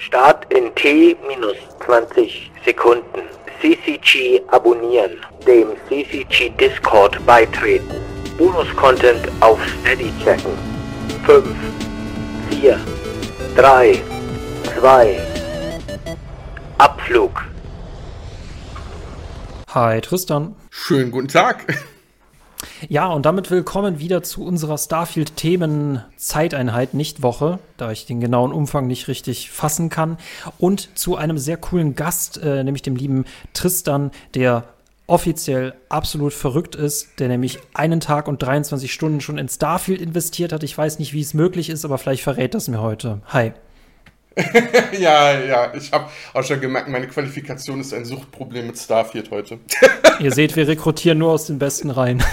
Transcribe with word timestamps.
Start 0.00 0.50
in 0.50 0.74
T 0.76 1.14
minus 1.28 1.58
20 1.84 2.50
Sekunden. 2.64 3.28
CCG 3.60 4.40
abonnieren. 4.48 5.18
Dem 5.46 5.76
CCG 5.88 6.48
Discord 6.58 7.24
beitreten. 7.26 8.00
Bonus-Content 8.38 9.28
auf 9.40 9.58
Steady 9.80 10.10
checken. 10.24 10.52
5, 11.26 11.44
4, 12.48 12.80
3, 13.56 14.02
2, 14.80 15.20
Abflug. 16.78 17.32
Hi 19.68 20.00
Tristan. 20.00 20.56
Schönen 20.70 21.10
guten 21.10 21.28
Tag. 21.28 21.66
Ja, 22.88 23.08
und 23.08 23.26
damit 23.26 23.50
willkommen 23.50 23.98
wieder 23.98 24.22
zu 24.22 24.42
unserer 24.42 24.78
Starfield-Themen-Zeiteinheit, 24.78 26.94
nicht 26.94 27.22
Woche, 27.22 27.58
da 27.76 27.92
ich 27.92 28.06
den 28.06 28.20
genauen 28.20 28.52
Umfang 28.52 28.86
nicht 28.86 29.06
richtig 29.06 29.50
fassen 29.50 29.90
kann. 29.90 30.16
Und 30.58 30.98
zu 30.98 31.16
einem 31.16 31.36
sehr 31.36 31.58
coolen 31.58 31.94
Gast, 31.94 32.42
äh, 32.42 32.64
nämlich 32.64 32.80
dem 32.80 32.96
lieben 32.96 33.26
Tristan, 33.52 34.10
der 34.34 34.64
offiziell 35.06 35.74
absolut 35.90 36.32
verrückt 36.32 36.74
ist, 36.74 37.18
der 37.18 37.28
nämlich 37.28 37.58
einen 37.74 38.00
Tag 38.00 38.28
und 38.28 38.42
23 38.42 38.90
Stunden 38.90 39.20
schon 39.20 39.36
in 39.36 39.48
Starfield 39.48 40.00
investiert 40.00 40.54
hat. 40.54 40.62
Ich 40.62 40.78
weiß 40.78 40.98
nicht, 41.00 41.12
wie 41.12 41.20
es 41.20 41.34
möglich 41.34 41.68
ist, 41.68 41.84
aber 41.84 41.98
vielleicht 41.98 42.22
verrät 42.22 42.54
das 42.54 42.68
mir 42.68 42.80
heute. 42.80 43.20
Hi. 43.26 43.52
ja, 44.98 45.38
ja, 45.40 45.72
ich 45.74 45.92
habe 45.92 46.06
auch 46.34 46.42
schon 46.42 46.60
gemerkt, 46.60 46.88
meine 46.88 47.06
Qualifikation 47.06 47.80
ist 47.80 47.92
ein 47.94 48.04
Suchtproblem 48.04 48.68
mit 48.68 48.78
Starfield 48.78 49.30
heute. 49.30 49.58
Ihr 50.20 50.32
seht, 50.32 50.56
wir 50.56 50.68
rekrutieren 50.68 51.18
nur 51.18 51.32
aus 51.32 51.46
den 51.46 51.58
besten 51.58 51.90
Reihen. 51.90 52.22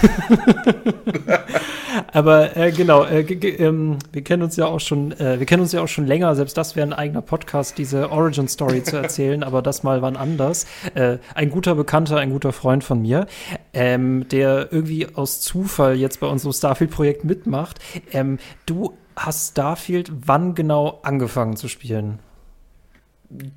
Aber 2.12 2.56
äh, 2.56 2.70
genau, 2.72 3.04
äh, 3.04 3.20
ähm, 3.22 3.98
wir 4.12 4.22
kennen 4.22 4.42
uns 4.42 4.56
ja 4.56 4.66
auch 4.66 4.80
schon, 4.80 5.12
äh, 5.12 5.38
wir 5.38 5.46
kennen 5.46 5.62
uns 5.62 5.72
ja 5.72 5.82
auch 5.82 5.88
schon 5.88 6.06
länger. 6.06 6.34
Selbst 6.34 6.56
das 6.56 6.76
wäre 6.76 6.86
ein 6.86 6.92
eigener 6.92 7.22
Podcast, 7.22 7.78
diese 7.78 8.10
Origin 8.10 8.48
Story 8.48 8.82
zu 8.82 8.96
erzählen. 8.96 9.42
aber 9.42 9.62
das 9.62 9.82
mal 9.82 10.02
wann 10.02 10.16
anders. 10.16 10.66
Äh, 10.94 11.18
ein 11.34 11.50
guter 11.50 11.74
Bekannter, 11.74 12.18
ein 12.18 12.30
guter 12.30 12.52
Freund 12.52 12.84
von 12.84 13.02
mir, 13.02 13.26
ähm, 13.72 14.26
der 14.28 14.72
irgendwie 14.72 15.06
aus 15.14 15.40
Zufall 15.40 15.96
jetzt 15.96 16.20
bei 16.20 16.26
unserem 16.26 16.52
Starfield-Projekt 16.52 17.24
mitmacht. 17.24 17.78
Ähm, 18.12 18.38
du 18.66 18.94
hast 19.18 19.52
Starfield 19.52 20.10
wann 20.26 20.54
genau 20.54 21.00
angefangen 21.02 21.56
zu 21.56 21.68
spielen? 21.68 22.20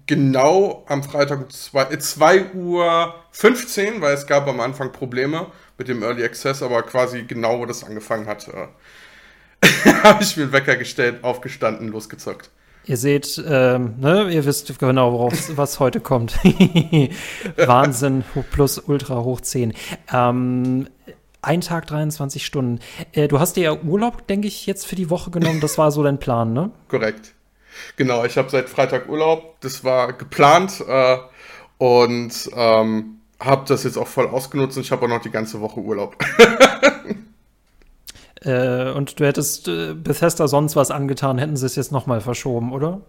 Genau 0.05 0.83
am 0.87 1.01
Freitag 1.01 1.49
2 1.51 2.53
Uhr 2.53 3.15
15, 3.31 4.01
weil 4.01 4.13
es 4.13 4.27
gab 4.27 4.47
am 4.47 4.59
Anfang 4.59 4.91
Probleme 4.91 5.47
mit 5.77 5.87
dem 5.87 6.03
Early 6.03 6.25
Access, 6.25 6.61
aber 6.61 6.83
quasi 6.83 7.23
genau, 7.23 7.59
wo 7.59 7.65
das 7.65 7.85
angefangen 7.85 8.27
hat, 8.27 8.49
äh, 8.49 8.67
habe 10.03 10.23
ich 10.23 10.35
mir 10.35 10.43
einen 10.43 10.51
Wecker 10.51 10.75
gestellt, 10.75 11.23
aufgestanden, 11.23 11.87
losgezockt. 11.87 12.49
Ihr 12.85 12.97
seht, 12.97 13.41
ähm, 13.47 13.95
ne, 13.99 14.29
ihr 14.31 14.43
wisst 14.43 14.77
genau, 14.79 15.13
worauf 15.13 15.55
was 15.55 15.79
heute 15.79 15.99
kommt. 15.99 16.39
Wahnsinn, 17.55 18.23
plus 18.51 18.79
Ultra 18.79 19.21
hoch 19.21 19.39
10. 19.39 19.73
Ähm, 20.11 20.87
ein 21.41 21.61
Tag, 21.61 21.87
23 21.87 22.45
Stunden. 22.45 22.79
Äh, 23.13 23.27
du 23.27 23.39
hast 23.39 23.55
dir 23.55 23.63
ja 23.63 23.73
Urlaub, 23.73 24.27
denke 24.27 24.47
ich, 24.47 24.65
jetzt 24.65 24.85
für 24.85 24.95
die 24.95 25.09
Woche 25.09 25.31
genommen. 25.31 25.61
Das 25.61 25.77
war 25.77 25.91
so 25.91 26.03
dein 26.03 26.19
Plan, 26.19 26.53
ne? 26.53 26.71
Korrekt. 26.87 27.33
Genau, 27.95 28.25
ich 28.25 28.37
habe 28.37 28.49
seit 28.49 28.69
Freitag 28.69 29.09
Urlaub. 29.09 29.59
Das 29.61 29.83
war 29.83 30.13
geplant 30.13 30.83
äh, 30.87 31.17
und 31.77 32.49
ähm, 32.55 33.17
habe 33.39 33.65
das 33.67 33.83
jetzt 33.83 33.97
auch 33.97 34.07
voll 34.07 34.27
ausgenutzt 34.27 34.77
und 34.77 34.83
ich 34.83 34.91
habe 34.91 35.05
auch 35.05 35.09
noch 35.09 35.21
die 35.21 35.31
ganze 35.31 35.61
Woche 35.61 35.79
Urlaub. 35.79 36.15
äh, 38.41 38.91
und 38.91 39.19
du 39.19 39.25
hättest 39.25 39.67
äh, 39.67 39.93
Bethesda 39.93 40.47
sonst 40.47 40.75
was 40.75 40.91
angetan, 40.91 41.37
hätten 41.37 41.57
sie 41.57 41.65
es 41.65 41.75
jetzt 41.75 41.91
nochmal 41.91 42.21
verschoben, 42.21 42.71
oder? 42.71 43.01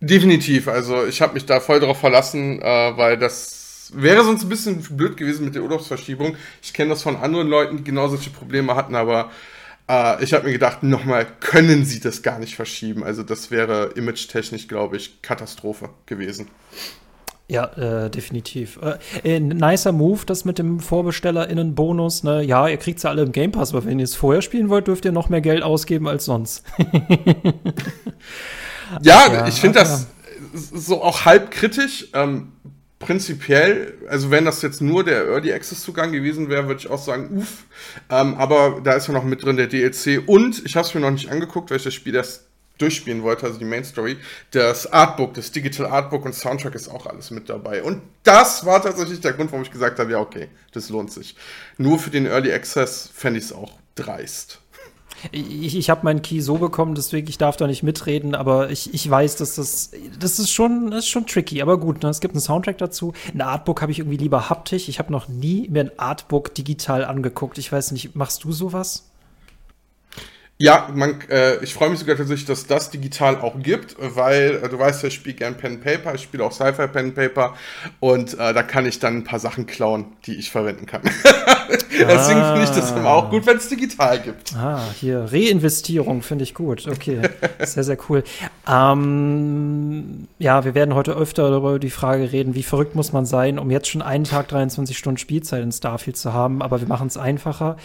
Definitiv. 0.00 0.68
Also 0.68 1.06
ich 1.06 1.20
habe 1.20 1.34
mich 1.34 1.44
da 1.44 1.60
voll 1.60 1.80
drauf 1.80 1.98
verlassen, 1.98 2.62
äh, 2.62 2.96
weil 2.96 3.18
das 3.18 3.59
wäre 3.94 4.24
sonst 4.24 4.42
ein 4.42 4.48
bisschen 4.48 4.82
blöd 4.82 5.16
gewesen 5.16 5.44
mit 5.44 5.54
der 5.54 5.62
Urlaubsverschiebung. 5.62 6.36
Ich 6.62 6.72
kenne 6.72 6.90
das 6.90 7.02
von 7.02 7.16
anderen 7.16 7.48
Leuten, 7.48 7.78
die 7.78 7.84
genau 7.84 8.08
solche 8.08 8.30
Probleme 8.30 8.74
hatten, 8.76 8.94
aber 8.94 9.30
äh, 9.88 10.22
ich 10.22 10.32
habe 10.32 10.46
mir 10.46 10.52
gedacht, 10.52 10.82
nochmal, 10.82 11.26
können 11.40 11.84
sie 11.84 12.00
das 12.00 12.22
gar 12.22 12.38
nicht 12.38 12.54
verschieben? 12.54 13.02
Also 13.02 13.22
das 13.22 13.50
wäre 13.50 13.92
image-technisch, 13.96 14.68
glaube 14.68 14.96
ich, 14.96 15.20
Katastrophe 15.22 15.90
gewesen. 16.06 16.48
Ja, 17.48 17.64
äh, 18.04 18.08
definitiv. 18.10 18.78
Äh, 18.80 18.98
äh, 19.24 19.40
nicer 19.40 19.90
Move, 19.90 20.20
das 20.24 20.44
mit 20.44 20.60
dem 20.60 20.78
VorbestellerInnen-Bonus. 20.78 22.22
Ne? 22.22 22.44
Ja, 22.44 22.68
ihr 22.68 22.76
kriegt 22.76 23.02
ja 23.02 23.10
alle 23.10 23.22
im 23.22 23.32
Game 23.32 23.50
Pass, 23.50 23.74
aber 23.74 23.84
wenn 23.84 23.98
ihr 23.98 24.04
es 24.04 24.14
vorher 24.14 24.40
spielen 24.40 24.68
wollt, 24.68 24.86
dürft 24.86 25.04
ihr 25.04 25.10
noch 25.10 25.28
mehr 25.28 25.40
Geld 25.40 25.64
ausgeben 25.64 26.06
als 26.06 26.26
sonst. 26.26 26.62
ja, 29.02 29.32
ja, 29.32 29.48
ich 29.48 29.60
finde 29.60 29.80
das 29.80 30.06
so 30.52 31.02
auch 31.02 31.24
halb 31.24 31.50
kritisch. 31.50 32.06
Ähm, 32.14 32.52
prinzipiell, 33.00 33.94
also 34.08 34.30
wenn 34.30 34.44
das 34.44 34.62
jetzt 34.62 34.80
nur 34.80 35.02
der 35.02 35.26
Early 35.26 35.52
Access 35.52 35.82
Zugang 35.82 36.12
gewesen 36.12 36.48
wäre, 36.48 36.68
würde 36.68 36.80
ich 36.80 36.88
auch 36.88 37.02
sagen, 37.02 37.38
uff. 37.38 37.64
Ähm, 38.08 38.34
aber 38.34 38.80
da 38.84 38.92
ist 38.92 39.08
ja 39.08 39.14
noch 39.14 39.24
mit 39.24 39.42
drin 39.42 39.56
der 39.56 39.66
DLC 39.66 40.22
und 40.24 40.64
ich 40.64 40.76
habe 40.76 40.86
es 40.86 40.94
mir 40.94 41.00
noch 41.00 41.10
nicht 41.10 41.30
angeguckt, 41.30 41.70
weil 41.70 41.78
ich 41.78 41.84
das 41.84 41.94
Spiel 41.94 42.14
erst 42.14 42.44
durchspielen 42.78 43.22
wollte, 43.22 43.46
also 43.46 43.58
die 43.58 43.64
Main 43.64 43.84
Story. 43.84 44.16
Das 44.52 44.90
Artbook, 44.90 45.34
das 45.34 45.50
Digital 45.50 45.86
Artbook 45.86 46.24
und 46.24 46.34
Soundtrack 46.34 46.74
ist 46.74 46.88
auch 46.88 47.06
alles 47.06 47.30
mit 47.30 47.48
dabei. 47.48 47.82
Und 47.82 48.02
das 48.22 48.64
war 48.64 48.82
tatsächlich 48.82 49.20
der 49.20 49.32
Grund, 49.32 49.50
warum 49.50 49.64
ich 49.64 49.70
gesagt 49.70 49.98
habe, 49.98 50.12
ja 50.12 50.18
okay, 50.18 50.48
das 50.72 50.88
lohnt 50.88 51.12
sich. 51.12 51.36
Nur 51.78 51.98
für 51.98 52.10
den 52.10 52.26
Early 52.26 52.52
Access 52.52 53.10
fände 53.12 53.38
ich 53.38 53.46
es 53.46 53.52
auch 53.52 53.72
dreist. 53.94 54.59
Ich, 55.32 55.76
ich 55.76 55.90
habe 55.90 56.04
meinen 56.04 56.22
Key 56.22 56.40
so 56.40 56.58
bekommen, 56.58 56.94
deswegen 56.94 57.28
ich 57.28 57.38
darf 57.38 57.56
da 57.56 57.66
nicht 57.66 57.82
mitreden, 57.82 58.34
aber 58.34 58.70
ich, 58.70 58.94
ich 58.94 59.08
weiß, 59.08 59.36
dass 59.36 59.54
das 59.54 59.90
das 60.18 60.38
ist 60.38 60.50
schon 60.50 60.90
das 60.90 61.00
ist 61.00 61.08
schon 61.08 61.26
tricky, 61.26 61.62
aber 61.62 61.78
gut. 61.78 62.02
Ne? 62.02 62.08
Es 62.08 62.20
gibt 62.20 62.34
einen 62.34 62.40
Soundtrack 62.40 62.78
dazu. 62.78 63.12
Ein 63.34 63.40
Artbook 63.40 63.82
habe 63.82 63.92
ich 63.92 63.98
irgendwie 63.98 64.16
lieber 64.16 64.50
haptisch. 64.50 64.88
Ich 64.88 64.98
habe 64.98 65.12
noch 65.12 65.28
nie 65.28 65.68
mir 65.68 65.84
ein 65.84 65.98
Artbook 65.98 66.54
digital 66.54 67.04
angeguckt. 67.04 67.58
Ich 67.58 67.70
weiß 67.70 67.92
nicht, 67.92 68.14
machst 68.16 68.44
du 68.44 68.52
sowas? 68.52 69.10
Ja, 70.62 70.90
man, 70.92 71.22
äh, 71.30 71.56
ich 71.64 71.72
freue 71.72 71.88
mich 71.88 72.00
sogar 72.00 72.18
tatsächlich, 72.18 72.44
dass 72.44 72.66
das 72.66 72.90
digital 72.90 73.36
auch 73.36 73.58
gibt, 73.62 73.96
weil 73.98 74.60
äh, 74.62 74.68
du 74.68 74.78
weißt 74.78 75.02
ich 75.04 75.14
spiele 75.14 75.34
gern 75.34 75.56
Pen 75.56 75.80
Paper, 75.80 76.14
ich 76.14 76.20
spiele 76.20 76.44
auch 76.44 76.52
Sci-Fi 76.52 76.86
Pen 76.88 77.14
Paper 77.14 77.54
und 77.98 78.34
äh, 78.34 78.52
da 78.52 78.62
kann 78.62 78.84
ich 78.84 78.98
dann 78.98 79.16
ein 79.16 79.24
paar 79.24 79.38
Sachen 79.38 79.64
klauen, 79.64 80.12
die 80.26 80.34
ich 80.34 80.50
verwenden 80.50 80.84
kann. 80.84 81.00
Deswegen 81.90 82.42
finde 82.42 82.64
ich 82.64 82.70
das 82.70 82.92
immer 82.92 83.10
auch 83.10 83.30
gut, 83.30 83.46
wenn 83.46 83.56
es 83.56 83.68
digital 83.68 84.20
gibt. 84.20 84.54
Ah, 84.56 84.82
hier 84.98 85.28
Reinvestierung 85.30 86.22
finde 86.22 86.44
ich 86.44 86.54
gut. 86.54 86.86
Okay, 86.88 87.20
sehr 87.60 87.84
sehr 87.84 87.98
cool. 88.08 88.24
Ähm, 88.68 90.28
ja, 90.38 90.64
wir 90.64 90.74
werden 90.74 90.94
heute 90.94 91.12
öfter 91.12 91.50
darüber 91.50 91.78
die 91.78 91.90
Frage 91.90 92.32
reden, 92.32 92.54
wie 92.54 92.62
verrückt 92.62 92.94
muss 92.94 93.12
man 93.12 93.26
sein, 93.26 93.58
um 93.58 93.70
jetzt 93.70 93.88
schon 93.88 94.02
einen 94.02 94.24
Tag 94.24 94.48
23 94.48 94.96
Stunden 94.96 95.18
Spielzeit 95.18 95.62
in 95.62 95.72
Starfield 95.72 96.16
zu 96.16 96.32
haben, 96.32 96.62
aber 96.62 96.80
wir 96.80 96.88
machen 96.88 97.06
es 97.06 97.16
einfacher 97.16 97.76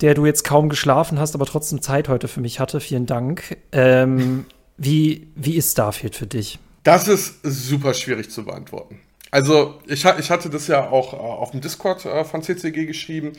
der 0.00 0.14
du 0.14 0.26
jetzt 0.26 0.44
kaum 0.44 0.68
geschlafen 0.68 1.18
hast, 1.18 1.34
aber 1.34 1.46
trotzdem 1.46 1.80
Zeit 1.80 2.08
heute 2.08 2.28
für 2.28 2.40
mich 2.40 2.60
hatte. 2.60 2.80
Vielen 2.80 3.06
Dank. 3.06 3.56
Ähm, 3.72 4.44
wie, 4.76 5.28
wie 5.34 5.56
ist 5.56 5.72
Starfield 5.72 6.14
für 6.14 6.26
dich? 6.26 6.58
Das 6.82 7.08
ist 7.08 7.40
super 7.42 7.94
schwierig 7.94 8.30
zu 8.30 8.44
beantworten. 8.44 9.00
Also, 9.30 9.80
ich, 9.86 10.04
ich 10.04 10.30
hatte 10.30 10.50
das 10.50 10.66
ja 10.68 10.88
auch 10.88 11.12
äh, 11.12 11.16
auf 11.16 11.50
dem 11.50 11.60
Discord 11.60 12.04
äh, 12.04 12.24
von 12.24 12.42
CCG 12.42 12.86
geschrieben. 12.86 13.32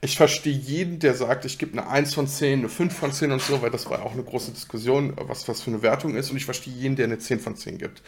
Ich 0.00 0.16
verstehe 0.16 0.52
jeden, 0.52 0.98
der 0.98 1.14
sagt, 1.14 1.44
ich 1.44 1.58
gebe 1.58 1.78
eine 1.78 1.88
1 1.88 2.14
von 2.14 2.26
10, 2.26 2.60
eine 2.60 2.68
5 2.68 2.94
von 2.94 3.12
10 3.12 3.32
und 3.32 3.42
so, 3.42 3.62
weil 3.62 3.70
das 3.70 3.88
war 3.88 4.02
auch 4.02 4.12
eine 4.12 4.22
große 4.22 4.52
Diskussion, 4.52 5.14
was 5.16 5.48
was 5.48 5.62
für 5.62 5.70
eine 5.70 5.82
Wertung 5.82 6.14
ist. 6.16 6.30
Und 6.30 6.36
ich 6.36 6.44
verstehe 6.44 6.74
jeden, 6.74 6.96
der 6.96 7.06
eine 7.06 7.18
10 7.18 7.40
von 7.40 7.56
10 7.56 7.78
gibt. 7.78 8.02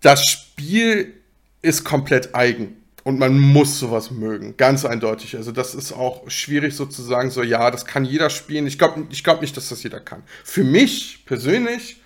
Das 0.00 0.24
Spiel 0.26 1.14
ist 1.62 1.84
komplett 1.84 2.34
eigen. 2.34 2.76
Und 3.02 3.18
man 3.18 3.38
muss 3.38 3.78
sowas 3.78 4.10
mögen, 4.10 4.56
ganz 4.56 4.84
eindeutig. 4.84 5.36
Also 5.36 5.52
das 5.52 5.74
ist 5.74 5.92
auch 5.92 6.28
schwierig 6.30 6.76
sozusagen 6.76 7.30
so, 7.30 7.42
ja, 7.42 7.70
das 7.70 7.86
kann 7.86 8.04
jeder 8.04 8.28
spielen. 8.28 8.66
Ich 8.66 8.78
glaube 8.78 9.06
ich 9.10 9.24
glaub 9.24 9.40
nicht, 9.40 9.56
dass 9.56 9.70
das 9.70 9.82
jeder 9.82 10.00
kann. 10.00 10.22
Für 10.44 10.64
mich 10.64 11.24
persönlich 11.24 12.00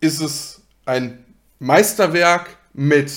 ist 0.00 0.20
es 0.20 0.62
ein 0.86 1.22
Meisterwerk 1.58 2.56
mit 2.72 3.12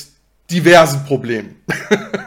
diversen 0.52 1.06
Problemen. 1.06 1.56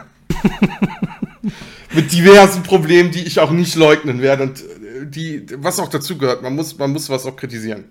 mit 1.93 2.11
diversen 2.11 2.63
Problemen, 2.63 3.11
die 3.11 3.23
ich 3.23 3.39
auch 3.39 3.51
nicht 3.51 3.75
leugnen 3.75 4.21
werde 4.21 4.43
und 4.43 4.61
äh, 4.61 5.05
die, 5.05 5.45
was 5.57 5.79
auch 5.79 5.89
dazu 5.89 6.17
gehört, 6.17 6.41
man 6.41 6.55
muss, 6.55 6.77
man 6.77 6.91
muss 6.91 7.09
was 7.09 7.25
auch 7.25 7.35
kritisieren. 7.35 7.85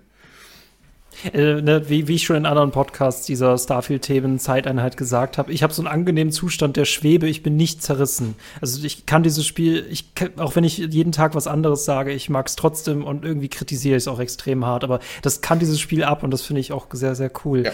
Äh, 1.33 1.61
ne, 1.61 1.89
wie, 1.89 2.07
wie 2.07 2.15
ich 2.15 2.23
schon 2.23 2.37
in 2.37 2.45
anderen 2.45 2.71
Podcasts 2.71 3.25
dieser 3.25 3.57
Starfield-Themen-Zeiteinheit 3.57 4.95
gesagt 4.95 5.37
habe, 5.37 5.51
ich 5.51 5.63
habe 5.63 5.73
so 5.73 5.81
einen 5.81 5.87
angenehmen 5.87 6.31
Zustand 6.31 6.77
der 6.77 6.85
Schwebe, 6.85 7.27
ich 7.27 7.43
bin 7.43 7.55
nicht 7.57 7.83
zerrissen. 7.83 8.35
Also 8.61 8.83
ich 8.85 9.05
kann 9.05 9.23
dieses 9.23 9.45
Spiel, 9.45 9.85
ich 9.89 10.11
auch 10.37 10.55
wenn 10.55 10.63
ich 10.63 10.77
jeden 10.77 11.11
Tag 11.11 11.35
was 11.35 11.47
anderes 11.47 11.85
sage, 11.85 12.11
ich 12.11 12.29
mag 12.29 12.47
es 12.47 12.55
trotzdem 12.55 13.03
und 13.03 13.25
irgendwie 13.25 13.49
kritisiere 13.49 13.97
ich 13.97 14.03
es 14.03 14.07
auch 14.07 14.19
extrem 14.19 14.65
hart, 14.65 14.83
aber 14.83 14.99
das 15.21 15.41
kann 15.41 15.59
dieses 15.59 15.79
Spiel 15.79 16.03
ab 16.03 16.23
und 16.23 16.31
das 16.31 16.41
finde 16.41 16.61
ich 16.61 16.71
auch 16.71 16.87
sehr, 16.91 17.15
sehr 17.15 17.31
cool. 17.43 17.63
Ja. 17.65 17.71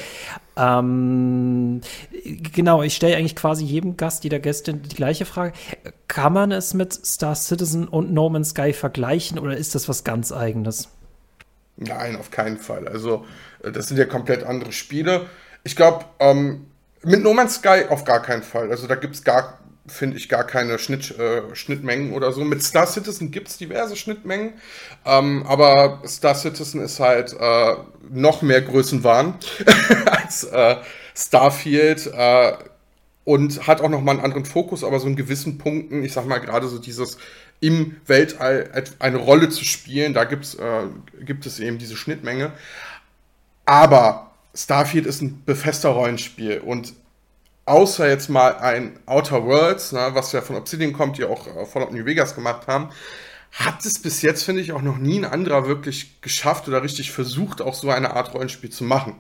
Ähm, 0.58 1.82
genau, 2.54 2.82
ich 2.82 2.96
stelle 2.96 3.18
eigentlich 3.18 3.36
quasi 3.36 3.66
jedem 3.66 3.98
Gast, 3.98 4.24
jeder 4.24 4.40
Gästin 4.40 4.82
die 4.82 4.96
gleiche 4.96 5.26
Frage. 5.26 5.54
Kann 6.08 6.34
man 6.34 6.52
es 6.52 6.74
mit 6.74 6.94
Star 6.94 7.36
Citizen 7.36 7.88
und 7.88 8.14
No 8.14 8.30
Man's 8.30 8.50
Sky 8.50 8.74
vergleichen 8.74 9.38
oder 9.38 9.58
ist 9.58 9.76
das 9.76 9.90
was 9.90 10.04
ganz 10.04 10.32
eigenes? 10.32 10.90
Nein, 11.78 12.16
auf 12.16 12.32
keinen 12.32 12.58
Fall. 12.58 12.88
Also, 12.88 13.26
äh, 13.64 13.72
das 13.72 13.88
sind 13.88 13.98
ja 13.98 14.06
komplett 14.06 14.44
andere 14.44 14.72
Spiele. 14.72 15.28
Ich 15.64 15.76
glaube, 15.76 16.06
ähm, 16.20 16.68
mit 17.04 17.22
No 17.22 17.34
Man's 17.34 17.56
Sky 17.56 17.86
auf 17.90 18.04
gar 18.06 18.22
keinen 18.22 18.44
Fall. 18.44 18.72
Also, 18.72 18.88
da 18.88 18.96
gibt 18.96 19.16
es 19.16 19.24
gar, 19.24 19.60
finde 19.88 20.18
ich, 20.18 20.30
gar 20.30 20.46
keine 20.46 20.80
Schnitt, 20.80 21.18
äh, 21.20 21.54
Schnittmengen 21.54 22.14
oder 22.14 22.32
so. 22.32 22.44
Mit 22.46 22.64
Star 22.64 22.88
Citizen 22.88 23.32
gibt 23.32 23.50
es 23.50 23.58
diverse 23.58 23.96
Schnittmengen. 23.96 24.54
Ähm, 25.06 25.46
aber 25.48 26.02
Star 26.08 26.36
Citizen 26.36 26.82
ist 26.82 27.00
halt 27.00 27.36
äh, 27.40 27.76
noch 28.10 28.42
mehr 28.42 28.62
Größenwahn 28.62 29.36
als 30.06 30.46
äh, 30.46 30.78
Starfield. 31.14 32.08
Äh, 32.08 32.54
und 33.26 33.66
hat 33.68 33.82
auch 33.82 33.90
nochmal 33.90 34.16
einen 34.16 34.24
anderen 34.24 34.46
Fokus, 34.46 34.84
aber 34.84 35.00
so 35.00 35.08
in 35.08 35.16
gewissen 35.16 35.58
Punkten, 35.58 36.04
ich 36.04 36.14
sag 36.14 36.28
mal 36.28 36.38
gerade 36.38 36.68
so 36.68 36.78
dieses 36.78 37.18
im 37.66 37.96
Weltall 38.06 38.70
eine 39.00 39.18
Rolle 39.18 39.50
zu 39.50 39.66
spielen. 39.66 40.14
Da 40.14 40.26
gibt's, 40.26 40.54
äh, 40.56 40.84
gibt 41.22 41.46
es 41.46 41.60
eben 41.60 41.80
diese 41.80 41.96
Schnittmenge. 41.96 42.52
Aber 43.66 44.32
Starfield 44.54 45.08
ist 45.08 45.22
ein 45.22 45.44
befester 45.46 45.90
Rollenspiel 45.90 46.60
und 46.60 46.94
außer 47.66 48.08
jetzt 48.08 48.30
mal 48.30 48.58
ein 48.58 49.00
Outer 49.08 49.44
Worlds, 49.44 49.94
ne, 49.94 50.10
was 50.14 50.32
ja 50.32 50.42
von 50.42 50.56
Obsidian 50.56 50.94
kommt, 50.94 51.18
die 51.18 51.26
auch 51.26 51.48
äh, 51.48 51.66
Fallout 51.66 51.92
New 51.92 52.06
Vegas 52.06 52.36
gemacht 52.36 52.68
haben, 52.68 52.90
hat 53.52 53.84
es 53.84 54.00
bis 54.00 54.22
jetzt, 54.22 54.44
finde 54.44 54.62
ich, 54.62 54.72
auch 54.72 54.84
noch 54.84 54.98
nie 54.98 55.18
ein 55.18 55.26
anderer 55.26 55.66
wirklich 55.66 56.22
geschafft 56.22 56.68
oder 56.68 56.84
richtig 56.84 57.12
versucht, 57.12 57.62
auch 57.62 57.74
so 57.74 57.90
eine 57.90 58.14
Art 58.14 58.34
Rollenspiel 58.36 58.70
zu 58.70 58.84
machen. 58.84 59.20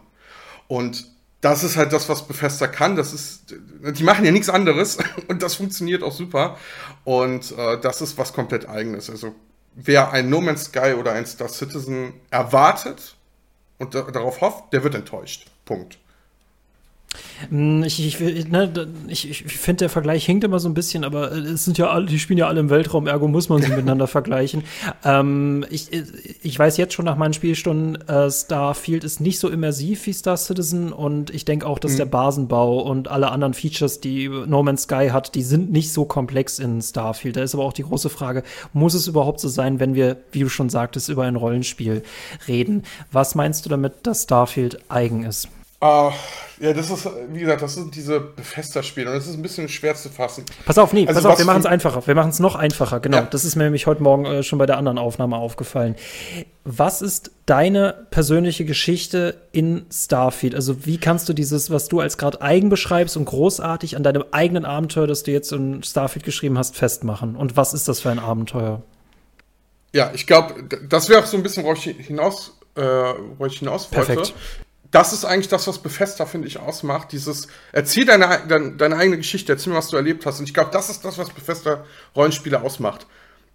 Und 0.68 1.08
das 1.46 1.64
ist 1.64 1.78
halt 1.78 1.94
das, 1.94 2.10
was 2.10 2.28
Bethesda 2.28 2.66
kann. 2.66 2.96
Das 2.96 3.14
ist, 3.14 3.54
die 3.84 4.04
machen 4.04 4.26
ja 4.26 4.32
nichts 4.32 4.50
anderes 4.50 4.98
und 5.28 5.44
das 5.44 5.54
funktioniert 5.54 6.02
auch 6.02 6.12
super. 6.12 6.58
Und 7.04 7.56
äh, 7.56 7.80
das 7.80 8.02
ist 8.02 8.18
was 8.18 8.34
komplett 8.34 8.68
eigenes. 8.68 9.12
Also 9.12 9.36
wer 9.76 10.12
ein 10.12 10.28
No 10.28 10.42
Man's 10.42 10.66
Sky 10.66 10.96
oder 11.00 11.12
ein 11.12 11.28
Star 11.28 11.48
Citizen 11.48 12.14
erwartet 12.32 13.16
und 13.78 13.94
da, 13.94 14.02
darauf 14.02 14.42
hofft, 14.42 14.74
der 14.74 14.84
wird 14.84 14.96
enttäuscht. 14.96 15.46
Punkt. 15.66 16.00
Hm, 17.50 17.84
ich, 17.84 18.22
ich, 18.22 18.48
ne, 18.48 18.72
ich, 19.08 19.30
ich 19.30 19.44
finde, 19.44 19.80
der 19.80 19.90
Vergleich 19.90 20.26
hinkt 20.26 20.44
immer 20.44 20.60
so 20.60 20.70
ein 20.70 20.74
bisschen, 20.74 21.04
aber 21.04 21.32
es 21.32 21.66
sind 21.66 21.78
ja 21.78 21.90
alle, 21.90 22.06
die 22.06 22.20
spielen 22.20 22.38
ja 22.38 22.48
alle 22.48 22.60
im 22.60 22.70
Weltraum, 22.70 23.08
ergo 23.08 23.28
muss 23.28 23.50
man 23.50 23.62
sie 23.62 23.70
miteinander 23.76 24.08
vergleichen. 24.08 24.64
Ähm, 25.04 25.66
ich, 25.70 25.90
ich 26.42 26.58
weiß 26.58 26.78
jetzt 26.78 26.94
schon 26.94 27.06
nach 27.06 27.18
meinen 27.18 27.34
Spielstunden, 27.34 27.96
äh, 28.08 28.30
Starfield 28.30 29.04
ist 29.04 29.20
nicht 29.20 29.40
so 29.40 29.50
immersiv 29.50 30.06
wie 30.06 30.14
Star 30.14 30.38
Citizen 30.38 30.92
und 30.92 31.30
ich 31.30 31.46
denke 31.46 31.68
auch, 31.68 31.80
dass 31.80 31.94
mhm. 31.94 31.98
der 31.98 32.06
Basenbau 32.06 32.80
und 32.82 33.08
alle 33.08 33.32
anderen 33.32 33.54
Features, 33.54 34.00
die 34.00 34.30
No 34.30 34.64
Man's 34.64 34.84
Sky 34.84 35.10
hat, 35.12 35.36
die 35.36 35.44
sind 35.44 35.72
nicht 35.72 35.92
so 35.92 36.06
komplex 36.06 36.60
in 36.60 36.82
Starfield. 36.82 37.36
Da 37.36 37.44
ist 37.44 37.54
aber 37.54 37.64
auch 37.64 37.74
die 37.74 37.84
große 37.84 38.10
Frage, 38.10 38.44
muss 38.74 38.94
es 38.94 39.08
überhaupt 39.08 39.40
so 39.40 39.50
sein, 39.50 39.80
wenn 39.80 39.96
wir, 39.96 40.18
wie 40.32 40.40
du 40.42 40.50
schon 40.50 40.70
sagtest, 40.70 41.10
über 41.10 41.24
ein 41.24 41.36
Rollenspiel 41.36 42.04
reden? 42.48 42.84
Was 43.12 43.36
meinst 43.36 43.66
du 43.66 43.70
damit, 43.70 43.94
dass 44.04 44.24
Starfield 44.24 44.80
eigen 44.90 45.24
ist? 45.24 45.50
Uh, 45.81 46.12
ja, 46.60 46.72
das 46.72 46.89
ist, 46.89 47.07
wie 47.30 47.42
gesagt, 47.42 47.62
das 47.62 47.75
sind 47.75 47.94
diese 47.95 48.22
Befester-Spiele 48.22 49.12
und 49.12 49.18
es 49.18 49.27
ist 49.27 49.36
ein 49.36 49.42
bisschen 49.42 49.68
schwer 49.68 49.94
zu 49.94 50.07
fassen. 50.10 50.45
Pass 50.66 50.77
auf, 50.77 50.94
nee, 50.94 51.06
also 51.06 51.22
pass 51.22 51.33
auf, 51.33 51.38
wir 51.38 51.45
machen 51.45 51.60
es 51.60 51.66
einfacher. 51.66 52.07
Wir 52.07 52.16
machen 52.16 52.30
es 52.30 52.39
noch 52.39 52.56
einfacher, 52.56 53.01
genau. 53.01 53.18
Ja. 53.18 53.24
Das 53.24 53.44
ist 53.44 53.57
mir 53.57 53.66
nämlich 53.66 53.86
heute 53.86 54.01
Morgen 54.01 54.25
äh, 54.25 54.42
schon 54.42 54.57
bei 54.57 54.66
der 54.66 54.77
anderen 54.77 54.98
Aufnahme 54.98 55.36
aufgefallen. 55.36 55.95
Was 56.63 57.01
ist 57.01 57.31
deine 57.45 58.07
persönliche 58.10 58.63
Geschichte 58.63 59.36
in 59.51 59.86
Starfield? 59.92 60.56
Also, 60.56 60.86
wie 60.86 60.98
kannst 60.98 61.27
du 61.27 61.33
dieses, 61.33 61.69
was 61.72 61.89
du 61.89 62.00
als 62.00 62.18
gerade 62.18 62.42
eigen 62.42 62.69
beschreibst 62.69 63.18
und 63.18 63.25
großartig 63.25 63.98
an 63.98 64.04
deinem 64.04 64.24
eigenen 64.31 64.63
Abenteuer, 64.63 65.07
das 65.07 65.24
du 65.24 65.31
jetzt 65.31 65.51
in 65.51 65.83
Starfield 65.83 66.24
geschrieben 66.24 66.57
hast, 66.57 66.77
festmachen? 66.77 67.36
Und 67.36 67.57
was 67.57 67.74
ist 67.74 67.89
das 67.89 68.00
für 68.00 68.10
ein 68.10 68.19
Abenteuer? 68.19 68.81
Ja, 69.94 70.12
ich 70.13 70.25
glaube, 70.25 70.56
das 70.88 71.10
wäre 71.10 71.22
auch 71.22 71.25
so 71.25 71.36
ein 71.36 71.44
bisschen, 71.44 71.66
worauf 71.66 71.86
ich 71.86 71.95
hinaus, 72.07 72.57
äh, 72.75 72.81
worauf 72.81 73.51
ich 73.51 73.60
hinaus 73.60 73.92
wollte. 73.92 74.13
Perfekt 74.13 74.33
das 74.96 75.12
ist 75.12 75.26
eigentlich 75.26 75.50
das, 75.50 75.68
was 75.68 75.80
Bethesda, 75.80 76.26
finde 76.26 76.48
ich, 76.48 76.58
ausmacht. 76.58 77.12
Dieses, 77.12 77.50
erzähl 77.74 78.06
deine, 78.06 78.44
deine, 78.48 78.72
deine, 78.78 78.96
eigene 78.96 79.18
Geschichte, 79.18 79.52
erzähl 79.52 79.74
mir, 79.74 79.80
was 79.80 79.90
du 79.90 79.98
erlebt 79.98 80.26
hast. 80.26 80.40
Und 80.40 80.46
ich 80.46 80.54
glaube, 80.54 80.72
das 80.72 80.90
ist 80.90 81.04
das, 81.04 81.18
was 81.18 81.32
Bethesda 81.32 81.84
Rollenspiele 82.16 82.62
ausmacht. 82.62 83.06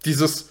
Dieses, 0.05 0.49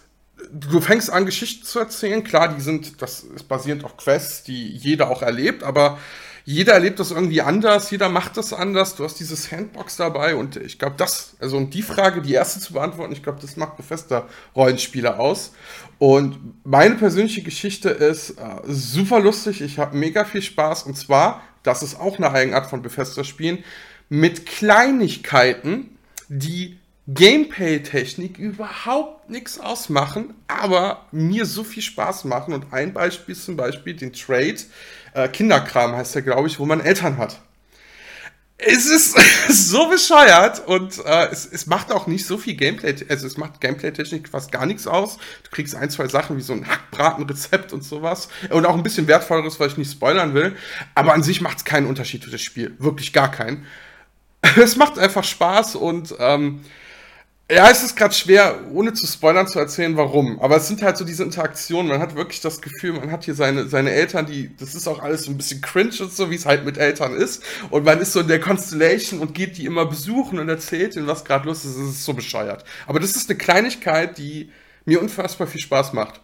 du 0.51 0.81
fängst 0.81 1.09
an, 1.09 1.27
Geschichten 1.27 1.65
zu 1.65 1.79
erzählen. 1.79 2.25
Klar, 2.25 2.53
die 2.57 2.61
sind, 2.61 3.01
das 3.01 3.21
ist 3.23 3.47
basierend 3.47 3.85
auf 3.85 3.97
Quests, 3.99 4.43
die 4.43 4.69
jeder 4.69 5.11
auch 5.11 5.23
erlebt, 5.23 5.63
aber 5.63 5.97
jeder 6.45 6.73
erlebt 6.73 6.99
das 6.99 7.13
irgendwie 7.13 7.43
anders, 7.43 7.93
jeder 7.93 8.09
macht 8.09 8.37
das 8.37 8.53
anders. 8.53 8.97
Du 8.97 9.05
hast 9.05 9.21
dieses 9.21 9.45
Sandbox 9.45 9.97
dabei 9.97 10.35
und 10.35 10.57
ich 10.57 10.81
glaube, 10.81 10.97
das, 10.97 11.37
also 11.39 11.57
um 11.57 11.71
die 11.71 11.83
Frage, 11.83 12.21
die 12.21 12.33
erste 12.33 12.59
zu 12.59 12.73
beantworten, 12.73 13.13
ich 13.13 13.23
glaube, 13.23 13.39
das 13.41 13.57
macht 13.57 13.77
Bethesda 13.77 14.27
Rollenspiele 14.57 15.21
aus. 15.21 15.53
Und 16.00 16.64
meine 16.64 16.94
persönliche 16.94 17.43
Geschichte 17.43 17.91
ist 17.91 18.31
äh, 18.31 18.35
super 18.67 19.20
lustig. 19.20 19.61
Ich 19.61 19.79
habe 19.79 19.99
mega 19.99 20.25
viel 20.25 20.41
Spaß 20.41 20.85
und 20.85 20.97
zwar, 20.97 21.43
das 21.62 21.82
ist 21.82 22.00
auch 22.00 22.17
eine 22.17 22.32
Eigenart 22.32 22.70
von 22.70 22.81
Bethesda-Spielen, 22.81 23.62
mit 24.08 24.47
Kleinigkeiten, 24.47 25.99
die 26.31 26.79
Gameplay-Technik 27.06 28.38
überhaupt 28.38 29.29
nichts 29.29 29.61
ausmachen, 29.61 30.32
aber 30.49 31.05
mir 31.12 31.44
so 31.44 31.64
viel 31.64 31.82
Spaß 31.82 32.25
machen. 32.25 32.55
Und 32.55 32.73
ein 32.73 32.94
Beispiel 32.94 33.35
ist 33.35 33.44
zum 33.44 33.58
Beispiel 33.58 33.93
den 33.93 34.14
Trade, 34.14 34.56
äh, 35.12 35.29
Kinderkram 35.29 35.94
heißt 35.94 36.14
der, 36.14 36.23
glaube 36.23 36.49
ich, 36.49 36.58
wo 36.58 36.64
man 36.64 36.81
Eltern 36.81 37.19
hat. 37.19 37.43
Es 38.67 38.87
ist 38.87 39.17
so 39.49 39.89
bescheuert 39.89 40.67
und 40.67 40.99
äh, 41.05 41.29
es, 41.31 41.47
es 41.47 41.67
macht 41.67 41.93
auch 41.93 42.07
nicht 42.07 42.27
so 42.27 42.37
viel 42.37 42.55
Gameplay, 42.55 42.95
also 43.09 43.27
es 43.27 43.37
macht 43.37 43.61
Gameplay-Technik 43.61 44.29
fast 44.29 44.53
gar 44.53 44.67
nichts 44.67 44.87
aus. 44.87 45.17
Du 45.45 45.51
kriegst 45.51 45.75
ein, 45.75 45.89
zwei 45.91 46.09
Sachen 46.09 46.37
wie 46.37 46.43
so 46.43 46.53
ein 46.53 46.69
Hackbratenrezept 46.69 47.73
und 47.73 47.83
sowas 47.83 48.29
und 48.51 48.67
auch 48.67 48.75
ein 48.75 48.83
bisschen 48.83 49.07
wertvolleres, 49.07 49.59
weil 49.61 49.69
ich 49.69 49.79
nicht 49.79 49.93
spoilern 49.93 50.35
will. 50.35 50.55
Aber 50.95 51.15
an 51.15 51.23
sich 51.23 51.41
macht 51.41 51.59
es 51.59 51.65
keinen 51.65 51.87
Unterschied 51.87 52.25
für 52.25 52.31
das 52.31 52.43
Spiel, 52.43 52.75
wirklich 52.79 53.12
gar 53.12 53.31
keinen. 53.31 53.67
Es 54.57 54.77
macht 54.77 54.99
einfach 54.99 55.25
Spaß 55.25 55.77
und 55.77 56.15
ähm, 56.19 56.61
ja, 57.50 57.69
es 57.69 57.82
ist 57.82 57.97
gerade 57.97 58.14
schwer, 58.14 58.61
ohne 58.73 58.93
zu 58.93 59.06
spoilern 59.06 59.49
zu 59.49 59.58
erzählen, 59.58 59.97
warum. 59.97 60.41
Aber 60.41 60.56
es 60.56 60.69
sind 60.69 60.82
halt 60.82 60.97
so 60.97 61.05
diese 61.05 61.25
Interaktionen. 61.25 61.88
Man 61.88 62.00
hat 62.00 62.14
wirklich 62.14 62.41
das 62.41 62.62
Gefühl, 62.62 62.93
man 62.93 63.11
hat 63.11 63.25
hier 63.25 63.35
seine, 63.35 63.69
seine 63.69 63.91
Eltern, 63.91 64.26
die, 64.26 64.56
das 64.56 64.75
ist 64.75 64.87
auch 64.87 65.02
alles 65.02 65.25
so 65.25 65.31
ein 65.31 65.37
bisschen 65.37 65.61
cringe 65.61 65.94
und 66.00 66.12
so, 66.12 66.31
wie 66.31 66.37
es 66.37 66.47
halt 66.47 66.64
mit 66.64 66.79
Eltern 66.79 67.14
ist. 67.14 67.43
Und 67.70 67.85
man 67.85 68.00
ist 68.00 68.12
so 68.12 68.20
in 68.20 68.29
der 68.29 68.41
Constellation 68.41 69.19
und 69.20 69.35
geht 69.35 69.58
die 69.58 69.67
immer 69.67 69.87
besuchen 69.87 70.38
und 70.38 70.49
erzählt 70.49 70.94
ihnen, 70.94 71.08
was 71.08 71.25
gerade 71.25 71.47
los 71.47 71.64
ist. 71.64 71.76
Es 71.76 71.88
ist 71.91 72.05
so 72.05 72.14
bescheuert. 72.14 72.64
Aber 72.87 73.00
das 73.00 73.17
ist 73.17 73.29
eine 73.29 73.38
Kleinigkeit, 73.38 74.17
die 74.17 74.50
mir 74.85 75.00
unfassbar 75.00 75.46
viel 75.46 75.61
Spaß 75.61 75.93
macht. 75.93 76.20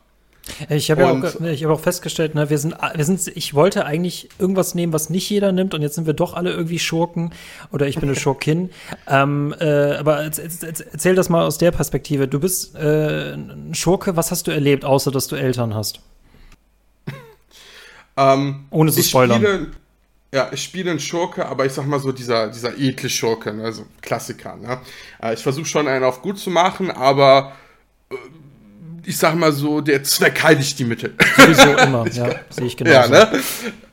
Ich 0.68 0.90
habe 0.90 1.02
ja 1.02 1.10
auch, 1.10 1.40
ich 1.40 1.64
hab 1.64 1.70
auch 1.70 1.80
festgestellt, 1.80 2.34
ne, 2.34 2.48
wir 2.50 2.58
sind, 2.58 2.76
wir 2.94 3.04
sind, 3.04 3.26
ich 3.34 3.54
wollte 3.54 3.84
eigentlich 3.84 4.28
irgendwas 4.38 4.74
nehmen, 4.74 4.92
was 4.92 5.10
nicht 5.10 5.28
jeder 5.28 5.52
nimmt, 5.52 5.74
und 5.74 5.82
jetzt 5.82 5.96
sind 5.96 6.06
wir 6.06 6.14
doch 6.14 6.34
alle 6.34 6.52
irgendwie 6.52 6.78
Schurken 6.78 7.32
oder 7.72 7.88
ich 7.88 7.96
bin 7.96 8.08
eine 8.08 8.16
Schurkin. 8.20 8.70
ähm, 9.08 9.54
äh, 9.58 9.96
aber 9.96 10.20
erzähl 10.20 11.14
das 11.14 11.28
mal 11.28 11.44
aus 11.44 11.58
der 11.58 11.72
Perspektive. 11.72 12.28
Du 12.28 12.40
bist 12.40 12.74
äh, 12.76 13.34
ein 13.34 13.74
Schurke, 13.74 14.16
was 14.16 14.30
hast 14.30 14.46
du 14.46 14.52
erlebt, 14.52 14.84
außer 14.84 15.10
dass 15.10 15.26
du 15.26 15.36
Eltern 15.36 15.74
hast? 15.74 16.00
ähm, 18.16 18.66
Ohne 18.70 18.92
zu 18.92 19.02
spoilern. 19.02 19.42
Spiele, 19.42 19.66
ja, 20.32 20.50
ich 20.52 20.62
spiele 20.62 20.90
einen 20.90 21.00
Schurke, 21.00 21.46
aber 21.46 21.66
ich 21.66 21.72
sag 21.72 21.86
mal 21.86 22.00
so, 22.00 22.12
dieser, 22.12 22.48
dieser 22.48 22.76
edle 22.78 23.08
Schurke, 23.08 23.52
ne, 23.52 23.64
also 23.64 23.86
Klassiker. 24.00 24.56
Ne? 24.56 24.80
Äh, 25.22 25.34
ich 25.34 25.42
versuche 25.42 25.66
schon 25.66 25.88
einen 25.88 26.04
auf 26.04 26.22
gut 26.22 26.38
zu 26.38 26.50
machen, 26.50 26.90
aber 26.90 27.52
äh, 28.10 28.16
ich 29.06 29.18
sag 29.18 29.36
mal 29.36 29.52
so, 29.52 29.80
der 29.80 30.02
Zweck 30.02 30.42
heiligt 30.42 30.78
die 30.78 30.84
Mittel. 30.84 31.14
Sowieso 31.36 31.76
immer, 31.76 32.06
ja, 32.12 32.30
sehe 32.50 32.66
ich 32.66 32.76
genau. 32.76 32.90
Ja, 32.90 33.06
ne? 33.06 33.40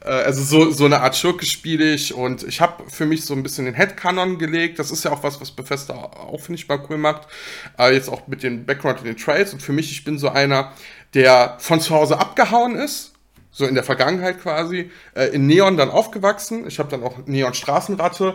Äh, 0.03 0.09
also 0.09 0.43
so, 0.43 0.71
so 0.71 0.85
eine 0.85 1.01
Art 1.01 1.15
Schurke 1.15 1.45
spiele 1.45 1.93
ich 1.93 2.13
und 2.13 2.43
ich 2.43 2.59
habe 2.59 2.83
für 2.89 3.05
mich 3.05 3.23
so 3.23 3.35
ein 3.35 3.43
bisschen 3.43 3.65
den 3.65 3.75
Headcanon 3.75 4.39
gelegt. 4.39 4.79
Das 4.79 4.89
ist 4.89 5.05
ja 5.05 5.11
auch 5.11 5.21
was, 5.21 5.39
was 5.39 5.51
Bethesda 5.51 5.93
auch, 5.93 6.39
finde 6.39 6.59
ich, 6.59 6.67
mal 6.67 6.83
cool 6.89 6.97
macht. 6.97 7.27
Äh, 7.77 7.93
jetzt 7.93 8.09
auch 8.09 8.27
mit 8.27 8.41
dem 8.41 8.65
Background 8.65 8.99
und 8.99 9.05
den 9.05 9.17
Trails. 9.17 9.53
Und 9.53 9.61
für 9.61 9.71
mich, 9.71 9.91
ich 9.91 10.03
bin 10.03 10.17
so 10.17 10.29
einer, 10.29 10.71
der 11.13 11.57
von 11.59 11.79
zu 11.79 11.93
Hause 11.93 12.19
abgehauen 12.19 12.75
ist, 12.75 13.13
so 13.51 13.67
in 13.67 13.75
der 13.75 13.83
Vergangenheit 13.83 14.41
quasi, 14.41 14.89
äh, 15.13 15.25
in 15.25 15.45
Neon 15.45 15.77
dann 15.77 15.91
aufgewachsen. 15.91 16.65
Ich 16.67 16.79
habe 16.79 16.89
dann 16.89 17.03
auch 17.03 17.19
Neon 17.27 17.53
Straßenratte, 17.53 18.33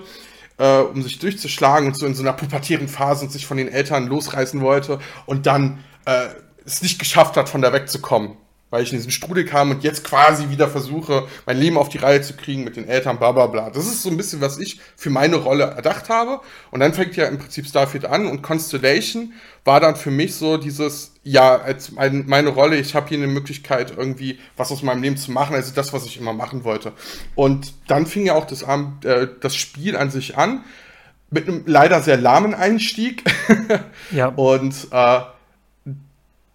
äh, 0.59 0.79
um 0.79 1.03
sich 1.03 1.19
durchzuschlagen 1.19 1.89
und 1.89 1.99
so 1.99 2.07
in 2.07 2.15
so 2.15 2.23
einer 2.23 2.35
pubertären 2.35 2.87
Phase 2.87 3.25
und 3.25 3.33
sich 3.33 3.47
von 3.47 3.57
den 3.57 3.69
Eltern 3.69 4.07
losreißen 4.07 4.61
wollte 4.61 5.01
und 5.27 5.47
dann 5.47 5.83
äh, 6.05 6.29
es 6.69 6.83
nicht 6.83 6.99
geschafft 6.99 7.37
hat, 7.37 7.49
von 7.49 7.63
da 7.63 7.73
wegzukommen. 7.73 8.37
Weil 8.71 8.83
ich 8.83 8.93
in 8.93 8.99
diesen 8.99 9.13
Strudel 9.13 9.47
kam 9.47 9.71
und 9.71 9.83
jetzt 9.83 10.05
quasi 10.05 10.51
wieder 10.51 10.69
versuche, 10.69 11.27
mein 11.47 11.57
Leben 11.57 11.79
auf 11.79 11.89
die 11.89 11.97
Reihe 11.97 12.21
zu 12.21 12.37
kriegen 12.37 12.65
mit 12.65 12.77
den 12.77 12.87
Eltern, 12.87 13.19
bla 13.19 13.33
bla 13.33 13.47
bla. 13.47 13.71
Das 13.71 13.87
ist 13.87 14.03
so 14.03 14.11
ein 14.11 14.19
bisschen, 14.19 14.43
was 14.43 14.59
ich 14.59 14.79
für 14.95 15.09
meine 15.09 15.37
Rolle 15.37 15.65
erdacht 15.65 16.11
habe. 16.11 16.41
Und 16.71 16.81
dann 16.81 16.93
fängt 16.93 17.17
ja 17.17 17.25
im 17.29 17.39
Prinzip 17.39 17.67
Starfield 17.67 18.05
an 18.05 18.27
und 18.27 18.43
Constellation 18.43 19.33
war 19.65 19.81
dann 19.81 19.97
für 19.97 20.11
mich 20.11 20.35
so 20.35 20.59
dieses, 20.59 21.15
ja, 21.23 21.57
als 21.57 21.93
meine 21.93 22.51
Rolle, 22.51 22.77
ich 22.77 22.95
habe 22.95 23.09
hier 23.09 23.17
eine 23.17 23.27
Möglichkeit, 23.27 23.95
irgendwie 23.97 24.39
was 24.59 24.71
aus 24.71 24.83
meinem 24.83 25.03
Leben 25.03 25.17
zu 25.17 25.33
machen, 25.33 25.55
also 25.55 25.73
das, 25.75 25.95
was 25.95 26.05
ich 26.05 26.19
immer 26.19 26.35
machen 26.35 26.63
wollte. 26.63 26.93
Und 27.35 27.73
dann 27.87 28.05
fing 28.05 28.27
ja 28.27 28.35
auch 28.35 28.47
das, 28.47 28.63
äh, 28.63 29.29
das 29.41 29.57
Spiel 29.57 29.97
an 29.97 30.11
sich 30.11 30.37
an, 30.37 30.63
mit 31.31 31.49
einem 31.49 31.63
leider 31.67 32.03
sehr 32.03 32.19
lahmen 32.19 32.55
Einstieg. 32.55 33.25
ja. 34.11 34.29
Und 34.29 34.89
äh, 34.91 35.21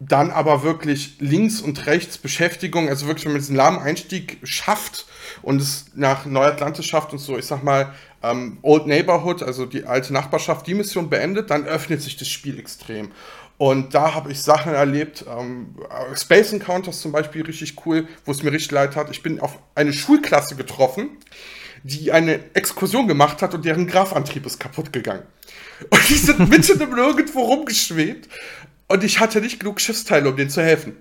dann 0.08 0.32
aber 0.32 0.64
wirklich 0.64 1.16
links 1.20 1.62
und 1.62 1.86
rechts 1.86 2.18
Beschäftigung, 2.18 2.90
also 2.90 3.08
wirklich, 3.08 3.26
wenn 3.26 3.34
man 3.34 3.42
diesen 3.42 3.56
lahmen 3.56 3.80
Einstieg 3.80 4.40
schafft 4.44 5.06
und 5.42 5.62
es 5.62 5.86
nach 5.96 6.26
Neuatlantis 6.26 6.86
schafft 6.86 7.14
und 7.14 7.20
so, 7.20 7.38
ich 7.38 7.46
sag 7.46 7.64
mal, 7.64 7.94
ähm, 8.22 8.58
Old 8.62 8.88
Neighborhood, 8.88 9.44
also 9.44 9.66
die 9.66 9.86
alte 9.86 10.14
Nachbarschaft, 10.14 10.68
die 10.68 10.74
Mission 10.74 11.10
beendet, 11.10 11.50
dann 11.50 11.66
öffnet 11.66 12.02
sich 12.02 12.18
das 12.18 12.28
Spiel 12.28 12.60
extrem. 12.60 13.12
Und 13.58 13.94
da 13.94 14.14
habe 14.14 14.32
ich 14.32 14.42
Sachen 14.42 14.74
erlebt, 14.74 15.26
ähm, 15.30 15.76
Space 16.16 16.54
Encounters 16.54 17.02
zum 17.02 17.12
Beispiel 17.12 17.44
richtig 17.44 17.76
cool, 17.86 18.08
wo 18.26 18.32
es 18.32 18.42
mir 18.44 18.52
richtig 18.52 18.72
leid 18.72 18.96
hat. 18.96 19.12
Ich 19.12 19.22
bin 19.22 19.40
auf 19.40 19.60
eine 19.76 19.94
Schulklasse 19.94 20.56
getroffen, 20.56 21.18
die 21.84 22.12
eine 22.12 22.40
Exkursion 22.56 23.08
gemacht 23.08 23.42
hat 23.42 23.54
und 23.54 23.64
deren 23.64 23.88
Grafantrieb 23.88 24.46
ist 24.46 24.60
kaputt 24.60 24.92
gegangen. 24.92 25.24
Und 25.90 26.10
die 26.10 26.16
sind 26.16 26.50
mitten 26.50 26.80
im 26.80 26.96
Nirgendwo 26.96 27.42
rumgeschwebt 27.42 28.30
und 28.88 29.04
ich 29.04 29.20
hatte 29.20 29.42
nicht 29.42 29.60
genug 29.60 29.82
Schiffsteile, 29.82 30.30
um 30.30 30.36
denen 30.36 30.50
zu 30.50 30.62
helfen. 30.62 30.96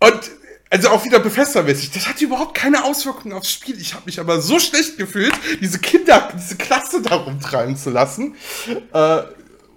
Und 0.00 0.30
also 0.72 0.88
auch 0.88 1.04
wieder 1.04 1.18
Befestermäßig. 1.18 1.90
Das 1.90 2.08
hatte 2.08 2.24
überhaupt 2.24 2.54
keine 2.54 2.84
Auswirkungen 2.84 3.34
aufs 3.34 3.50
Spiel. 3.50 3.78
Ich 3.78 3.92
habe 3.92 4.04
mich 4.06 4.18
aber 4.18 4.40
so 4.40 4.58
schlecht 4.58 4.96
gefühlt, 4.96 5.34
diese 5.60 5.78
Kinder, 5.78 6.30
diese 6.34 6.56
Klasse 6.56 7.02
da 7.02 7.16
rumtreiben 7.16 7.76
zu 7.76 7.90
lassen. 7.90 8.36
Äh, 8.94 9.22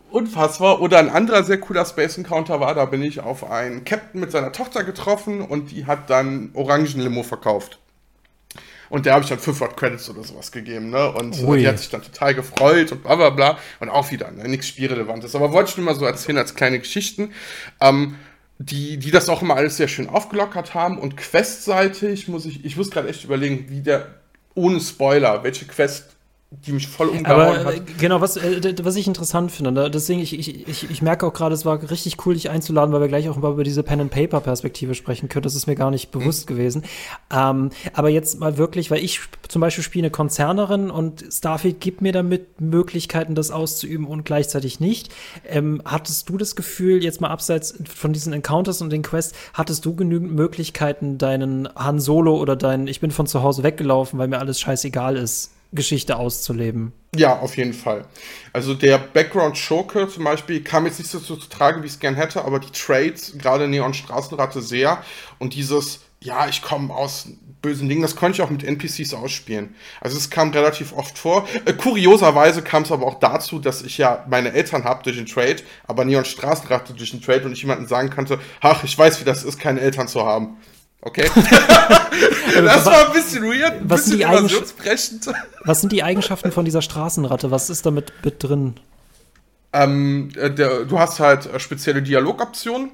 unfassbar. 0.09 0.81
Oder 0.81 0.99
ein 0.99 1.09
anderer 1.09 1.43
sehr 1.43 1.59
cooler 1.59 1.85
Space 1.85 2.17
Encounter 2.17 2.61
war, 2.61 2.73
da 2.75 2.85
bin 2.85 3.03
ich 3.03 3.19
auf 3.19 3.49
einen 3.49 3.83
Captain 3.83 4.21
mit 4.21 4.31
seiner 4.31 4.53
Tochter 4.53 4.85
getroffen 4.85 5.41
und 5.41 5.71
die 5.71 5.85
hat 5.85 6.09
dann 6.09 6.51
Orangenlimo 6.53 7.23
verkauft. 7.23 7.79
Und 8.89 9.05
der 9.05 9.13
habe 9.13 9.23
ich 9.23 9.29
dann 9.29 9.39
500 9.39 9.77
Credits 9.77 10.09
oder 10.09 10.23
sowas 10.23 10.51
gegeben, 10.51 10.89
ne? 10.89 11.11
Und 11.11 11.37
Ui. 11.43 11.59
die 11.59 11.67
hat 11.67 11.79
sich 11.79 11.89
dann 11.89 12.03
total 12.03 12.35
gefreut 12.35 12.91
und 12.91 13.03
bla 13.03 13.15
bla 13.15 13.29
bla. 13.29 13.57
Und 13.79 13.89
auch 13.89 14.11
wieder, 14.11 14.31
ne? 14.31 14.47
Nichts 14.47 14.67
Spielrelevantes. 14.67 15.35
Aber 15.35 15.51
wollte 15.51 15.71
ich 15.71 15.77
nur 15.77 15.85
mal 15.85 15.95
so 15.95 16.05
erzählen 16.05 16.37
als 16.37 16.55
kleine 16.55 16.79
Geschichten. 16.79 17.33
Ähm, 17.81 18.15
die, 18.57 18.97
die 18.97 19.11
das 19.11 19.27
auch 19.27 19.41
immer 19.41 19.55
alles 19.55 19.77
sehr 19.77 19.87
schön 19.87 20.09
aufgelockert 20.09 20.73
haben. 20.73 20.97
Und 20.97 21.17
questseitig 21.17 22.27
muss 22.27 22.45
ich, 22.45 22.63
ich 22.63 22.77
muss 22.77 22.91
gerade 22.91 23.09
echt 23.09 23.23
überlegen, 23.23 23.65
wie 23.69 23.81
der, 23.81 24.15
ohne 24.53 24.79
Spoiler, 24.79 25.43
welche 25.43 25.65
Quest 25.65 26.14
die 26.51 26.71
mich 26.71 26.87
voll 26.87 27.09
umgehauen 27.09 27.41
Aber, 27.41 27.65
hat. 27.65 27.75
Äh, 27.75 27.81
genau, 27.97 28.21
was, 28.21 28.37
äh, 28.37 28.75
was 28.83 28.95
ich 28.95 29.07
interessant 29.07 29.51
finde, 29.51 29.71
ne? 29.71 29.89
deswegen, 29.89 30.19
ich, 30.19 30.37
ich, 30.37 30.67
ich, 30.67 30.89
ich 30.89 31.01
merke 31.01 31.25
auch 31.25 31.33
gerade, 31.33 31.53
es 31.53 31.65
war 31.65 31.81
richtig 31.89 32.25
cool, 32.25 32.35
dich 32.35 32.49
einzuladen, 32.49 32.93
weil 32.93 33.01
wir 33.01 33.07
gleich 33.07 33.29
auch 33.29 33.37
über 33.37 33.63
diese 33.63 33.83
Pen-and-Paper-Perspektive 33.83 34.95
sprechen 34.95 35.27
können. 35.27 35.43
Das 35.43 35.55
ist 35.55 35.67
mir 35.67 35.75
gar 35.75 35.91
nicht 35.91 36.11
bewusst 36.11 36.49
mhm. 36.49 36.53
gewesen. 36.53 36.83
Ähm, 37.33 37.71
aber 37.93 38.09
jetzt 38.09 38.39
mal 38.39 38.57
wirklich, 38.57 38.91
weil 38.91 39.03
ich 39.03 39.21
zum 39.47 39.59
Beispiel 39.59 39.83
spiele 39.83 40.05
eine 40.05 40.11
Konzernerin 40.11 40.91
und 40.91 41.25
Starfield 41.29 41.81
gibt 41.81 42.01
mir 42.01 42.13
damit 42.13 42.61
Möglichkeiten, 42.61 43.35
das 43.35 43.51
auszuüben 43.51 44.07
und 44.07 44.23
gleichzeitig 44.23 44.79
nicht. 44.79 45.09
Ähm, 45.47 45.81
hattest 45.83 46.29
du 46.29 46.37
das 46.37 46.55
Gefühl, 46.55 47.03
jetzt 47.03 47.21
mal 47.21 47.29
abseits 47.29 47.75
von 47.93 48.13
diesen 48.13 48.33
Encounters 48.33 48.81
und 48.81 48.91
den 48.91 49.01
Quests, 49.01 49.35
hattest 49.53 49.85
du 49.85 49.95
genügend 49.95 50.33
Möglichkeiten, 50.33 51.17
deinen 51.17 51.67
Han 51.75 51.99
Solo 51.99 52.37
oder 52.37 52.55
deinen 52.55 52.87
Ich 52.87 52.99
bin 52.99 53.11
von 53.11 53.27
zu 53.27 53.43
Hause 53.43 53.63
weggelaufen, 53.63 54.19
weil 54.19 54.27
mir 54.27 54.39
alles 54.39 54.59
scheißegal 54.59 55.17
ist, 55.17 55.54
Geschichte 55.75 56.17
auszuleben. 56.17 56.93
Ja, 57.15 57.39
auf 57.39 57.57
jeden 57.57 57.73
Fall. 57.73 58.05
Also 58.53 58.73
der 58.73 58.97
Background 58.97 59.57
Schurke 59.57 60.07
zum 60.07 60.23
Beispiel 60.23 60.63
kam 60.63 60.85
jetzt 60.85 60.99
nicht 60.99 61.09
so 61.09 61.19
zu 61.19 61.35
tragen, 61.35 61.81
wie 61.81 61.87
ich 61.87 61.93
es 61.93 61.99
gern 61.99 62.15
hätte, 62.15 62.43
aber 62.43 62.59
die 62.59 62.71
Trades, 62.71 63.37
gerade 63.37 63.67
Neon 63.67 63.93
Straßenratte 63.93 64.61
sehr 64.61 65.03
und 65.39 65.53
dieses, 65.53 66.01
ja, 66.21 66.47
ich 66.47 66.61
komme 66.61 66.93
aus 66.93 67.27
bösen 67.65 67.89
Dingen, 67.89 68.03
das 68.03 68.15
konnte 68.15 68.35
ich 68.35 68.41
auch 68.43 68.51
mit 68.51 68.63
NPCs 68.63 69.15
ausspielen. 69.15 69.73
Also 69.99 70.17
es 70.17 70.29
kam 70.29 70.51
relativ 70.51 70.93
oft 70.93 71.17
vor. 71.17 71.47
Äh, 71.65 71.73
kurioserweise 71.73 72.61
kam 72.61 72.83
es 72.83 72.91
aber 72.91 73.07
auch 73.07 73.19
dazu, 73.19 73.57
dass 73.57 73.81
ich 73.81 73.97
ja 73.97 74.23
meine 74.29 74.53
Eltern 74.53 74.83
habe 74.83 75.01
durch 75.03 75.15
den 75.15 75.25
Trade, 75.25 75.57
aber 75.87 76.05
Neon 76.05 76.25
Straßenratte 76.25 76.93
durch 76.93 77.09
den 77.09 77.21
Trade 77.21 77.45
und 77.45 77.53
ich 77.53 77.61
jemanden 77.61 77.87
sagen 77.87 78.11
konnte, 78.11 78.39
ach, 78.61 78.83
ich 78.83 78.95
weiß, 78.95 79.19
wie 79.19 79.25
das 79.25 79.43
ist, 79.43 79.59
keine 79.59 79.81
Eltern 79.81 80.07
zu 80.07 80.23
haben. 80.23 80.57
Okay. 81.05 81.29
das 82.55 82.85
war 82.87 83.07
ein 83.07 83.13
bisschen 83.13 83.43
weird, 83.43 83.73
ein 83.73 83.89
was 83.89 84.05
bisschen 84.05 84.17
sind 84.17 85.35
Was 85.63 85.79
sind 85.79 85.91
die 85.91 86.01
Eigenschaften 86.01 86.51
von 86.51 86.65
dieser 86.65 86.81
Straßenratte? 86.81 87.51
Was 87.51 87.69
ist 87.69 87.85
damit 87.85 88.11
mit 88.23 88.43
drin? 88.43 88.73
Ähm, 89.71 90.31
äh, 90.35 90.49
der, 90.49 90.85
du 90.85 90.97
hast 90.97 91.19
halt 91.19 91.45
äh, 91.45 91.59
spezielle 91.59 92.01
Dialogoptionen 92.01 92.89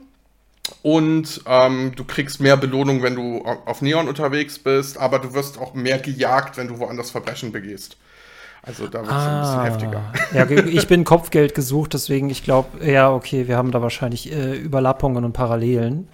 und 0.81 1.41
ähm, 1.45 1.93
du 1.95 2.03
kriegst 2.03 2.41
mehr 2.41 2.57
Belohnung, 2.57 3.01
wenn 3.01 3.15
du 3.15 3.45
auf 3.45 3.81
Neon 3.81 4.09
unterwegs 4.09 4.59
bist, 4.59 4.97
aber 4.97 5.19
du 5.19 5.33
wirst 5.33 5.57
auch 5.57 5.73
mehr 5.73 5.97
gejagt, 5.97 6.57
wenn 6.57 6.67
du 6.67 6.79
woanders 6.79 7.11
Verbrechen 7.11 7.53
begehst. 7.53 7.95
Also 8.63 8.85
da 8.85 8.99
wird 8.99 9.09
es 9.09 9.13
ah, 9.13 9.63
ein 9.63 9.73
bisschen 9.73 9.95
ah. 9.95 10.03
heftiger. 10.03 10.65
Ja, 10.65 10.67
ich 10.67 10.87
bin 10.87 11.03
Kopfgeld 11.03 11.55
gesucht, 11.55 11.93
deswegen 11.93 12.29
ich 12.29 12.43
glaube, 12.43 12.85
ja, 12.85 13.11
okay, 13.11 13.47
wir 13.47 13.57
haben 13.57 13.71
da 13.71 13.81
wahrscheinlich 13.81 14.31
äh, 14.31 14.55
Überlappungen 14.55 15.25
und 15.25 15.33
Parallelen. 15.33 16.07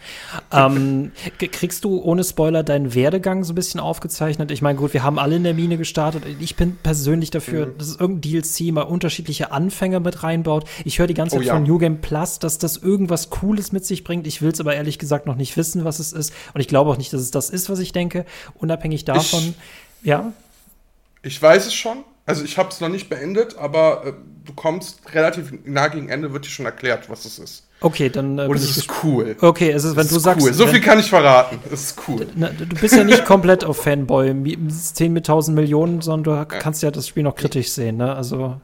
Ähm, 0.54 1.12
kriegst 1.38 1.84
du 1.84 2.02
ohne 2.02 2.24
Spoiler 2.24 2.64
deinen 2.64 2.96
Werdegang 2.96 3.44
so 3.44 3.52
ein 3.52 3.56
bisschen 3.56 3.82
aufgezeichnet? 3.82 4.50
Ich 4.52 4.62
meine, 4.62 4.80
gut, 4.80 4.94
wir 4.94 5.04
haben 5.04 5.20
alle 5.20 5.36
in 5.36 5.44
der 5.44 5.54
Mine 5.54 5.78
gestartet. 5.78 6.24
Ich 6.40 6.56
bin 6.56 6.78
persönlich 6.78 7.32
dafür, 7.32 7.68
mhm. 7.68 7.78
dass 7.80 7.88
es 7.90 8.00
irgendein 8.00 8.42
DLC 8.42 8.74
mal 8.74 8.84
unterschiedliche 8.84 9.52
Anfänger 9.52 10.00
mit 10.00 10.24
reinbaut. 10.24 10.70
Ich 10.86 11.00
höre 11.00 11.08
die 11.08 11.16
ganze 11.16 11.36
Zeit 11.36 11.44
oh, 11.44 11.48
ja. 11.48 11.54
von 11.56 11.64
New 11.64 11.80
Game 11.80 12.00
Plus, 12.00 12.40
dass 12.40 12.58
das 12.58 12.78
irgendwas 12.78 13.30
Cooles 13.30 13.74
mit 13.74 13.86
sich 13.86 14.06
bringt. 14.06 14.26
Ich 14.26 14.42
will 14.42 14.52
es 14.52 14.62
aber 14.62 14.74
ehrlich 14.74 15.00
gesagt 15.00 15.26
noch 15.26 15.36
nicht 15.36 15.58
wissen, 15.58 15.84
was 15.84 16.00
es 16.00 16.14
ist. 16.14 16.34
Und 16.54 16.62
ich 16.62 16.70
glaube 16.70 16.92
auch 16.92 16.98
nicht, 16.98 17.12
dass 17.12 17.20
es 17.20 17.32
das 17.32 17.50
ist, 17.50 17.70
was 17.70 17.80
ich 17.80 17.92
denke. 17.92 18.26
Unabhängig 18.56 19.04
davon, 19.04 19.54
ich, 20.02 20.08
ja. 20.08 20.32
Ich 21.24 21.42
weiß 21.42 21.68
es 21.68 21.74
schon. 21.74 22.06
Also 22.28 22.44
ich 22.44 22.58
habe 22.58 22.70
es 22.70 22.82
noch 22.82 22.90
nicht 22.90 23.10
beendet, 23.10 23.58
aber 23.58 24.06
äh, 24.06 24.14
du 24.46 24.54
kommst 24.54 25.00
relativ 25.14 25.54
nah 25.64 25.88
gegen 25.88 26.10
Ende, 26.10 26.34
wird 26.34 26.46
dir 26.46 26.50
schon 26.50 26.66
erklärt, 26.66 27.10
was 27.10 27.24
es 27.24 27.40
ist. 27.40 27.68
Okay, 27.80 28.10
dann. 28.10 28.38
Äh, 28.38 28.48
Und 28.48 28.58
es 28.58 28.76
ist 28.78 28.90
cool. 29.04 29.38
Okay, 29.40 29.72
es 29.72 29.86
ist, 29.86 29.96
wenn 29.96 30.06
es 30.06 30.12
du 30.12 30.20
sagst. 30.20 30.46
Cool. 30.46 30.54
So 30.54 30.68
viel 30.68 30.82
kann 30.82 31.00
ich 31.00 31.10
verraten. 31.10 31.58
Es 31.72 31.92
ist 31.92 32.00
cool. 32.08 32.28
Na, 32.36 32.50
du 32.50 32.66
bist 32.66 32.96
ja 32.96 33.06
nicht 33.06 33.24
komplett 33.26 33.64
auf 33.64 33.78
Fanboy, 33.78 34.36
10 34.70 35.14
mit 35.14 35.24
1000 35.24 35.56
Millionen, 35.56 36.02
sondern 36.02 36.46
du 36.48 36.58
kannst 36.60 36.84
ja 36.84 36.92
das 36.92 37.08
Spiel 37.08 37.24
noch 37.24 37.36
kritisch 37.36 37.72
sehen, 37.72 37.96
ne? 37.98 38.14
Also 38.14 38.60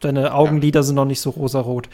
Deine 0.00 0.32
Augenlider 0.32 0.84
sind 0.84 0.94
noch 0.94 1.04
nicht 1.04 1.20
so 1.20 1.30
rosarot. 1.30 1.88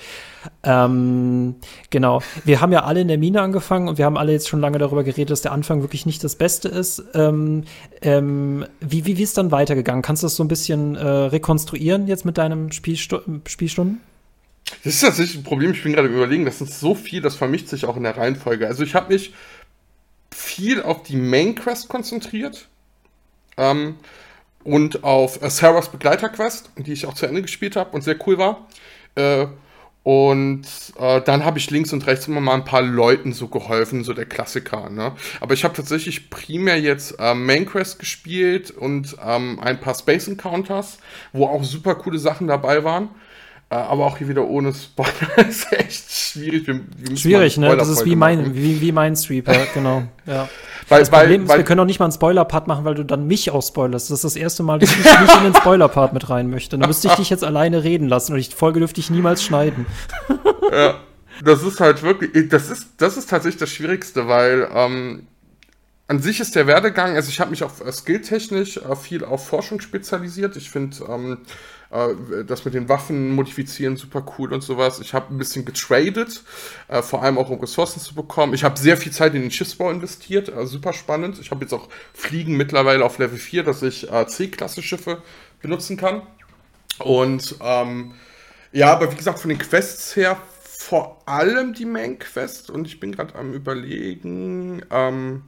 Ähm, 0.62 1.54
genau. 1.88 2.22
Wir 2.44 2.60
haben 2.60 2.70
ja 2.72 2.84
alle 2.84 3.00
in 3.00 3.08
der 3.08 3.16
Mine 3.16 3.40
angefangen 3.40 3.88
und 3.88 3.96
wir 3.96 4.04
haben 4.04 4.18
alle 4.18 4.32
jetzt 4.32 4.48
schon 4.48 4.60
lange 4.60 4.78
darüber 4.78 5.04
geredet, 5.04 5.30
dass 5.30 5.40
der 5.40 5.52
Anfang 5.52 5.80
wirklich 5.80 6.04
nicht 6.04 6.22
das 6.22 6.36
Beste 6.36 6.68
ist. 6.68 7.02
Ähm, 7.14 7.64
ähm, 8.02 8.66
wie, 8.80 9.06
wie, 9.06 9.16
wie 9.16 9.22
ist 9.22 9.38
dann 9.38 9.50
weitergegangen? 9.50 10.02
Kannst 10.02 10.22
du 10.22 10.26
das 10.26 10.36
so 10.36 10.44
ein 10.44 10.48
bisschen 10.48 10.96
äh, 10.96 11.06
rekonstruieren 11.06 12.06
jetzt 12.08 12.26
mit 12.26 12.36
deinem 12.36 12.72
Spielstu 12.72 13.20
Spielstunden? 13.46 14.00
Das 14.84 14.94
ist 14.94 15.00
tatsächlich 15.00 15.38
ein 15.38 15.44
Problem. 15.44 15.72
Ich 15.72 15.82
bin 15.82 15.92
gerade 15.92 16.08
überlegen, 16.08 16.44
das 16.44 16.60
ist 16.60 16.78
so 16.78 16.94
viel, 16.94 17.22
das 17.22 17.36
vermischt 17.36 17.68
sich 17.68 17.84
auch 17.86 17.96
in 17.96 18.02
der 18.02 18.16
Reihenfolge. 18.16 18.66
Also 18.66 18.82
ich 18.82 18.94
habe 18.94 19.12
mich 19.12 19.32
viel 20.30 20.82
auf 20.82 21.02
die 21.02 21.16
Main 21.16 21.54
Quest 21.54 21.88
konzentriert. 21.88 22.68
Ähm, 23.56 23.96
und 24.64 25.04
auf 25.04 25.42
äh, 25.42 25.50
Sarahs 25.50 25.88
Begleiterquest, 25.88 26.70
die 26.76 26.92
ich 26.92 27.06
auch 27.06 27.14
zu 27.14 27.26
Ende 27.26 27.42
gespielt 27.42 27.76
habe 27.76 27.90
und 27.90 28.02
sehr 28.02 28.16
cool 28.26 28.38
war. 28.38 28.68
Äh, 29.14 29.46
und 30.04 30.64
äh, 30.98 31.20
dann 31.20 31.44
habe 31.44 31.58
ich 31.58 31.70
links 31.70 31.92
und 31.92 32.06
rechts 32.08 32.26
immer 32.26 32.40
mal 32.40 32.54
ein 32.54 32.64
paar 32.64 32.82
Leuten 32.82 33.32
so 33.32 33.46
geholfen, 33.46 34.02
so 34.02 34.12
der 34.12 34.26
Klassiker. 34.26 34.90
Ne? 34.90 35.12
Aber 35.40 35.54
ich 35.54 35.62
habe 35.62 35.74
tatsächlich 35.74 36.28
primär 36.28 36.80
jetzt 36.80 37.14
äh, 37.20 37.34
Main 37.34 37.66
Quest 37.66 38.00
gespielt 38.00 38.72
und 38.72 39.16
ähm, 39.24 39.60
ein 39.60 39.78
paar 39.78 39.94
Space 39.94 40.26
Encounters, 40.26 40.98
wo 41.32 41.46
auch 41.46 41.62
super 41.62 41.94
coole 41.94 42.18
Sachen 42.18 42.48
dabei 42.48 42.82
waren. 42.82 43.10
Äh, 43.72 43.76
aber 43.76 44.04
auch 44.04 44.18
hier 44.18 44.28
wieder 44.28 44.46
ohne 44.46 44.74
Spoiler 44.74 45.38
ist 45.48 45.72
echt 45.72 46.12
schwierig. 46.12 46.66
Wir, 46.66 46.80
wir 46.94 47.16
schwierig, 47.16 47.56
ne? 47.56 47.74
Das 47.74 47.88
ist 47.88 48.04
wie 48.04 48.16
mein, 48.16 48.54
wie, 48.54 48.82
wie 48.82 48.92
mein 48.92 49.16
Streeper, 49.16 49.54
genau. 49.72 50.02
Ja. 50.26 50.46
Weil, 50.90 51.00
das 51.00 51.08
Problem 51.08 51.30
weil, 51.30 51.42
ist, 51.42 51.48
weil, 51.48 51.58
wir 51.58 51.64
können 51.64 51.80
auch 51.80 51.86
nicht 51.86 51.98
mal 51.98 52.04
einen 52.04 52.12
Spoiler-Part 52.12 52.66
machen, 52.66 52.84
weil 52.84 52.96
du 52.96 53.02
dann 53.02 53.26
mich 53.26 53.50
auch 53.50 53.62
spoilerst. 53.62 54.10
Das 54.10 54.18
ist 54.18 54.24
das 54.24 54.36
erste 54.36 54.62
Mal, 54.62 54.78
dass 54.78 54.90
ich 54.90 54.98
nicht 54.98 55.36
in 55.38 55.44
den 55.44 55.54
Spoiler-Part 55.54 56.12
mit 56.12 56.28
rein 56.28 56.50
möchte. 56.50 56.76
Dann 56.76 56.86
müsste 56.86 57.08
ich 57.08 57.14
dich 57.14 57.30
jetzt 57.30 57.44
alleine 57.44 57.82
reden 57.82 58.08
lassen 58.08 58.34
und 58.34 58.46
die 58.46 58.54
Folge 58.54 58.80
dürfte 58.80 59.00
ich 59.00 59.08
niemals 59.08 59.42
schneiden. 59.42 59.86
ja, 60.70 60.96
das 61.42 61.62
ist 61.62 61.80
halt 61.80 62.02
wirklich, 62.02 62.50
das 62.50 62.68
ist, 62.68 62.88
das 62.98 63.16
ist 63.16 63.30
tatsächlich 63.30 63.60
das 63.60 63.70
Schwierigste, 63.70 64.28
weil 64.28 64.68
ähm, 64.74 65.26
an 66.08 66.20
sich 66.20 66.40
ist 66.40 66.56
der 66.56 66.66
Werdegang, 66.66 67.14
also 67.14 67.30
ich 67.30 67.40
habe 67.40 67.50
mich 67.50 67.64
auf 67.64 67.80
äh, 67.80 67.90
skilltechnisch 67.90 68.76
äh, 68.76 68.96
viel 68.96 69.24
auf 69.24 69.46
Forschung 69.46 69.80
spezialisiert. 69.80 70.56
Ich 70.56 70.68
finde 70.68 70.94
ähm, 71.08 71.32
äh, 71.32 71.36
das 72.46 72.64
mit 72.64 72.72
den 72.72 72.88
Waffen 72.88 73.32
modifizieren 73.34 73.96
super 73.96 74.24
cool 74.38 74.52
und 74.52 74.62
sowas. 74.62 74.98
Ich 75.00 75.12
habe 75.12 75.34
ein 75.34 75.38
bisschen 75.38 75.64
getradet, 75.64 76.42
äh, 76.88 77.02
vor 77.02 77.22
allem 77.22 77.36
auch 77.36 77.50
um 77.50 77.60
Ressourcen 77.60 78.00
zu 78.00 78.14
bekommen. 78.14 78.54
Ich 78.54 78.64
habe 78.64 78.78
sehr 78.78 78.96
viel 78.96 79.12
Zeit 79.12 79.34
in 79.34 79.42
den 79.42 79.50
Schiffsbau 79.50 79.90
investiert, 79.90 80.48
äh, 80.48 80.66
super 80.66 80.94
spannend. 80.94 81.38
Ich 81.38 81.50
habe 81.50 81.62
jetzt 81.62 81.74
auch 81.74 81.88
Fliegen 82.14 82.56
mittlerweile 82.56 83.04
auf 83.04 83.18
Level 83.18 83.38
4, 83.38 83.62
dass 83.62 83.82
ich 83.82 84.10
äh, 84.10 84.26
C-Klasse-Schiffe 84.26 85.22
benutzen 85.60 85.98
kann. 85.98 86.22
Und 86.98 87.56
ähm, 87.62 88.14
ja, 88.72 88.92
aber 88.92 89.12
wie 89.12 89.16
gesagt, 89.16 89.38
von 89.38 89.50
den 89.50 89.58
Quests 89.58 90.16
her 90.16 90.38
vor 90.62 91.22
allem 91.26 91.74
die 91.74 91.84
Main 91.84 92.18
Quest 92.18 92.68
und 92.68 92.86
ich 92.86 93.00
bin 93.00 93.12
gerade 93.12 93.34
am 93.34 93.52
überlegen, 93.52 94.82
ähm, 94.90 95.42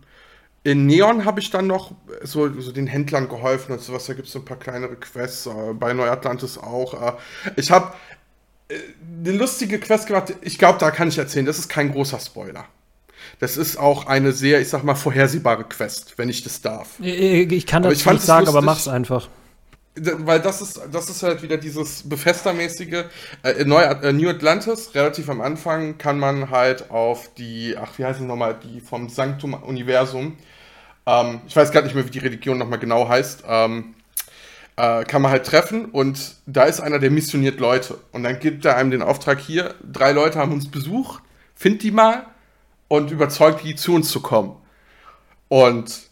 in 0.64 0.86
Neon 0.86 1.24
habe 1.24 1.40
ich 1.40 1.50
dann 1.50 1.66
noch 1.66 1.92
so, 2.22 2.60
so 2.60 2.72
den 2.72 2.86
Händlern 2.86 3.28
geholfen 3.28 3.72
und 3.72 3.82
sowas. 3.82 4.06
Da 4.06 4.14
gibt 4.14 4.26
es 4.26 4.32
so 4.32 4.40
ein 4.40 4.44
paar 4.44 4.58
kleinere 4.58 4.96
Quests, 4.96 5.46
äh, 5.46 5.74
bei 5.74 5.92
Neuatlantis 5.92 6.58
auch. 6.58 6.94
Äh, 7.00 7.12
ich 7.56 7.70
habe 7.70 7.92
eine 8.70 9.32
lustige 9.32 9.78
Quest 9.78 10.06
gemacht. 10.06 10.34
Ich 10.40 10.58
glaube, 10.58 10.78
da 10.78 10.90
kann 10.90 11.08
ich 11.08 11.18
erzählen, 11.18 11.46
das 11.46 11.58
ist 11.58 11.68
kein 11.68 11.92
großer 11.92 12.18
Spoiler. 12.18 12.64
Das 13.40 13.56
ist 13.56 13.78
auch 13.78 14.06
eine 14.06 14.32
sehr, 14.32 14.60
ich 14.60 14.68
sag 14.68 14.84
mal, 14.84 14.94
vorhersehbare 14.94 15.64
Quest, 15.64 16.14
wenn 16.16 16.28
ich 16.28 16.42
das 16.42 16.60
darf. 16.60 16.98
Ich 17.00 17.66
kann 17.66 17.82
das 17.82 18.04
nicht 18.04 18.22
sagen, 18.22 18.48
aber 18.48 18.62
mach's 18.62 18.88
einfach. 18.88 19.28
Weil 19.96 20.40
das 20.40 20.60
ist, 20.60 20.80
das 20.90 21.08
ist 21.08 21.22
halt 21.22 21.42
wieder 21.42 21.56
dieses 21.56 22.08
Befester-mäßige. 22.08 23.04
Äh, 23.44 23.64
Neu, 23.64 23.82
äh, 23.82 24.12
New 24.12 24.28
Atlantis, 24.28 24.92
relativ 24.94 25.28
am 25.28 25.40
Anfang, 25.40 25.98
kann 25.98 26.18
man 26.18 26.50
halt 26.50 26.90
auf 26.90 27.32
die, 27.34 27.76
ach, 27.80 27.96
wie 27.98 28.04
heißt 28.04 28.20
es 28.20 28.26
nochmal, 28.26 28.58
die 28.60 28.80
vom 28.80 29.08
Sanctum 29.08 29.54
Universum, 29.54 30.36
ähm, 31.06 31.40
ich 31.46 31.54
weiß 31.54 31.70
gar 31.70 31.82
nicht 31.82 31.94
mehr, 31.94 32.06
wie 32.06 32.10
die 32.10 32.18
Religion 32.18 32.58
nochmal 32.58 32.78
genau 32.78 33.08
heißt, 33.08 33.44
ähm, 33.46 33.94
äh, 34.76 35.04
kann 35.04 35.22
man 35.22 35.30
halt 35.30 35.46
treffen 35.46 35.86
und 35.86 36.36
da 36.46 36.64
ist 36.64 36.80
einer, 36.80 36.98
der 36.98 37.10
missioniert 37.10 37.60
Leute. 37.60 37.98
Und 38.12 38.24
dann 38.24 38.40
gibt 38.40 38.64
er 38.64 38.76
einem 38.76 38.90
den 38.90 39.02
Auftrag 39.02 39.38
hier, 39.38 39.74
drei 39.82 40.12
Leute 40.12 40.38
haben 40.38 40.52
uns 40.52 40.70
besucht, 40.70 41.22
find 41.54 41.82
die 41.82 41.90
mal 41.90 42.26
und 42.88 43.10
überzeugt 43.10 43.62
die, 43.64 43.76
zu 43.76 43.94
uns 43.94 44.10
zu 44.10 44.20
kommen. 44.20 44.56
Und 45.48 46.08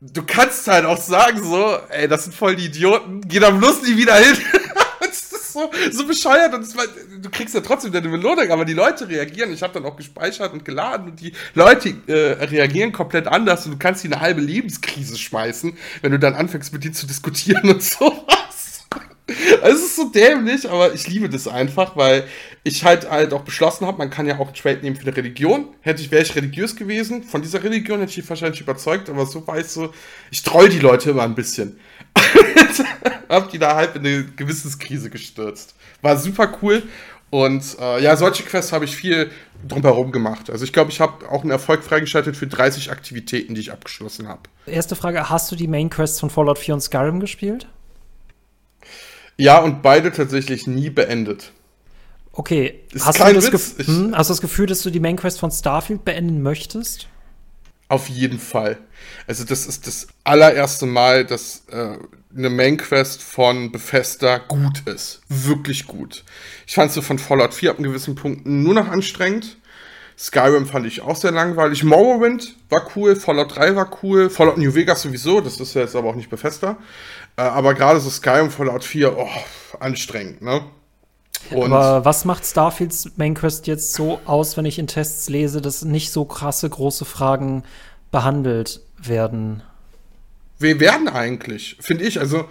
du 0.00 0.22
kannst 0.24 0.66
halt 0.68 0.84
auch 0.84 0.98
sagen 0.98 1.42
so, 1.42 1.78
ey, 1.90 2.08
das 2.08 2.24
sind 2.24 2.34
voll 2.34 2.56
die 2.56 2.66
Idioten, 2.66 3.20
geh 3.26 3.38
da 3.38 3.50
bloß 3.50 3.82
nie 3.82 3.96
wieder 3.96 4.16
hin. 4.16 4.36
so, 5.54 5.70
so 5.90 6.06
bescheuert 6.06 6.52
und 6.52 6.62
das, 6.62 6.74
du 6.74 7.30
kriegst 7.30 7.54
ja 7.54 7.60
trotzdem 7.60 7.92
deine 7.92 8.08
Belohnung, 8.08 8.50
aber 8.50 8.64
die 8.64 8.74
Leute 8.74 9.08
reagieren. 9.08 9.52
Ich 9.52 9.62
habe 9.62 9.72
dann 9.72 9.84
auch 9.86 9.96
gespeichert 9.96 10.52
und 10.52 10.64
geladen 10.64 11.10
und 11.10 11.20
die 11.20 11.32
Leute 11.54 11.94
äh, 12.06 12.44
reagieren 12.44 12.92
komplett 12.92 13.26
anders 13.26 13.64
und 13.64 13.72
du 13.72 13.78
kannst 13.78 14.02
die 14.04 14.08
eine 14.08 14.20
halbe 14.20 14.40
Lebenskrise 14.40 15.16
schmeißen, 15.16 15.76
wenn 16.02 16.12
du 16.12 16.18
dann 16.18 16.34
anfängst 16.34 16.72
mit 16.72 16.84
denen 16.84 16.94
zu 16.94 17.06
diskutieren 17.06 17.70
und 17.70 17.82
sowas. 17.82 18.84
Also, 19.62 19.78
es 19.78 19.84
ist 19.84 19.96
so 19.96 20.10
dämlich, 20.10 20.68
aber 20.68 20.92
ich 20.92 21.08
liebe 21.08 21.30
das 21.30 21.48
einfach, 21.48 21.96
weil 21.96 22.24
ich 22.62 22.84
halt 22.84 23.08
halt 23.08 23.32
auch 23.32 23.40
beschlossen 23.40 23.86
habe, 23.86 23.96
man 23.96 24.10
kann 24.10 24.26
ja 24.26 24.38
auch 24.38 24.48
einen 24.48 24.54
Trade 24.54 24.80
nehmen 24.82 24.96
für 24.96 25.06
eine 25.06 25.16
Religion. 25.16 25.68
Hätte 25.80 26.02
ich, 26.02 26.10
wäre 26.10 26.22
ich 26.22 26.36
religiös 26.36 26.76
gewesen, 26.76 27.22
von 27.22 27.40
dieser 27.40 27.62
Religion 27.62 28.00
hätte 28.00 28.20
ich 28.20 28.28
wahrscheinlich 28.28 28.60
überzeugt, 28.60 29.08
aber 29.08 29.24
so 29.24 29.46
war 29.46 29.58
ich 29.58 29.68
so, 29.68 29.94
ich 30.30 30.42
troll 30.42 30.68
die 30.68 30.78
Leute 30.78 31.10
immer 31.10 31.22
ein 31.22 31.34
bisschen. 31.34 31.78
hab 33.28 33.50
die 33.50 33.58
da 33.58 33.74
halb 33.74 33.96
in 33.96 34.06
eine 34.06 34.24
Gewissenskrise 34.24 35.10
gestürzt. 35.10 35.74
War 36.02 36.16
super 36.16 36.52
cool. 36.62 36.82
Und 37.30 37.76
äh, 37.80 38.00
ja, 38.00 38.16
solche 38.16 38.44
Quests 38.44 38.72
habe 38.72 38.84
ich 38.84 38.94
viel 38.94 39.30
drumherum 39.66 40.12
gemacht. 40.12 40.50
Also 40.50 40.64
ich 40.64 40.72
glaube, 40.72 40.92
ich 40.92 41.00
habe 41.00 41.28
auch 41.28 41.42
einen 41.42 41.50
Erfolg 41.50 41.82
freigeschaltet 41.82 42.36
für 42.36 42.46
30 42.46 42.92
Aktivitäten, 42.92 43.54
die 43.54 43.60
ich 43.60 43.72
abgeschlossen 43.72 44.28
habe. 44.28 44.42
Erste 44.66 44.94
Frage, 44.94 45.28
hast 45.30 45.50
du 45.50 45.56
die 45.56 45.66
Main 45.66 45.90
Quests 45.90 46.20
von 46.20 46.30
Fallout 46.30 46.58
4 46.58 46.74
und 46.74 46.80
Skyrim 46.80 47.18
gespielt? 47.18 47.66
Ja, 49.36 49.58
und 49.58 49.82
beide 49.82 50.12
tatsächlich 50.12 50.66
nie 50.66 50.90
beendet. 50.90 51.50
Okay, 52.30 52.80
hast 53.00 53.20
du, 53.20 53.50
das 53.50 53.86
hm, 53.86 54.16
hast 54.16 54.28
du 54.28 54.32
das 54.32 54.40
Gefühl, 54.40 54.66
dass 54.66 54.82
du 54.82 54.90
die 54.90 55.00
Main 55.00 55.16
Quest 55.16 55.40
von 55.40 55.50
Starfield 55.50 56.04
beenden 56.04 56.42
möchtest? 56.42 57.08
Auf 57.94 58.08
jeden 58.08 58.40
Fall. 58.40 58.78
Also 59.28 59.44
das 59.44 59.66
ist 59.66 59.86
das 59.86 60.08
allererste 60.24 60.84
Mal, 60.84 61.24
dass 61.24 61.62
äh, 61.70 61.96
eine 62.36 62.50
Main 62.50 62.76
Quest 62.76 63.22
von 63.22 63.70
Bethesda 63.70 64.38
gut 64.38 64.82
ist. 64.86 65.20
Wirklich 65.28 65.86
gut. 65.86 66.24
Ich 66.66 66.74
fand 66.74 66.90
sie 66.90 67.02
von 67.02 67.20
Fallout 67.20 67.54
4 67.54 67.70
ab 67.70 67.78
einem 67.78 67.86
gewissen 67.86 68.16
Punkt 68.16 68.46
nur 68.46 68.74
noch 68.74 68.88
anstrengend. 68.88 69.58
Skyrim 70.18 70.66
fand 70.66 70.86
ich 70.86 71.02
auch 71.02 71.14
sehr 71.14 71.30
langweilig. 71.30 71.84
Morrowind 71.84 72.56
war 72.68 72.90
cool, 72.96 73.14
Fallout 73.14 73.54
3 73.54 73.76
war 73.76 73.96
cool, 74.02 74.28
Fallout 74.28 74.58
New 74.58 74.74
Vegas 74.74 75.02
sowieso, 75.02 75.40
das 75.40 75.60
ist 75.60 75.74
ja 75.74 75.82
jetzt 75.82 75.94
aber 75.94 76.08
auch 76.08 76.16
nicht 76.16 76.30
Bethesda. 76.30 76.78
Äh, 77.36 77.42
aber 77.42 77.74
gerade 77.74 78.00
so 78.00 78.10
Skyrim, 78.10 78.50
Fallout 78.50 78.82
4, 78.82 79.16
oh, 79.16 79.28
anstrengend, 79.78 80.42
ne? 80.42 80.64
Und 81.50 81.72
aber 81.72 82.04
was 82.04 82.24
macht 82.24 82.46
Starfields 82.46 83.12
Main 83.16 83.34
Quest 83.34 83.66
jetzt 83.66 83.92
so 83.92 84.20
aus, 84.24 84.56
wenn 84.56 84.64
ich 84.64 84.78
in 84.78 84.86
Tests 84.86 85.28
lese, 85.28 85.60
dass 85.60 85.84
nicht 85.84 86.10
so 86.10 86.24
krasse 86.24 86.68
große 86.68 87.04
Fragen 87.04 87.64
behandelt 88.10 88.80
werden? 88.96 89.62
Wir 90.58 90.80
werden 90.80 91.08
eigentlich, 91.08 91.76
finde 91.80 92.04
ich. 92.04 92.20
Also 92.20 92.48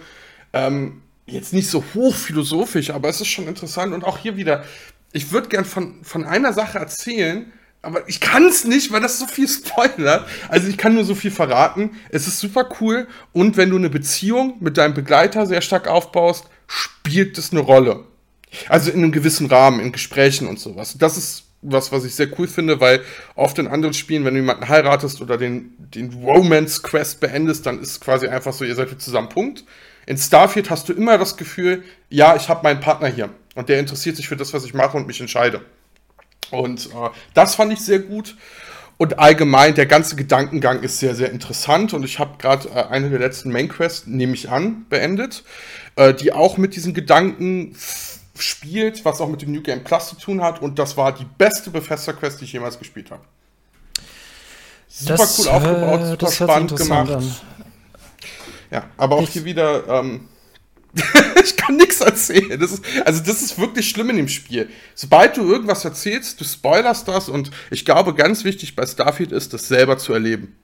ähm, 0.52 1.02
jetzt 1.26 1.52
nicht 1.52 1.68
so 1.68 1.82
hochphilosophisch, 1.94 2.90
aber 2.90 3.08
es 3.08 3.20
ist 3.20 3.28
schon 3.28 3.48
interessant. 3.48 3.92
Und 3.92 4.04
auch 4.04 4.18
hier 4.18 4.36
wieder, 4.36 4.64
ich 5.12 5.32
würde 5.32 5.48
gern 5.48 5.64
von, 5.64 6.04
von 6.04 6.24
einer 6.24 6.52
Sache 6.52 6.78
erzählen, 6.78 7.52
aber 7.82 8.08
ich 8.08 8.20
kann 8.20 8.46
es 8.46 8.64
nicht, 8.64 8.92
weil 8.92 9.00
das 9.00 9.18
so 9.18 9.26
viel 9.26 9.48
spoilert. 9.48 10.26
Also 10.48 10.68
ich 10.68 10.78
kann 10.78 10.94
nur 10.94 11.04
so 11.04 11.14
viel 11.14 11.30
verraten. 11.30 11.90
Es 12.10 12.26
ist 12.26 12.40
super 12.40 12.68
cool. 12.80 13.06
Und 13.32 13.56
wenn 13.56 13.70
du 13.70 13.76
eine 13.76 13.90
Beziehung 13.90 14.56
mit 14.60 14.78
deinem 14.78 14.94
Begleiter 14.94 15.46
sehr 15.46 15.60
stark 15.60 15.86
aufbaust, 15.86 16.46
spielt 16.66 17.36
es 17.36 17.52
eine 17.52 17.60
Rolle. 17.60 18.04
Also 18.68 18.90
in 18.90 18.98
einem 18.98 19.12
gewissen 19.12 19.46
Rahmen, 19.46 19.80
in 19.80 19.92
Gesprächen 19.92 20.46
und 20.46 20.58
sowas. 20.58 20.96
Das 20.98 21.16
ist 21.16 21.44
was, 21.64 21.92
was 21.92 22.04
ich 22.04 22.14
sehr 22.14 22.28
cool 22.38 22.46
finde, 22.46 22.80
weil 22.80 23.00
oft 23.34 23.58
in 23.58 23.66
anderen 23.66 23.94
Spielen, 23.94 24.24
wenn 24.24 24.34
du 24.34 24.40
jemanden 24.40 24.68
heiratest 24.68 25.20
oder 25.20 25.38
den, 25.38 25.74
den 25.78 26.12
Romance-Quest 26.12 27.20
beendest, 27.20 27.66
dann 27.66 27.80
ist 27.80 27.90
es 27.90 28.00
quasi 28.00 28.28
einfach 28.28 28.52
so, 28.52 28.64
ihr 28.64 28.74
seid 28.74 29.00
zusammen, 29.00 29.28
Punkt. 29.28 29.64
In 30.06 30.18
Starfield 30.18 30.68
hast 30.68 30.88
du 30.88 30.92
immer 30.92 31.16
das 31.16 31.36
Gefühl, 31.36 31.82
ja, 32.10 32.36
ich 32.36 32.48
habe 32.48 32.62
meinen 32.62 32.80
Partner 32.80 33.08
hier 33.08 33.30
und 33.54 33.68
der 33.68 33.80
interessiert 33.80 34.16
sich 34.16 34.28
für 34.28 34.36
das, 34.36 34.52
was 34.52 34.64
ich 34.64 34.74
mache 34.74 34.96
und 34.96 35.06
mich 35.06 35.20
entscheide. 35.20 35.62
Und 36.50 36.86
äh, 36.86 37.10
das 37.32 37.54
fand 37.54 37.72
ich 37.72 37.80
sehr 37.80 38.00
gut. 38.00 38.36
Und 38.96 39.18
allgemein, 39.18 39.74
der 39.74 39.86
ganze 39.86 40.14
Gedankengang 40.14 40.82
ist 40.82 41.00
sehr, 41.00 41.14
sehr 41.14 41.32
interessant. 41.32 41.94
Und 41.94 42.04
ich 42.04 42.18
habe 42.18 42.36
gerade 42.38 42.68
äh, 42.68 42.84
eine 42.90 43.10
der 43.10 43.18
letzten 43.18 43.50
Main 43.50 43.68
Quests, 43.68 44.06
nehme 44.06 44.34
ich 44.34 44.50
an, 44.50 44.86
beendet, 44.88 45.42
äh, 45.96 46.14
die 46.14 46.32
auch 46.32 46.58
mit 46.58 46.76
diesen 46.76 46.94
Gedanken 46.94 47.74
spielt, 48.38 49.04
was 49.04 49.20
auch 49.20 49.28
mit 49.28 49.42
dem 49.42 49.52
New 49.52 49.62
Game 49.62 49.84
Plus 49.84 50.08
zu 50.08 50.16
tun 50.16 50.42
hat. 50.42 50.60
Und 50.62 50.78
das 50.78 50.96
war 50.96 51.12
die 51.12 51.26
beste 51.38 51.70
Bethesda-Quest, 51.70 52.40
die 52.40 52.44
ich 52.44 52.52
jemals 52.52 52.78
gespielt 52.78 53.10
habe. 53.10 53.22
Super 54.88 55.16
das, 55.16 55.38
cool 55.38 55.48
aufgebaut, 55.48 56.00
äh, 56.00 56.06
super 56.10 56.30
spannend 56.30 56.76
gemacht. 56.76 57.10
An. 57.10 57.34
Ja, 58.70 58.84
aber 58.96 59.16
auch 59.16 59.22
ich 59.22 59.30
hier 59.30 59.44
wieder. 59.44 59.86
Ähm, 59.88 60.28
ich 61.44 61.56
kann 61.56 61.76
nichts 61.76 62.00
erzählen. 62.00 62.58
Das 62.60 62.72
ist, 62.72 62.84
also, 63.04 63.22
das 63.24 63.42
ist 63.42 63.58
wirklich 63.58 63.88
schlimm 63.88 64.10
in 64.10 64.16
dem 64.16 64.28
Spiel. 64.28 64.68
Sobald 64.94 65.36
du 65.36 65.42
irgendwas 65.50 65.84
erzählst, 65.84 66.40
du 66.40 66.44
spoilerst 66.44 67.08
das 67.08 67.28
und 67.28 67.50
ich 67.70 67.84
glaube, 67.84 68.14
ganz 68.14 68.44
wichtig 68.44 68.76
bei 68.76 68.86
Starfield 68.86 69.32
ist, 69.32 69.52
das 69.52 69.66
selber 69.66 69.98
zu 69.98 70.12
erleben. 70.12 70.56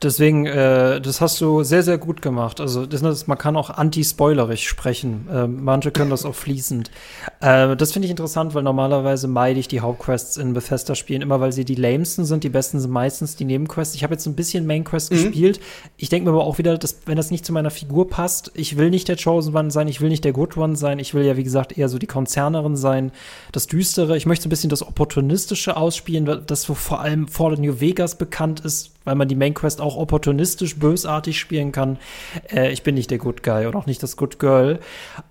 Deswegen, 0.00 0.46
äh, 0.46 1.00
das 1.00 1.20
hast 1.20 1.40
du 1.40 1.64
sehr, 1.64 1.82
sehr 1.82 1.98
gut 1.98 2.22
gemacht. 2.22 2.60
Also, 2.60 2.86
das, 2.86 3.02
das 3.02 3.26
man 3.26 3.36
kann 3.36 3.56
auch 3.56 3.68
anti-spoilerig 3.68 4.68
sprechen. 4.68 5.26
Äh, 5.28 5.48
manche 5.48 5.90
können 5.90 6.10
das 6.10 6.24
auch 6.24 6.36
fließend. 6.36 6.92
Äh, 7.40 7.74
das 7.74 7.92
finde 7.92 8.06
ich 8.06 8.10
interessant, 8.10 8.54
weil 8.54 8.62
normalerweise 8.62 9.26
meide 9.26 9.58
ich 9.58 9.66
die 9.66 9.80
Hauptquests 9.80 10.36
in 10.36 10.52
Bethesda-Spielen 10.52 11.20
immer, 11.20 11.40
weil 11.40 11.50
sie 11.50 11.64
die 11.64 11.74
lamesten 11.74 12.24
sind. 12.24 12.44
Die 12.44 12.48
besten 12.48 12.78
sind 12.78 12.92
meistens 12.92 13.34
die 13.34 13.44
Nebenquests. 13.44 13.96
Ich 13.96 14.04
habe 14.04 14.14
jetzt 14.14 14.24
ein 14.26 14.36
bisschen 14.36 14.66
Main-Quest 14.66 15.10
mhm. 15.10 15.16
gespielt. 15.16 15.58
Ich 15.96 16.10
denke 16.10 16.30
mir 16.30 16.36
aber 16.36 16.46
auch 16.46 16.58
wieder, 16.58 16.78
dass, 16.78 17.00
wenn 17.06 17.16
das 17.16 17.32
nicht 17.32 17.44
zu 17.44 17.52
meiner 17.52 17.70
Figur 17.70 18.08
passt, 18.08 18.52
ich 18.54 18.76
will 18.76 18.90
nicht 18.90 19.08
der 19.08 19.16
Chosen 19.16 19.56
One 19.56 19.72
sein, 19.72 19.88
ich 19.88 20.00
will 20.00 20.10
nicht 20.10 20.24
der 20.24 20.32
Good 20.32 20.56
One 20.56 20.76
sein. 20.76 21.00
Ich 21.00 21.12
will 21.12 21.24
ja, 21.24 21.36
wie 21.36 21.44
gesagt, 21.44 21.76
eher 21.76 21.88
so 21.88 21.98
die 21.98 22.06
Konzernerin 22.06 22.76
sein, 22.76 23.10
das 23.50 23.66
Düstere. 23.66 24.16
Ich 24.16 24.26
möchte 24.26 24.44
so 24.44 24.46
ein 24.46 24.50
bisschen 24.50 24.70
das 24.70 24.86
Opportunistische 24.86 25.76
ausspielen, 25.76 26.44
das 26.46 26.68
wo 26.68 26.74
vor 26.74 27.00
allem 27.00 27.26
Fallout 27.26 27.58
New 27.58 27.80
Vegas 27.80 28.16
bekannt 28.16 28.60
ist, 28.60 28.92
weil 29.08 29.14
man 29.14 29.26
die 29.26 29.36
Main 29.36 29.54
Quest 29.54 29.80
auch 29.80 29.96
opportunistisch 29.96 30.78
bösartig 30.78 31.38
spielen 31.38 31.72
kann. 31.72 31.98
Äh, 32.52 32.70
ich 32.72 32.82
bin 32.82 32.94
nicht 32.94 33.10
der 33.10 33.16
Good 33.16 33.42
Guy 33.42 33.64
und 33.64 33.74
auch 33.74 33.86
nicht 33.86 34.02
das 34.02 34.18
Good 34.18 34.38
Girl. 34.38 34.80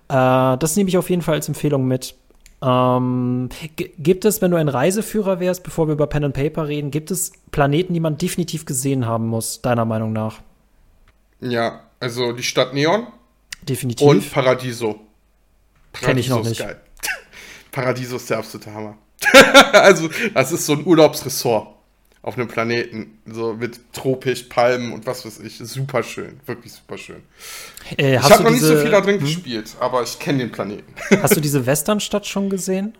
Äh, 0.08 0.58
das 0.58 0.74
nehme 0.74 0.88
ich 0.88 0.98
auf 0.98 1.08
jeden 1.08 1.22
Fall 1.22 1.36
als 1.36 1.46
Empfehlung 1.46 1.86
mit. 1.86 2.16
Ähm, 2.60 3.50
gibt 3.76 4.24
es, 4.24 4.42
wenn 4.42 4.50
du 4.50 4.56
ein 4.56 4.68
Reiseführer 4.68 5.38
wärst, 5.38 5.62
bevor 5.62 5.86
wir 5.86 5.92
über 5.92 6.08
Pen 6.08 6.24
and 6.24 6.34
Paper 6.34 6.66
reden, 6.66 6.90
gibt 6.90 7.12
es 7.12 7.30
Planeten, 7.52 7.94
die 7.94 8.00
man 8.00 8.18
definitiv 8.18 8.66
gesehen 8.66 9.06
haben 9.06 9.28
muss, 9.28 9.62
deiner 9.62 9.84
Meinung 9.84 10.12
nach? 10.12 10.40
Ja, 11.40 11.82
also 12.00 12.32
die 12.32 12.42
Stadt 12.42 12.74
Neon. 12.74 13.06
Definitiv. 13.62 14.04
Und 14.04 14.32
Paradiso. 14.32 14.98
Paradiso 15.92 16.06
Kenn 16.06 16.18
ich 16.18 16.28
noch 16.28 16.42
nicht. 16.42 16.66
Paradiso 17.70 18.16
ist 18.16 18.28
der 18.28 18.38
absolute 18.38 18.74
Hammer. 18.74 18.98
also, 19.72 20.08
das 20.34 20.50
ist 20.50 20.66
so 20.66 20.72
ein 20.72 20.84
Urlaubsressort 20.84 21.77
auf 22.22 22.36
einem 22.36 22.48
Planeten, 22.48 23.18
so 23.26 23.54
mit 23.54 23.92
tropisch, 23.92 24.44
Palmen 24.44 24.92
und 24.92 25.06
was 25.06 25.24
weiß 25.24 25.40
ich. 25.40 25.58
Super 25.58 26.02
schön, 26.02 26.40
wirklich 26.46 26.72
super 26.72 26.98
schön. 26.98 27.22
Äh, 27.96 28.16
ich 28.16 28.22
habe 28.22 28.42
noch 28.42 28.50
diese, 28.50 28.66
nicht 28.66 28.76
so 28.76 28.82
viel 28.82 28.90
da 28.90 29.00
drin 29.00 29.20
hm? 29.20 29.20
gespielt, 29.20 29.76
aber 29.80 30.02
ich 30.02 30.18
kenne 30.18 30.38
den 30.38 30.52
Planeten. 30.52 30.94
Hast 31.22 31.36
du 31.36 31.40
diese 31.40 31.64
Westernstadt 31.64 32.26
schon 32.26 32.50
gesehen? 32.50 32.96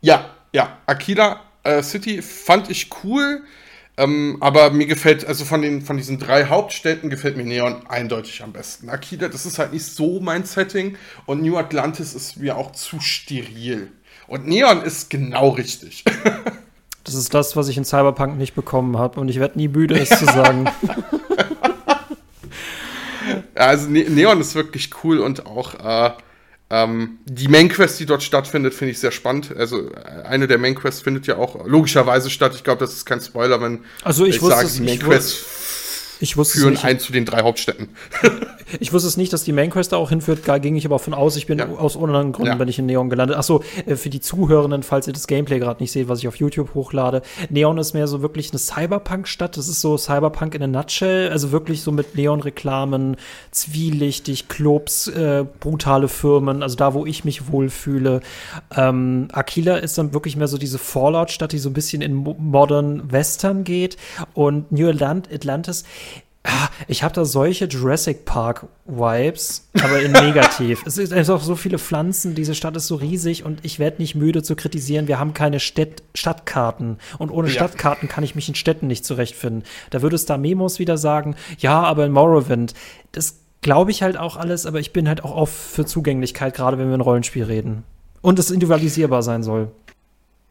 Ja, 0.00 0.34
ja. 0.52 0.78
Aquila 0.86 1.40
äh, 1.64 1.82
City 1.82 2.22
fand 2.22 2.70
ich 2.70 2.90
cool, 3.04 3.42
ähm, 3.98 4.38
aber 4.40 4.70
mir 4.70 4.86
gefällt, 4.86 5.26
also 5.26 5.44
von, 5.44 5.60
den, 5.60 5.82
von 5.82 5.98
diesen 5.98 6.18
drei 6.18 6.46
Hauptstädten 6.46 7.10
gefällt 7.10 7.36
mir 7.36 7.44
Neon 7.44 7.86
eindeutig 7.86 8.42
am 8.42 8.52
besten. 8.52 8.88
Aquila, 8.88 9.28
das 9.28 9.44
ist 9.44 9.58
halt 9.58 9.72
nicht 9.72 9.84
so 9.84 10.18
mein 10.20 10.44
Setting 10.44 10.96
und 11.26 11.42
New 11.42 11.56
Atlantis 11.58 12.14
ist 12.14 12.38
mir 12.38 12.56
auch 12.56 12.72
zu 12.72 13.00
steril. 13.00 13.92
Und 14.26 14.46
Neon 14.46 14.82
ist 14.82 15.10
genau 15.10 15.50
richtig. 15.50 16.04
Das 17.12 17.20
ist 17.20 17.34
das, 17.34 17.56
was 17.56 17.68
ich 17.68 17.76
in 17.76 17.84
Cyberpunk 17.84 18.38
nicht 18.38 18.54
bekommen 18.54 18.96
habe 18.98 19.20
und 19.20 19.28
ich 19.28 19.38
werde 19.38 19.58
nie 19.58 19.68
müde, 19.68 19.98
es 19.98 20.08
zu 20.08 20.24
sagen. 20.24 20.70
Also 23.54 23.88
ne 23.88 24.04
Neon 24.08 24.40
ist 24.40 24.54
wirklich 24.54 24.90
cool 25.04 25.20
und 25.20 25.46
auch 25.46 25.74
äh, 25.74 26.10
Ähm, 26.72 27.18
die 27.26 27.48
Main 27.48 27.68
Quest, 27.68 28.00
die 28.00 28.06
dort 28.06 28.22
stattfindet, 28.22 28.72
finde 28.72 28.92
ich 28.92 28.98
sehr 28.98 29.10
spannend. 29.10 29.54
Also 29.54 29.90
äh, 29.90 30.22
eine 30.24 30.48
der 30.48 30.56
Main 30.56 30.74
Quests 30.74 31.02
findet 31.02 31.26
ja 31.26 31.36
auch 31.36 31.66
logischerweise 31.66 32.30
statt. 32.30 32.52
Ich 32.54 32.64
glaube, 32.64 32.80
das 32.80 32.94
ist 32.94 33.04
kein 33.04 33.20
Spoiler, 33.20 33.60
wenn 33.60 33.84
also 34.02 34.24
ich, 34.24 34.36
ich 34.36 34.40
sage, 34.40 34.66
die 34.74 34.80
Main 34.80 34.98
Quest 34.98 35.36
ich 36.22 36.36
wusste 36.36 36.60
führen 36.60 36.78
ein 36.78 37.00
zu 37.00 37.10
den 37.10 37.24
drei 37.24 37.42
Hauptstädten. 37.42 37.88
ich 38.80 38.92
wusste 38.92 39.08
es 39.08 39.16
nicht, 39.16 39.32
dass 39.32 39.42
die 39.42 39.52
Main 39.52 39.70
Quest 39.70 39.90
da 39.90 39.96
auch 39.96 40.10
hinführt, 40.10 40.42
da 40.46 40.58
ging 40.58 40.76
ich 40.76 40.86
aber 40.86 41.00
von 41.00 41.14
aus. 41.14 41.34
Ich 41.34 41.48
bin 41.48 41.58
ja. 41.58 41.66
aus 41.66 41.96
anderen 41.96 42.30
Gründen 42.30 42.52
ja. 42.52 42.54
bin 42.54 42.68
ich 42.68 42.78
in 42.78 42.86
Neon 42.86 43.10
gelandet. 43.10 43.36
Achso, 43.36 43.64
äh, 43.86 43.96
für 43.96 44.08
die 44.08 44.20
Zuhörenden, 44.20 44.84
falls 44.84 45.08
ihr 45.08 45.12
das 45.12 45.26
Gameplay 45.26 45.58
gerade 45.58 45.82
nicht 45.82 45.90
seht, 45.90 46.08
was 46.08 46.20
ich 46.20 46.28
auf 46.28 46.36
YouTube 46.36 46.74
hochlade. 46.74 47.22
Neon 47.50 47.76
ist 47.76 47.92
mehr 47.92 48.06
so 48.06 48.22
wirklich 48.22 48.50
eine 48.50 48.60
Cyberpunk-Stadt. 48.60 49.56
Das 49.56 49.66
ist 49.66 49.80
so 49.80 49.98
Cyberpunk 49.98 50.54
in 50.54 50.62
a 50.62 50.68
nutshell. 50.68 51.28
Also 51.30 51.50
wirklich 51.50 51.82
so 51.82 51.90
mit 51.90 52.14
Neon-Reklamen, 52.14 53.16
zwielichtig, 53.50 54.46
Clubs, 54.46 55.08
äh, 55.08 55.44
brutale 55.58 56.06
Firmen. 56.06 56.62
Also 56.62 56.76
da, 56.76 56.94
wo 56.94 57.04
ich 57.04 57.24
mich 57.24 57.50
wohlfühle. 57.50 58.20
Ähm, 58.76 59.26
Aquila 59.32 59.78
ist 59.78 59.98
dann 59.98 60.14
wirklich 60.14 60.36
mehr 60.36 60.46
so 60.46 60.56
diese 60.56 60.78
Fallout-Stadt, 60.78 61.50
die 61.50 61.58
so 61.58 61.68
ein 61.68 61.72
bisschen 61.74 62.00
in 62.00 62.14
Modern 62.14 63.10
Western 63.10 63.64
geht. 63.64 63.96
Und 64.34 64.70
New 64.70 64.88
Atlantis 64.88 65.82
ich 66.88 67.02
habe 67.02 67.14
da 67.14 67.24
solche 67.24 67.66
Jurassic 67.66 68.24
Park 68.24 68.66
Vibes, 68.84 69.68
aber 69.80 70.00
in 70.00 70.12
negativ. 70.12 70.82
es 70.86 70.96
sind 70.96 71.12
einfach 71.12 71.40
so 71.40 71.54
viele 71.54 71.78
Pflanzen, 71.78 72.34
diese 72.34 72.54
Stadt 72.54 72.76
ist 72.76 72.88
so 72.88 72.96
riesig 72.96 73.44
und 73.44 73.60
ich 73.64 73.78
werde 73.78 74.02
nicht 74.02 74.14
müde 74.14 74.42
zu 74.42 74.56
kritisieren, 74.56 75.06
wir 75.06 75.18
haben 75.18 75.34
keine 75.34 75.60
Städt 75.60 76.02
Stadtkarten 76.14 76.98
und 77.18 77.30
ohne 77.30 77.48
ja. 77.48 77.54
Stadtkarten 77.54 78.08
kann 78.08 78.24
ich 78.24 78.34
mich 78.34 78.48
in 78.48 78.54
Städten 78.54 78.88
nicht 78.88 79.04
zurechtfinden. 79.04 79.62
Da 79.90 80.02
würde 80.02 80.16
es 80.16 80.26
da 80.26 80.36
Memos 80.36 80.78
wieder 80.78 80.98
sagen, 80.98 81.36
ja, 81.58 81.80
aber 81.80 82.06
in 82.06 82.12
Morrowind, 82.12 82.74
das 83.12 83.38
glaube 83.60 83.92
ich 83.92 84.02
halt 84.02 84.16
auch 84.16 84.36
alles, 84.36 84.66
aber 84.66 84.80
ich 84.80 84.92
bin 84.92 85.08
halt 85.08 85.22
auch 85.22 85.34
oft 85.34 85.54
für 85.54 85.86
Zugänglichkeit, 85.86 86.54
gerade 86.54 86.78
wenn 86.78 86.88
wir 86.88 86.94
ein 86.94 87.00
Rollenspiel 87.00 87.44
reden. 87.44 87.84
Und 88.20 88.38
es 88.38 88.50
individualisierbar 88.50 89.22
sein 89.22 89.42
soll. 89.42 89.72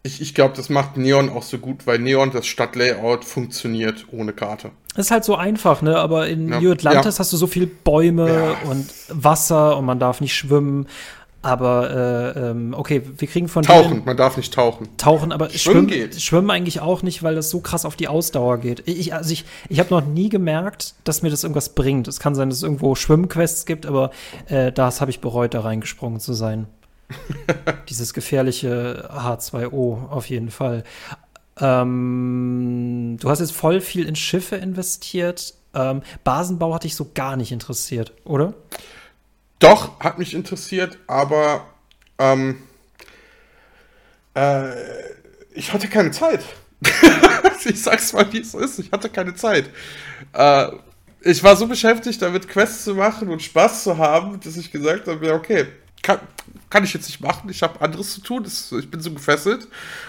Ich, 0.03 0.19
ich 0.19 0.33
glaube, 0.33 0.55
das 0.55 0.69
macht 0.69 0.97
Neon 0.97 1.29
auch 1.29 1.43
so 1.43 1.59
gut, 1.59 1.85
weil 1.85 1.99
Neon 1.99 2.31
das 2.31 2.47
Stadtlayout 2.47 3.23
funktioniert 3.23 4.07
ohne 4.11 4.33
Karte. 4.33 4.71
Das 4.95 5.05
ist 5.05 5.11
halt 5.11 5.23
so 5.23 5.35
einfach, 5.35 5.81
ne? 5.81 5.97
Aber 5.97 6.27
in 6.27 6.49
ja. 6.49 6.59
New 6.59 6.71
Atlantis 6.71 7.15
ja. 7.15 7.19
hast 7.19 7.31
du 7.31 7.37
so 7.37 7.47
viel 7.47 7.67
Bäume 7.67 8.27
ja. 8.27 8.69
und 8.69 8.91
Wasser 9.09 9.77
und 9.77 9.85
man 9.85 9.99
darf 9.99 10.19
nicht 10.19 10.35
schwimmen. 10.35 10.87
Aber 11.43 12.35
äh, 12.35 12.39
ähm, 12.49 12.75
okay, 12.77 13.01
wir 13.17 13.27
kriegen 13.27 13.47
von 13.47 13.63
Tauchen, 13.63 14.03
man 14.05 14.15
darf 14.15 14.37
nicht 14.37 14.53
tauchen. 14.53 14.87
Tauchen, 14.97 15.31
aber 15.31 15.49
Schwimmen, 15.49 15.89
schwimmen, 15.89 16.13
schwimmen 16.13 16.49
eigentlich 16.51 16.81
auch 16.81 17.01
nicht, 17.01 17.23
weil 17.23 17.33
das 17.33 17.49
so 17.49 17.61
krass 17.61 17.83
auf 17.83 17.95
die 17.95 18.07
Ausdauer 18.07 18.59
geht. 18.59 18.83
Ich, 18.87 19.15
also 19.15 19.31
ich, 19.31 19.45
ich 19.67 19.79
habe 19.79 19.89
noch 19.89 20.05
nie 20.05 20.29
gemerkt, 20.29 20.93
dass 21.03 21.23
mir 21.23 21.31
das 21.31 21.43
irgendwas 21.43 21.69
bringt. 21.69 22.07
Es 22.07 22.19
kann 22.19 22.35
sein, 22.35 22.49
dass 22.49 22.59
es 22.59 22.63
irgendwo 22.63 22.93
Schwimmquests 22.93 23.65
gibt, 23.65 23.87
aber 23.87 24.11
äh, 24.49 24.71
das 24.71 25.01
habe 25.01 25.09
ich 25.09 25.19
bereut, 25.19 25.55
da 25.55 25.61
reingesprungen 25.61 26.19
zu 26.19 26.33
sein. 26.33 26.67
Dieses 27.89 28.13
gefährliche 28.13 29.09
H2O 29.13 30.09
auf 30.09 30.29
jeden 30.29 30.51
Fall. 30.51 30.83
Ähm, 31.59 33.17
du 33.19 33.29
hast 33.29 33.39
jetzt 33.39 33.53
voll 33.53 33.81
viel 33.81 34.07
in 34.07 34.15
Schiffe 34.15 34.55
investiert. 34.55 35.53
Ähm, 35.73 36.01
Basenbau 36.23 36.73
hat 36.73 36.83
dich 36.83 36.95
so 36.95 37.11
gar 37.13 37.35
nicht 37.35 37.51
interessiert, 37.51 38.13
oder? 38.23 38.53
Doch, 39.59 39.99
hat 39.99 40.17
mich 40.17 40.33
interessiert, 40.33 40.97
aber 41.07 41.65
ähm, 42.17 42.57
äh, 44.35 44.71
ich 45.53 45.71
hatte 45.71 45.87
keine 45.87 46.11
Zeit. 46.11 46.43
ich 47.65 47.81
sag's 47.81 48.13
mal, 48.13 48.31
wie 48.33 48.39
es 48.39 48.53
ist. 48.53 48.79
Ich 48.79 48.91
hatte 48.91 49.09
keine 49.09 49.35
Zeit. 49.35 49.69
Äh, 50.33 50.67
ich 51.23 51.43
war 51.43 51.55
so 51.55 51.67
beschäftigt, 51.67 52.21
damit 52.21 52.47
Quests 52.47 52.85
zu 52.85 52.95
machen 52.95 53.29
und 53.29 53.41
Spaß 53.41 53.83
zu 53.83 53.97
haben, 53.97 54.39
dass 54.39 54.57
ich 54.57 54.71
gesagt 54.71 55.07
habe, 55.07 55.25
ja, 55.25 55.35
okay, 55.35 55.67
kann, 56.01 56.19
kann 56.71 56.83
ich 56.83 56.93
jetzt 56.93 57.07
nicht 57.07 57.21
machen, 57.21 57.49
ich 57.49 57.61
habe 57.61 57.79
anderes 57.81 58.13
zu 58.13 58.21
tun, 58.21 58.43
das, 58.43 58.71
ich 58.71 58.89
bin 58.89 59.01
so 59.01 59.11
gefesselt 59.11 59.67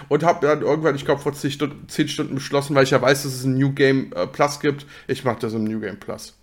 und 0.09 0.23
habe 0.23 0.47
dann 0.47 0.61
irgendwann, 0.61 0.95
ich 0.95 1.05
glaube 1.05 1.21
vor 1.21 1.33
10 1.33 1.51
Stunden, 1.51 1.87
10 1.87 2.07
Stunden 2.07 2.35
beschlossen, 2.35 2.73
weil 2.73 2.85
ich 2.85 2.91
ja 2.91 3.01
weiß, 3.01 3.23
dass 3.23 3.33
es 3.33 3.43
ein 3.43 3.55
New 3.55 3.73
Game 3.73 4.11
äh, 4.13 4.25
Plus 4.25 4.59
gibt, 4.59 4.87
ich 5.07 5.23
mache 5.23 5.39
das 5.41 5.53
im 5.53 5.65
New 5.65 5.79
Game 5.79 5.99
Plus. 5.99 6.33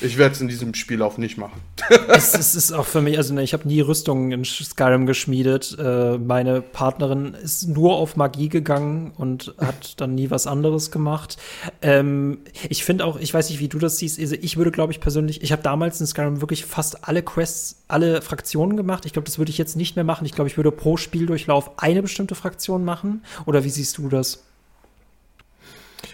Ich 0.00 0.16
werde 0.16 0.34
es 0.34 0.40
in 0.40 0.48
diesem 0.48 0.72
Spiel 0.74 1.02
auch 1.02 1.18
nicht 1.18 1.36
machen. 1.36 1.60
es, 2.08 2.34
es, 2.34 2.54
ist 2.54 2.72
auch 2.72 2.86
für 2.86 3.02
mich, 3.02 3.18
also 3.18 3.34
ne, 3.34 3.42
ich 3.42 3.52
habe 3.52 3.66
nie 3.66 3.80
Rüstungen 3.80 4.30
in 4.30 4.44
Skyrim 4.44 5.04
geschmiedet. 5.04 5.76
Äh, 5.78 6.16
meine 6.16 6.62
Partnerin 6.62 7.34
ist 7.34 7.68
nur 7.68 7.96
auf 7.96 8.16
Magie 8.16 8.48
gegangen 8.48 9.12
und 9.16 9.54
hat 9.58 10.00
dann 10.00 10.14
nie 10.14 10.30
was 10.30 10.46
anderes 10.46 10.90
gemacht. 10.90 11.38
Ähm, 11.82 12.38
ich 12.68 12.84
finde 12.84 13.04
auch, 13.04 13.18
ich 13.18 13.34
weiß 13.34 13.50
nicht, 13.50 13.58
wie 13.58 13.68
du 13.68 13.78
das 13.78 13.98
siehst, 13.98 14.20
also 14.20 14.36
ich 14.40 14.56
würde, 14.56 14.70
glaube 14.70 14.92
ich, 14.92 15.00
persönlich, 15.00 15.42
ich 15.42 15.52
habe 15.52 15.62
damals 15.62 16.00
in 16.00 16.06
Skyrim 16.06 16.40
wirklich 16.40 16.64
fast 16.64 17.08
alle 17.08 17.22
Quests, 17.22 17.82
alle 17.88 18.22
Fraktionen 18.22 18.76
gemacht. 18.76 19.04
Ich 19.06 19.12
glaube, 19.12 19.26
das 19.26 19.38
würde 19.38 19.50
ich 19.50 19.58
jetzt 19.58 19.76
nicht 19.76 19.96
mehr 19.96 20.04
machen. 20.04 20.24
Ich 20.24 20.32
glaube, 20.32 20.48
ich 20.48 20.56
würde 20.56 20.70
pro 20.70 20.96
Spieldurchlauf 20.96 21.78
eine 21.78 22.00
bestimmte 22.00 22.36
Fraktion 22.36 22.84
machen. 22.84 23.22
Oder 23.44 23.64
wie 23.64 23.70
siehst 23.70 23.98
du 23.98 24.08
das? 24.08 24.44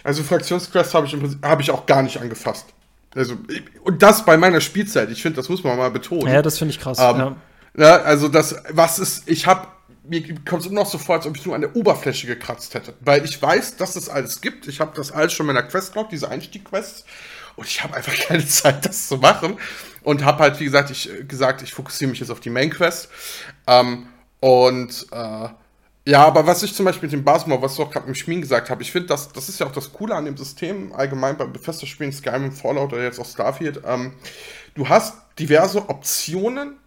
Also 0.03 0.23
Fraktionsquests 0.23 0.93
habe 0.93 1.05
ich, 1.05 1.15
hab 1.41 1.59
ich 1.59 1.71
auch 1.71 1.85
gar 1.85 2.01
nicht 2.01 2.19
angefasst. 2.19 2.65
Also, 3.17 3.35
und 3.83 4.03
das 4.03 4.23
bei 4.25 4.37
meiner 4.37 4.61
Spielzeit. 4.61 5.09
Ich 5.09 5.21
finde, 5.21 5.37
das 5.37 5.49
muss 5.49 5.63
man 5.63 5.75
mal 5.77 5.89
betonen. 5.89 6.31
Ja, 6.31 6.41
das 6.41 6.59
finde 6.59 6.73
ich 6.73 6.79
krass. 6.79 6.99
Ähm, 6.99 7.17
ja. 7.17 7.35
ja. 7.77 7.97
also, 8.03 8.27
das, 8.27 8.55
was 8.69 8.99
ist, 8.99 9.27
ich 9.27 9.47
habe, 9.47 9.67
mir 10.03 10.23
kommt 10.45 10.61
es 10.61 10.67
immer 10.67 10.81
noch 10.81 10.89
so 10.89 10.99
vor, 10.99 11.15
als 11.15 11.25
ob 11.25 11.35
ich 11.35 11.45
nur 11.45 11.55
an 11.55 11.61
der 11.61 11.75
Oberfläche 11.75 12.27
gekratzt 12.27 12.75
hätte. 12.75 12.93
Weil 13.01 13.25
ich 13.25 13.41
weiß, 13.41 13.77
dass 13.77 13.95
es 13.95 14.07
alles 14.07 14.41
gibt. 14.41 14.67
Ich 14.67 14.79
habe 14.79 14.91
das 14.95 15.11
alles 15.11 15.33
schon 15.33 15.49
in 15.49 15.55
meiner 15.55 15.67
Quest-Log, 15.67 16.09
diese 16.09 16.29
Einstieg-Quests. 16.29 17.05
Und 17.55 17.65
ich 17.65 17.83
habe 17.83 17.95
einfach 17.95 18.13
keine 18.27 18.45
Zeit, 18.45 18.85
das 18.85 19.07
zu 19.07 19.17
machen. 19.17 19.57
Und 20.03 20.23
habe 20.23 20.43
halt, 20.43 20.59
wie 20.59 20.65
gesagt, 20.65 20.91
ich 20.91 21.09
gesagt, 21.27 21.63
ich 21.63 21.73
fokussiere 21.73 22.11
mich 22.11 22.19
jetzt 22.19 22.29
auf 22.29 22.39
die 22.39 22.51
Main-Quest. 22.51 23.09
Ähm, 23.65 24.07
und 24.39 25.07
äh, 25.11 25.49
ja, 26.07 26.25
aber 26.25 26.47
was 26.47 26.63
ich 26.63 26.73
zum 26.73 26.85
Beispiel 26.85 27.07
mit 27.07 27.11
dem 27.11 27.25
Basketball, 27.25 27.61
was 27.61 27.75
du 27.75 27.83
auch 27.83 27.91
gerade 27.91 28.07
mit 28.07 28.17
Schmien 28.17 28.39
gesagt 28.39 28.69
habe, 28.69 28.81
ich 28.81 28.93
finde, 28.93 29.09
das, 29.09 29.33
das 29.33 29.49
ist 29.49 29.59
ja 29.59 29.65
auch 29.65 29.73
das 29.73 29.91
Coole 29.91 30.15
an 30.15 30.23
dem 30.23 30.37
System, 30.37 30.93
allgemein 30.93 31.35
bei 31.35 31.45
Bethesda-Spielen, 31.45 32.13
Skyrim, 32.13 32.53
Fallout 32.53 32.93
oder 32.93 33.03
jetzt 33.03 33.19
auch 33.19 33.25
Starfield. 33.25 33.81
Ähm, 33.85 34.13
du 34.73 34.87
hast 34.87 35.17
diverse 35.37 35.89
Optionen, 35.89 36.77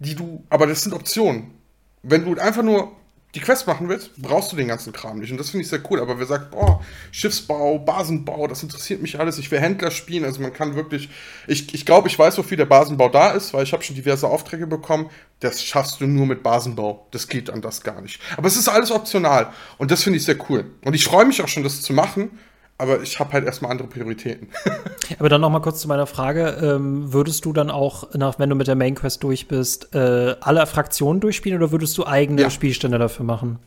die 0.00 0.14
du, 0.14 0.44
aber 0.50 0.66
das 0.66 0.82
sind 0.82 0.92
Optionen. 0.92 1.54
Wenn 2.02 2.26
du 2.26 2.38
einfach 2.38 2.62
nur 2.62 2.92
die 3.34 3.40
Quest 3.40 3.66
machen 3.66 3.90
willst, 3.90 4.10
brauchst 4.16 4.52
du 4.52 4.56
den 4.56 4.68
ganzen 4.68 4.92
Kram 4.92 5.18
nicht. 5.18 5.30
Und 5.30 5.38
das 5.38 5.50
finde 5.50 5.62
ich 5.62 5.68
sehr 5.68 5.80
cool. 5.90 6.00
Aber 6.00 6.18
wer 6.18 6.24
sagt, 6.24 6.50
boah, 6.50 6.80
Schiffsbau, 7.10 7.78
Basenbau, 7.78 8.46
das 8.46 8.62
interessiert 8.62 9.02
mich 9.02 9.20
alles. 9.20 9.38
Ich 9.38 9.50
will 9.50 9.60
Händler 9.60 9.90
spielen. 9.90 10.24
Also 10.24 10.40
man 10.40 10.54
kann 10.54 10.76
wirklich, 10.76 11.10
ich, 11.46 11.74
ich 11.74 11.84
glaube, 11.84 12.08
ich 12.08 12.18
weiß, 12.18 12.38
wofür 12.38 12.56
der 12.56 12.64
Basenbau 12.64 13.10
da 13.10 13.32
ist, 13.32 13.52
weil 13.52 13.64
ich 13.64 13.72
habe 13.74 13.82
schon 13.82 13.96
diverse 13.96 14.26
Aufträge 14.26 14.66
bekommen. 14.66 15.10
Das 15.40 15.62
schaffst 15.62 16.00
du 16.00 16.06
nur 16.06 16.24
mit 16.24 16.42
Basenbau. 16.42 17.06
Das 17.10 17.28
geht 17.28 17.50
an 17.50 17.60
das 17.60 17.82
gar 17.82 18.00
nicht. 18.00 18.18
Aber 18.38 18.48
es 18.48 18.56
ist 18.56 18.68
alles 18.68 18.90
optional. 18.90 19.52
Und 19.76 19.90
das 19.90 20.02
finde 20.02 20.16
ich 20.16 20.24
sehr 20.24 20.38
cool. 20.48 20.70
Und 20.82 20.94
ich 20.94 21.04
freue 21.04 21.26
mich 21.26 21.42
auch 21.42 21.48
schon, 21.48 21.62
das 21.62 21.82
zu 21.82 21.92
machen 21.92 22.30
aber 22.78 23.02
ich 23.02 23.18
habe 23.18 23.32
halt 23.32 23.44
erstmal 23.44 23.72
andere 23.72 23.88
Prioritäten. 23.88 24.48
aber 25.18 25.28
dann 25.28 25.40
noch 25.40 25.50
mal 25.50 25.60
kurz 25.60 25.80
zu 25.80 25.88
meiner 25.88 26.06
Frage. 26.06 26.58
Ähm, 26.62 27.12
würdest 27.12 27.44
du 27.44 27.52
dann 27.52 27.70
auch, 27.70 28.14
nach, 28.14 28.38
wenn 28.38 28.48
du 28.48 28.54
mit 28.54 28.68
der 28.68 28.76
Main 28.76 28.94
Quest 28.94 29.22
durch 29.24 29.48
bist, 29.48 29.94
äh, 29.94 30.36
alle 30.40 30.64
Fraktionen 30.66 31.20
durchspielen 31.20 31.58
oder 31.58 31.72
würdest 31.72 31.98
du 31.98 32.06
eigene 32.06 32.42
ja. 32.42 32.50
Spielstände 32.50 32.98
dafür 32.98 33.24
machen? 33.24 33.58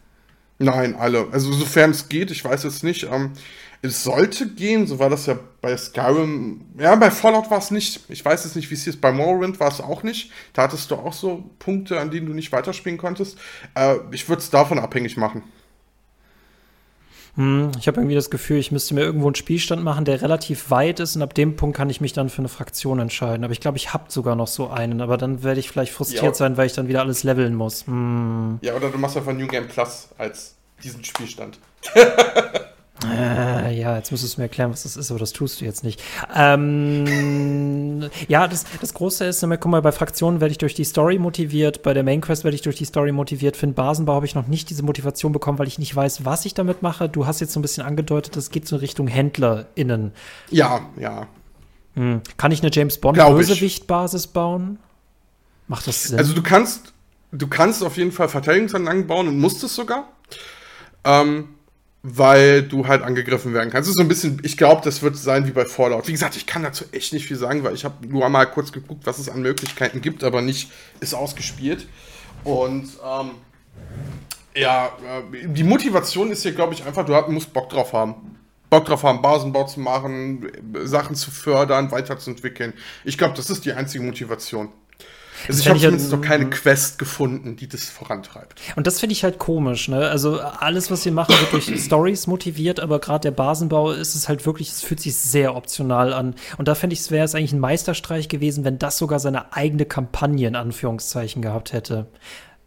Nein, 0.60 0.96
alle. 0.96 1.28
Also 1.32 1.52
sofern 1.52 1.92
es 1.92 2.08
geht, 2.08 2.32
ich 2.32 2.44
weiß 2.44 2.64
jetzt 2.64 2.84
nicht. 2.84 3.04
Ähm, 3.12 3.32
es 3.82 4.04
sollte 4.04 4.48
gehen, 4.48 4.86
so 4.86 5.00
war 5.00 5.10
das 5.10 5.26
ja 5.26 5.40
bei 5.60 5.76
Skyrim. 5.76 6.62
Ja, 6.78 6.96
bei 6.96 7.10
Fallout 7.10 7.50
war 7.50 7.58
es 7.58 7.72
nicht. 7.72 8.02
Ich 8.10 8.24
weiß 8.24 8.44
jetzt 8.44 8.56
nicht, 8.56 8.70
wie 8.70 8.76
es 8.76 8.84
hier 8.84 8.94
ist. 8.94 9.02
Bei 9.02 9.12
Morrowind 9.12 9.60
war 9.60 9.70
es 9.70 9.82
auch 9.82 10.04
nicht. 10.04 10.32
Da 10.54 10.64
hattest 10.64 10.92
du 10.92 10.96
auch 10.96 11.14
so 11.14 11.50
Punkte, 11.58 12.00
an 12.00 12.12
denen 12.12 12.28
du 12.28 12.34
nicht 12.34 12.52
weiterspielen 12.52 13.00
konntest. 13.00 13.38
Äh, 13.74 13.96
ich 14.12 14.30
würde 14.30 14.42
es 14.42 14.52
davon 14.52 14.78
abhängig 14.78 15.18
machen. 15.18 15.44
Hm, 17.36 17.72
ich 17.80 17.88
habe 17.88 18.02
irgendwie 18.02 18.16
das 18.16 18.30
Gefühl, 18.30 18.58
ich 18.58 18.72
müsste 18.72 18.94
mir 18.94 19.02
irgendwo 19.02 19.28
einen 19.28 19.36
Spielstand 19.36 19.84
machen, 19.84 20.06
der 20.06 20.22
relativ 20.22 20.70
weit 20.70 21.00
ist 21.00 21.16
und 21.16 21.22
ab 21.22 21.34
dem 21.34 21.56
Punkt 21.56 21.78
kann 21.78 21.90
ich 21.90 22.02
mich 22.02 22.14
dann 22.14 22.30
für 22.30 22.40
eine 22.40 22.50
Fraktion 22.50 23.00
entscheiden. 23.00 23.44
Aber 23.44 23.54
ich 23.54 23.62
glaube, 23.62 23.78
ich 23.78 23.94
habe 23.94 24.06
sogar 24.10 24.36
noch 24.36 24.48
so 24.48 24.70
einen, 24.70 25.02
aber 25.02 25.18
dann 25.18 25.44
werde 25.44 25.60
ich 25.60 25.70
vielleicht 25.70 25.94
frustriert 25.94 26.24
ja. 26.24 26.34
sein, 26.34 26.58
weil 26.58 26.68
ich 26.68 26.74
dann 26.74 26.88
wieder 26.88 27.02
alles 27.02 27.24
leveln 27.24 27.56
muss. 27.56 27.88
Hm. 27.88 28.60
Ja, 28.62 28.76
oder 28.76 28.90
du 28.90 28.98
machst 28.98 29.16
einfach 29.16 29.34
New 29.34 29.48
Game 29.48 29.68
Plus 29.68 30.10
als 30.18 30.56
diesen 30.84 31.04
Spielstand. 31.04 31.60
Äh, 33.04 33.80
ja, 33.80 33.98
jetzt 33.98 34.12
müsstest 34.12 34.38
du 34.38 34.42
mir 34.42 34.46
erklären, 34.46 34.72
was 34.72 34.84
das 34.84 34.96
ist, 34.96 35.10
aber 35.10 35.20
das 35.20 35.34
tust 35.34 35.60
du 35.60 35.66
jetzt 35.66 35.84
nicht. 35.84 36.02
Ähm, 36.36 37.04
ja, 38.28 38.48
das, 38.48 38.66
das 38.80 38.94
Große 38.94 39.26
ist, 39.26 39.42
guck 39.42 39.66
mal, 39.66 39.82
bei 39.82 39.92
Fraktionen 39.92 40.42
werde 40.42 40.52
ich 40.52 40.58
durch 40.58 40.74
die 40.74 40.84
Story 40.84 41.20
motiviert, 41.20 41.84
bei 41.84 41.94
der 41.94 42.04
Main 42.04 42.22
Quest 42.22 42.44
werde 42.44 42.56
ich 42.56 42.62
durch 42.62 42.78
die 42.78 42.86
Story 42.86 43.12
motiviert. 43.12 43.58
Für 43.58 43.68
den 43.68 43.74
Basenbau 43.74 44.14
habe 44.14 44.26
ich 44.26 44.36
noch 44.36 44.48
nicht 44.48 44.70
diese 44.70 44.84
Motivation 44.84 45.32
bekommen, 45.32 45.60
weil 45.60 45.68
ich 45.68 45.80
nicht 45.80 45.96
weiß, 45.96 46.26
was 46.26 46.46
ich 46.46 46.54
damit 46.54 46.82
mache. 46.82 47.10
Du 47.10 47.26
hast 47.26 47.40
jetzt 47.40 47.54
so 47.54 47.60
ein 47.60 47.62
bisschen 47.62 47.84
angedeutet, 47.84 48.36
das 48.36 48.50
geht 48.50 48.68
so 48.68 48.76
in 48.78 48.80
Richtung 48.82 49.08
HändlerInnen. 49.08 50.12
Ja, 50.50 50.82
ja. 50.98 51.28
Hm. 51.96 52.22
Kann 52.38 52.52
ich 52.52 52.62
eine 52.62 52.72
James 52.72 52.98
Bond-Bösewicht-Basis 53.00 54.28
bauen? 54.28 54.80
Macht 55.68 55.88
das 55.88 56.04
Sinn? 56.04 56.18
Also 56.18 56.34
du 56.34 56.42
kannst, 56.42 56.94
du 57.32 57.48
kannst 57.48 57.84
auf 57.84 57.98
jeden 57.98 58.12
Fall 58.12 58.30
Verteidigungsanlagen 58.30 59.08
bauen 59.08 59.28
und 59.28 59.40
musst 59.40 59.64
es 59.64 59.76
sogar. 59.76 60.10
Ähm, 61.04 61.50
weil 62.04 62.64
du 62.64 62.88
halt 62.88 63.04
angegriffen 63.04 63.54
werden 63.54 63.70
kannst. 63.70 63.88
Das 63.88 63.92
ist 63.92 63.98
so 63.98 64.02
ein 64.02 64.08
bisschen, 64.08 64.40
ich 64.44 64.58
glaube, 64.58 64.82
das 64.84 65.02
wird 65.04 65.16
sein 65.18 65.46
wie 65.46 65.52
bei 65.52 65.66
Fallout. 65.66 66.08
Wie 66.08 66.12
gesagt, 66.12 66.36
ich 66.36 66.48
kann 66.48 66.64
dazu 66.64 66.86
echt 66.92 67.14
nicht 67.14 67.28
viel 67.28 67.38
sagen, 67.38 67.64
weil 67.64 67.76
ich 67.76 67.86
habe 67.86 68.08
nur 68.08 68.26
einmal 68.26 68.50
kurz 68.50 68.72
geguckt, 68.72 69.06
was 69.06 69.20
es 69.20 69.30
an 69.30 69.42
Möglichkeiten 69.42 70.02
gibt, 70.02 70.24
aber 70.24 70.42
nicht 70.42 70.72
ist 71.00 71.14
ausgespielt. 71.14 71.88
Und 72.44 72.90
ähm, 73.06 73.32
ja, 74.56 74.88
äh, 74.88 75.48
die 75.48 75.64
Motivation 75.64 76.32
ist 76.32 76.42
hier, 76.42 76.54
glaube 76.54 76.74
ich, 76.74 76.84
einfach, 76.86 77.06
du 77.06 77.32
musst 77.32 77.54
Bock 77.54 77.70
drauf 77.70 77.94
haben. 77.94 78.16
Bock 78.72 78.86
drauf 78.86 79.04
haben, 79.04 79.22
Basenbau 79.22 79.66
zu 79.66 79.82
machen, 79.82 80.50
Sachen 80.84 81.16
zu 81.16 81.30
fördern, 81.30 81.92
weiterzuentwickeln. 81.92 82.74
Ich 83.04 83.18
glaube, 83.18 83.36
das 83.36 83.50
ist 83.50 83.66
die 83.66 83.74
einzige 83.74 84.04
Motivation. 84.04 84.70
Also 85.48 85.62
ich 85.62 85.70
habe 85.70 85.80
zumindest 85.80 86.12
noch 86.12 86.22
keine 86.22 86.50
Quest 86.50 87.00
gefunden, 87.00 87.56
die 87.56 87.68
das 87.68 87.86
vorantreibt. 87.86 88.62
Und 88.76 88.88
das 88.88 89.00
finde 89.00 89.14
ich 89.14 89.24
halt 89.24 89.40
komisch, 89.40 89.88
ne? 89.88 90.10
Also 90.10 90.40
alles, 90.40 90.92
was 90.92 91.06
wir 91.06 91.12
machen, 91.12 91.36
wird 91.40 91.54
durch 91.54 91.80
Stories 91.84 92.28
motiviert, 92.28 92.80
aber 92.80 93.00
gerade 93.00 93.22
der 93.22 93.32
Basenbau 93.32 93.92
ist 93.92 94.16
es 94.16 94.30
halt 94.30 94.46
wirklich, 94.46 94.70
es 94.70 94.82
fühlt 94.82 95.00
sich 95.00 95.16
sehr 95.16 95.56
optional 95.56 96.14
an. 96.14 96.36
Und 96.58 96.68
da 96.68 96.76
finde 96.76 96.94
ich, 96.94 97.00
es 97.00 97.12
wäre 97.12 97.26
es 97.26 97.36
eigentlich 97.36 97.54
ein 97.54 97.60
Meisterstreich 97.60 98.30
gewesen, 98.30 98.64
wenn 98.64 98.80
das 98.80 98.98
sogar 98.98 99.20
seine 99.20 99.54
eigene 99.54 99.86
Kampagne 99.86 100.48
in 100.48 100.56
Anführungszeichen 100.56 101.42
gehabt 101.42 101.74
hätte. 101.74 102.08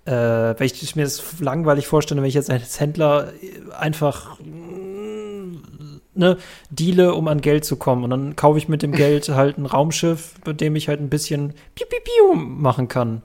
Äh, 0.07 0.13
weil 0.13 0.67
ich 0.67 0.97
mir 0.97 1.05
das 1.05 1.23
langweilig 1.41 1.87
vorstelle, 1.87 2.21
wenn 2.21 2.29
ich 2.29 2.35
jetzt 2.35 2.51
als 2.51 2.79
Händler 2.79 3.33
einfach 3.79 4.39
ne, 6.15 6.39
deale, 6.71 7.15
um 7.15 7.29
an 7.29 7.41
Geld 7.41 7.65
zu 7.65 7.77
kommen. 7.77 8.05
Und 8.05 8.11
dann 8.11 8.37
kaufe 8.37 8.59
ich 8.59 8.69
mit 8.69 8.83
dem 8.83 8.93
Geld 8.93 9.29
halt 9.29 9.59
ein 9.59 9.67
Raumschiff, 9.67 10.35
mit 10.47 10.61
dem 10.61 10.77
ich 10.77 10.89
halt 10.89 11.01
ein 11.01 11.11
bisschen 11.11 11.55
piu, 11.75 11.87
piu, 11.87 11.99
piu 12.03 12.35
machen 12.35 12.89
kann. 12.89 13.23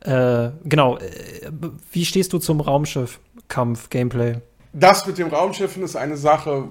Äh, 0.00 0.50
genau. 0.64 0.98
Äh, 0.98 1.50
wie 1.92 2.04
stehst 2.04 2.32
du 2.32 2.38
zum 2.38 2.60
Raumschiff-Kampf-Gameplay? 2.60 4.40
Das 4.72 5.06
mit 5.06 5.18
dem 5.18 5.28
Raumschiffen 5.28 5.82
ist 5.82 5.96
eine 5.96 6.16
Sache, 6.16 6.68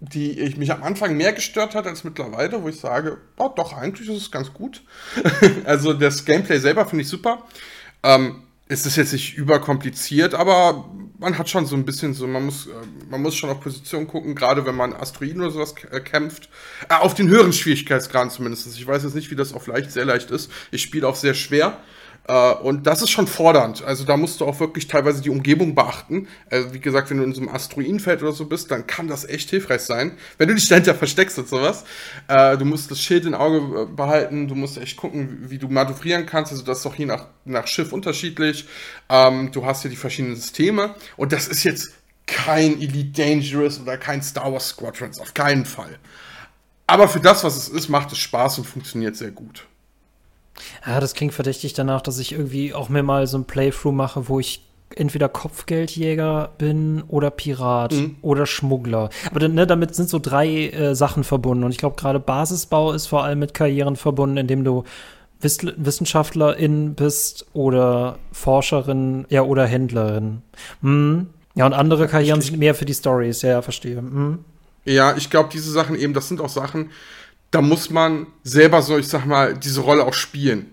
die 0.00 0.38
ich 0.40 0.56
mich 0.56 0.72
am 0.72 0.82
Anfang 0.82 1.16
mehr 1.16 1.32
gestört 1.32 1.74
hat 1.74 1.86
als 1.86 2.04
mittlerweile, 2.04 2.62
wo 2.62 2.68
ich 2.68 2.78
sage, 2.78 3.18
oh, 3.36 3.50
doch, 3.54 3.72
eigentlich 3.72 4.08
ist 4.08 4.22
es 4.22 4.30
ganz 4.30 4.52
gut. 4.52 4.82
also 5.64 5.92
das 5.92 6.24
Gameplay 6.24 6.58
selber 6.58 6.86
finde 6.86 7.02
ich 7.02 7.08
super. 7.08 7.44
Ähm, 8.02 8.42
es 8.68 8.86
ist 8.86 8.96
jetzt 8.96 9.12
nicht 9.12 9.36
überkompliziert, 9.36 10.34
aber 10.34 10.88
man 11.22 11.38
hat 11.38 11.48
schon 11.48 11.64
so 11.66 11.76
ein 11.76 11.84
bisschen 11.84 12.12
so, 12.12 12.26
man 12.26 12.44
muss, 12.44 12.66
äh, 12.66 12.70
man 13.08 13.22
muss 13.22 13.34
schon 13.34 13.48
auf 13.48 13.60
Position 13.60 14.06
gucken, 14.06 14.34
gerade 14.34 14.66
wenn 14.66 14.74
man 14.74 14.92
Asteroiden 14.92 15.40
oder 15.40 15.50
sowas 15.50 15.74
äh, 15.90 16.00
kämpft. 16.00 16.50
Äh, 16.88 16.96
auf 16.96 17.14
den 17.14 17.28
höheren 17.28 17.52
Schwierigkeitsgraden 17.52 18.30
zumindest. 18.30 18.66
Ich 18.66 18.86
weiß 18.86 19.04
jetzt 19.04 19.14
nicht, 19.14 19.30
wie 19.30 19.36
das 19.36 19.54
auf 19.54 19.66
leicht, 19.68 19.90
sehr 19.92 20.04
leicht 20.04 20.30
ist. 20.30 20.50
Ich 20.70 20.82
spiele 20.82 21.08
auf 21.08 21.16
sehr 21.16 21.34
schwer. 21.34 21.78
Äh, 22.28 22.52
und 22.54 22.86
das 22.86 23.02
ist 23.02 23.10
schon 23.10 23.26
fordernd. 23.26 23.82
Also 23.82 24.04
da 24.04 24.16
musst 24.16 24.40
du 24.40 24.46
auch 24.46 24.60
wirklich 24.60 24.86
teilweise 24.86 25.22
die 25.22 25.30
Umgebung 25.30 25.74
beachten. 25.74 26.28
Also 26.50 26.72
wie 26.72 26.80
gesagt, 26.80 27.10
wenn 27.10 27.18
du 27.18 27.24
in 27.24 27.32
so 27.32 27.40
einem 27.40 27.50
Asteroidenfeld 27.50 28.22
oder 28.22 28.32
so 28.32 28.46
bist, 28.46 28.70
dann 28.70 28.86
kann 28.86 29.08
das 29.08 29.24
echt 29.24 29.50
hilfreich 29.50 29.82
sein, 29.82 30.16
wenn 30.38 30.48
du 30.48 30.54
dich 30.54 30.68
dahinter 30.68 30.94
versteckst 30.94 31.38
und 31.38 31.48
sowas. 31.48 31.84
Äh, 32.28 32.56
du 32.56 32.64
musst 32.64 32.90
das 32.90 33.00
Schild 33.00 33.26
im 33.26 33.34
Auge 33.34 33.82
äh, 33.82 33.86
behalten, 33.86 34.48
du 34.48 34.54
musst 34.54 34.78
echt 34.78 34.96
gucken, 34.96 35.38
wie 35.48 35.58
du 35.58 35.68
manövrieren 35.68 36.26
kannst. 36.26 36.52
Also 36.52 36.64
das 36.64 36.78
ist 36.78 36.86
doch 36.86 36.94
je 36.94 37.06
nach, 37.06 37.26
nach 37.44 37.66
Schiff 37.66 37.92
unterschiedlich. 37.92 38.66
Ähm, 39.08 39.50
du 39.52 39.66
hast 39.66 39.82
hier 39.82 39.90
die 39.90 39.96
verschiedenen 39.96 40.36
Systeme 40.36 40.94
und 41.16 41.32
das 41.32 41.48
ist 41.48 41.64
jetzt 41.64 41.92
kein 42.26 42.80
Elite 42.80 43.22
Dangerous 43.22 43.80
oder 43.80 43.98
kein 43.98 44.22
Star 44.22 44.52
Wars 44.52 44.68
Squadrons, 44.68 45.18
auf 45.18 45.34
keinen 45.34 45.64
Fall. 45.64 45.98
Aber 46.86 47.08
für 47.08 47.20
das, 47.20 47.42
was 47.42 47.56
es 47.56 47.68
ist, 47.68 47.88
macht 47.88 48.12
es 48.12 48.18
Spaß 48.18 48.58
und 48.58 48.64
funktioniert 48.64 49.16
sehr 49.16 49.30
gut. 49.30 49.66
Ja, 50.86 51.00
das 51.00 51.14
klingt 51.14 51.34
verdächtig 51.34 51.72
danach, 51.72 52.02
dass 52.02 52.18
ich 52.18 52.32
irgendwie 52.32 52.74
auch 52.74 52.88
mir 52.88 53.02
mal 53.02 53.26
so 53.26 53.38
ein 53.38 53.44
Playthrough 53.44 53.94
mache, 53.94 54.28
wo 54.28 54.40
ich 54.40 54.62
entweder 54.96 55.28
Kopfgeldjäger 55.28 56.50
bin 56.58 57.02
oder 57.08 57.30
Pirat 57.30 57.92
mhm. 57.92 58.16
oder 58.22 58.46
Schmuggler. 58.46 59.10
Aber 59.30 59.48
ne, 59.48 59.66
damit 59.66 59.94
sind 59.94 60.08
so 60.08 60.18
drei 60.18 60.68
äh, 60.68 60.94
Sachen 60.94 61.24
verbunden. 61.24 61.64
Und 61.64 61.70
ich 61.70 61.78
glaube, 61.78 61.96
gerade 61.96 62.20
Basisbau 62.20 62.92
ist 62.92 63.06
vor 63.06 63.24
allem 63.24 63.38
mit 63.38 63.54
Karrieren 63.54 63.96
verbunden, 63.96 64.36
indem 64.36 64.64
du 64.64 64.84
Wiss 65.40 65.58
Wissenschaftlerin 65.62 66.94
bist 66.94 67.46
oder 67.52 68.18
Forscherin, 68.30 69.26
ja, 69.28 69.42
oder 69.42 69.66
Händlerin. 69.66 70.42
Mhm. 70.80 71.28
Ja, 71.54 71.66
und 71.66 71.74
andere 71.74 72.08
Karrieren 72.08 72.40
sind 72.40 72.58
mehr 72.58 72.74
für 72.74 72.84
die 72.84 72.94
Stories, 72.94 73.42
ja, 73.42 73.50
ja 73.50 73.62
verstehe. 73.62 74.00
Mhm. 74.00 74.38
Ja, 74.84 75.16
ich 75.16 75.30
glaube, 75.30 75.48
diese 75.52 75.70
Sachen 75.70 75.96
eben, 75.96 76.14
das 76.14 76.28
sind 76.28 76.40
auch 76.40 76.48
Sachen, 76.48 76.90
da 77.52 77.60
muss 77.60 77.90
man 77.90 78.26
selber 78.42 78.82
so, 78.82 78.98
ich 78.98 79.06
sag 79.06 79.26
mal, 79.26 79.54
diese 79.54 79.82
Rolle 79.82 80.04
auch 80.04 80.14
spielen. 80.14 80.72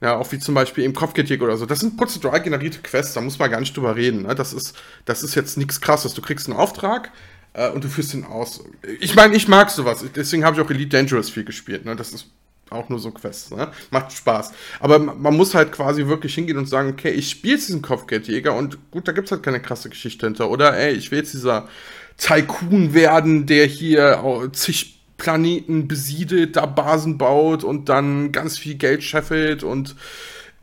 Ja, 0.00 0.16
auch 0.16 0.32
wie 0.32 0.38
zum 0.40 0.54
Beispiel 0.54 0.82
im 0.82 0.94
Kopfgeldjäger 0.94 1.44
oder 1.44 1.56
so. 1.56 1.64
Das 1.64 1.78
sind 1.78 1.96
prozedural 1.96 2.42
generierte 2.42 2.80
Quests, 2.80 3.14
da 3.14 3.20
muss 3.20 3.38
man 3.38 3.50
gar 3.50 3.60
nicht 3.60 3.76
drüber 3.76 3.94
reden. 3.94 4.22
Ne? 4.22 4.34
Das, 4.34 4.52
ist, 4.52 4.76
das 5.04 5.22
ist 5.22 5.36
jetzt 5.36 5.56
nichts 5.56 5.80
krasses. 5.80 6.14
Du 6.14 6.22
kriegst 6.22 6.48
einen 6.48 6.58
Auftrag 6.58 7.12
äh, 7.52 7.68
und 7.70 7.84
du 7.84 7.88
führst 7.88 8.14
ihn 8.14 8.24
aus. 8.24 8.64
Ich 8.98 9.14
meine, 9.14 9.36
ich 9.36 9.46
mag 9.46 9.70
sowas. 9.70 10.04
Deswegen 10.16 10.44
habe 10.44 10.56
ich 10.56 10.66
auch 10.66 10.70
Elite 10.70 10.96
Dangerous 10.96 11.30
viel 11.30 11.44
gespielt. 11.44 11.84
Ne? 11.84 11.94
Das 11.94 12.10
ist 12.10 12.26
auch 12.70 12.88
nur 12.88 12.98
so 12.98 13.12
Quests. 13.12 13.50
Ne? 13.50 13.70
Macht 13.90 14.12
Spaß. 14.12 14.52
Aber 14.80 14.98
man 14.98 15.36
muss 15.36 15.54
halt 15.54 15.70
quasi 15.70 16.06
wirklich 16.06 16.34
hingehen 16.34 16.58
und 16.58 16.66
sagen, 16.66 16.88
okay, 16.88 17.10
ich 17.10 17.30
spiele 17.30 17.54
jetzt 17.54 17.68
diesen 17.68 17.82
Kopfgeldjäger 17.82 18.54
und 18.54 18.90
gut, 18.90 19.06
da 19.06 19.12
gibt 19.12 19.28
es 19.28 19.32
halt 19.32 19.42
keine 19.42 19.60
krasse 19.60 19.90
Geschichte 19.90 20.26
hinter. 20.26 20.50
Oder 20.50 20.76
ey, 20.76 20.94
ich 20.94 21.10
will 21.12 21.18
jetzt 21.18 21.34
dieser 21.34 21.68
Tycoon 22.16 22.92
werden, 22.92 23.46
der 23.46 23.66
hier 23.66 24.50
zig 24.52 25.01
Planeten 25.22 25.86
besiedelt, 25.86 26.56
da 26.56 26.66
Basen 26.66 27.16
baut 27.16 27.62
und 27.62 27.88
dann 27.88 28.32
ganz 28.32 28.58
viel 28.58 28.74
Geld 28.74 29.04
scheffelt 29.04 29.62
und 29.62 29.94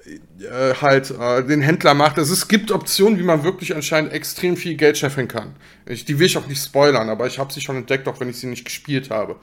äh, 0.06 0.74
halt 0.82 1.12
äh, 1.12 1.46
den 1.46 1.62
Händler 1.62 1.94
macht. 1.94 2.18
Also 2.18 2.34
es 2.34 2.50
gibt 2.50 2.70
Optionen, 2.70 3.18
wie 3.20 3.24
man 3.24 3.46
wirklich 3.46 3.74
anscheinend 3.74 4.12
extrem 4.12 4.58
viel 4.58 4.76
Geld 4.76 4.98
scheffeln 4.98 5.30
kann. 5.30 5.56
Ich, 5.86 6.04
die 6.04 6.20
will 6.20 6.26
ich 6.26 6.38
auch 6.38 6.46
nicht 6.48 6.62
spoilern, 6.62 7.08
aber 7.08 7.26
ich 7.26 7.40
habe 7.40 7.54
sie 7.54 7.62
schon 7.62 7.78
entdeckt, 7.78 8.06
auch 8.10 8.20
wenn 8.20 8.28
ich 8.28 8.38
sie 8.38 8.48
nicht 8.48 8.66
gespielt 8.66 9.12
habe. 9.12 9.38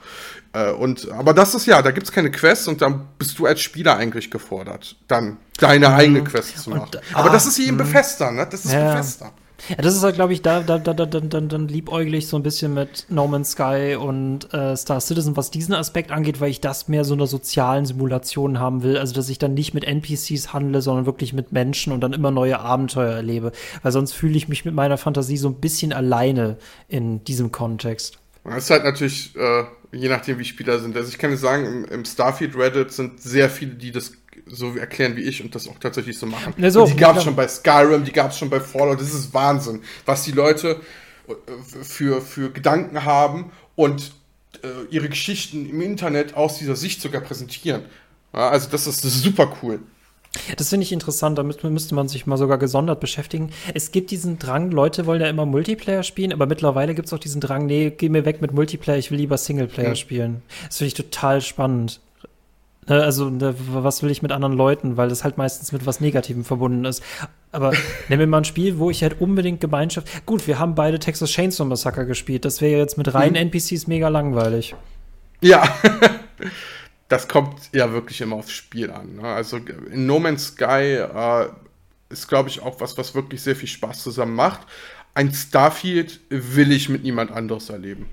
Äh, 0.53 0.69
und, 0.69 1.09
aber 1.09 1.33
das 1.33 1.55
ist 1.55 1.65
ja, 1.65 1.81
da 1.81 1.89
gibt 1.89 2.05
es 2.05 2.11
keine 2.11 2.29
Quests 2.29 2.67
und 2.67 2.83
dann 2.83 3.07
bist 3.17 3.39
du 3.39 3.47
als 3.47 3.59
Spieler 3.59 3.97
eigentlich 3.97 4.29
gefordert, 4.29 4.97
dann 5.07 5.37
deine 5.57 5.89
mhm. 5.89 5.95
eigene 5.95 6.23
Quest 6.25 6.59
zu 6.59 6.69
machen. 6.69 6.91
Und, 6.93 7.01
aber 7.15 7.31
ah, 7.31 7.33
das 7.33 7.47
ist 7.47 7.55
hier 7.55 7.69
eben 7.69 7.77
mhm. 7.77 7.79
Befester, 7.79 8.29
ne? 8.29 8.47
Das 8.47 8.65
ist 8.65 8.73
ja. 8.73 8.91
Befester. 8.91 9.33
Ja, 9.69 9.75
das 9.77 9.95
ist 9.95 10.03
halt, 10.03 10.15
glaube 10.15 10.33
ich, 10.33 10.41
da, 10.41 10.61
da, 10.61 10.77
da, 10.77 10.93
da, 10.93 11.05
dann, 11.05 11.49
dann 11.49 11.67
liebäuglich 11.67 12.27
so 12.27 12.37
ein 12.37 12.43
bisschen 12.43 12.73
mit 12.73 13.05
No 13.09 13.27
Man's 13.27 13.51
Sky 13.51 13.97
und 13.99 14.53
äh, 14.53 14.75
Star 14.77 15.01
Citizen, 15.01 15.35
was 15.35 15.51
diesen 15.51 15.73
Aspekt 15.73 16.11
angeht, 16.11 16.39
weil 16.39 16.49
ich 16.49 16.61
das 16.61 16.87
mehr 16.87 17.03
so 17.03 17.13
einer 17.13 17.27
sozialen 17.27 17.85
Simulation 17.85 18.59
haben 18.59 18.83
will. 18.83 18.97
Also, 18.97 19.13
dass 19.13 19.29
ich 19.29 19.39
dann 19.39 19.53
nicht 19.53 19.73
mit 19.73 19.83
NPCs 19.83 20.53
handle, 20.53 20.81
sondern 20.81 21.05
wirklich 21.05 21.33
mit 21.33 21.51
Menschen 21.51 21.91
und 21.91 22.01
dann 22.01 22.13
immer 22.13 22.31
neue 22.31 22.59
Abenteuer 22.59 23.13
erlebe. 23.13 23.51
Weil 23.81 23.91
sonst 23.91 24.13
fühle 24.13 24.37
ich 24.37 24.47
mich 24.47 24.65
mit 24.65 24.73
meiner 24.73 24.97
Fantasie 24.97 25.37
so 25.37 25.49
ein 25.49 25.55
bisschen 25.55 25.91
alleine 25.91 26.57
in 26.87 27.23
diesem 27.23 27.51
Kontext. 27.51 28.19
Das 28.43 28.63
ist 28.63 28.69
halt 28.69 28.83
natürlich, 28.83 29.35
äh, 29.35 29.63
je 29.91 30.07
nachdem, 30.07 30.39
wie 30.39 30.45
Spieler 30.45 30.79
sind. 30.79 30.95
Also, 30.95 31.09
ich 31.09 31.17
kann 31.17 31.31
dir 31.31 31.37
sagen, 31.37 31.65
im, 31.65 31.85
im 31.85 32.05
Starfield 32.05 32.55
Reddit 32.55 32.91
sind 32.91 33.19
sehr 33.21 33.49
viele, 33.49 33.73
die 33.73 33.91
das 33.91 34.13
so 34.49 34.75
erklären 34.75 35.15
wie 35.15 35.21
ich 35.21 35.43
und 35.43 35.53
das 35.53 35.67
auch 35.67 35.79
tatsächlich 35.79 36.17
so 36.17 36.25
machen. 36.25 36.53
Ja, 36.57 36.71
so, 36.71 36.85
die 36.85 36.95
gab 36.95 37.17
es 37.17 37.23
schon 37.23 37.35
bei 37.35 37.47
Skyrim, 37.47 38.03
die 38.03 38.11
gab 38.11 38.31
es 38.31 38.37
schon 38.37 38.49
bei 38.49 38.59
Fallout. 38.59 38.99
Das 38.99 39.13
ist 39.13 39.33
Wahnsinn, 39.33 39.81
was 40.05 40.23
die 40.23 40.31
Leute 40.31 40.81
äh, 41.27 41.33
für, 41.83 42.21
für 42.21 42.51
Gedanken 42.51 43.05
haben 43.05 43.51
und 43.75 44.11
äh, 44.63 44.67
ihre 44.89 45.09
Geschichten 45.09 45.69
im 45.69 45.81
Internet 45.81 46.35
aus 46.35 46.57
dieser 46.57 46.75
Sicht 46.75 47.01
sogar 47.01 47.21
präsentieren. 47.21 47.83
Ja, 48.33 48.49
also 48.49 48.69
das 48.69 48.87
ist, 48.87 49.03
das 49.03 49.15
ist 49.15 49.23
super 49.23 49.51
cool. 49.61 49.79
Das 50.57 50.69
finde 50.69 50.83
ich 50.83 50.91
interessant, 50.91 51.37
damit 51.37 51.63
müsste 51.63 51.95
man 51.95 52.07
sich 52.07 52.25
mal 52.25 52.37
sogar 52.37 52.57
gesondert 52.57 52.99
beschäftigen. 52.99 53.51
Es 53.73 53.91
gibt 53.91 54.11
diesen 54.11 54.39
Drang, 54.39 54.71
Leute 54.71 55.05
wollen 55.05 55.21
ja 55.21 55.29
immer 55.29 55.45
Multiplayer 55.45 56.03
spielen, 56.03 56.33
aber 56.33 56.45
mittlerweile 56.45 56.95
gibt 56.95 57.07
es 57.07 57.13
auch 57.13 57.19
diesen 57.19 57.41
Drang, 57.41 57.65
nee, 57.65 57.91
geh 57.95 58.09
mir 58.09 58.25
weg 58.25 58.41
mit 58.41 58.53
Multiplayer, 58.53 58.97
ich 58.97 59.09
will 59.09 59.17
lieber 59.17 59.37
Singleplayer 59.37 59.89
mhm. 59.89 59.95
spielen. 59.95 60.41
Das 60.67 60.77
finde 60.77 60.87
ich 60.89 60.93
total 60.93 61.41
spannend. 61.41 61.99
Ne, 62.89 63.03
also, 63.03 63.29
ne, 63.29 63.53
was 63.57 64.01
will 64.01 64.11
ich 64.11 64.21
mit 64.21 64.31
anderen 64.31 64.53
Leuten, 64.53 64.95
weil 64.95 65.09
das 65.09 65.25
halt 65.25 65.37
meistens 65.37 65.73
mit 65.73 65.85
was 65.85 65.99
Negativem 65.99 66.45
verbunden 66.45 66.85
ist. 66.85 67.03
Aber 67.51 67.71
nehmen 68.09 68.19
wir 68.21 68.27
mal 68.27 68.39
ein 68.39 68.45
Spiel, 68.45 68.79
wo 68.79 68.89
ich 68.89 69.03
halt 69.03 69.19
unbedingt 69.19 69.59
Gemeinschaft. 69.59 70.25
Gut, 70.25 70.47
wir 70.47 70.57
haben 70.57 70.73
beide 70.75 70.97
Texas 70.97 71.31
Chainsaw 71.31 71.65
Massacre 71.67 72.05
gespielt. 72.05 72.45
Das 72.45 72.61
wäre 72.61 72.79
jetzt 72.79 72.97
mit 72.97 73.13
reinen 73.13 73.35
hm. 73.35 73.51
NPCs 73.51 73.87
mega 73.87 74.07
langweilig. 74.07 74.73
Ja. 75.41 75.67
das 77.09 77.27
kommt 77.27 77.59
ja 77.73 77.91
wirklich 77.91 78.21
immer 78.21 78.37
aufs 78.37 78.51
Spiel 78.51 78.89
an. 78.89 79.17
Ne? 79.17 79.23
Also 79.23 79.57
in 79.57 80.05
No 80.05 80.19
Man's 80.19 80.47
Sky 80.47 80.95
äh, 80.95 81.47
ist, 82.09 82.29
glaube 82.29 82.47
ich, 82.47 82.61
auch 82.61 82.79
was, 82.79 82.97
was 82.97 83.13
wirklich 83.15 83.41
sehr 83.41 83.57
viel 83.57 83.67
Spaß 83.67 84.01
zusammen 84.01 84.35
macht. 84.35 84.61
Ein 85.13 85.33
Starfield 85.33 86.21
will 86.29 86.71
ich 86.71 86.87
mit 86.87 87.03
niemand 87.03 87.31
anderes 87.31 87.69
erleben. 87.69 88.07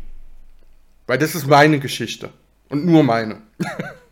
Weil 1.07 1.19
das 1.19 1.37
ist 1.37 1.47
meine 1.47 1.79
Geschichte. 1.79 2.31
Und 2.71 2.87
nur 2.87 3.05
meine. 3.05 3.43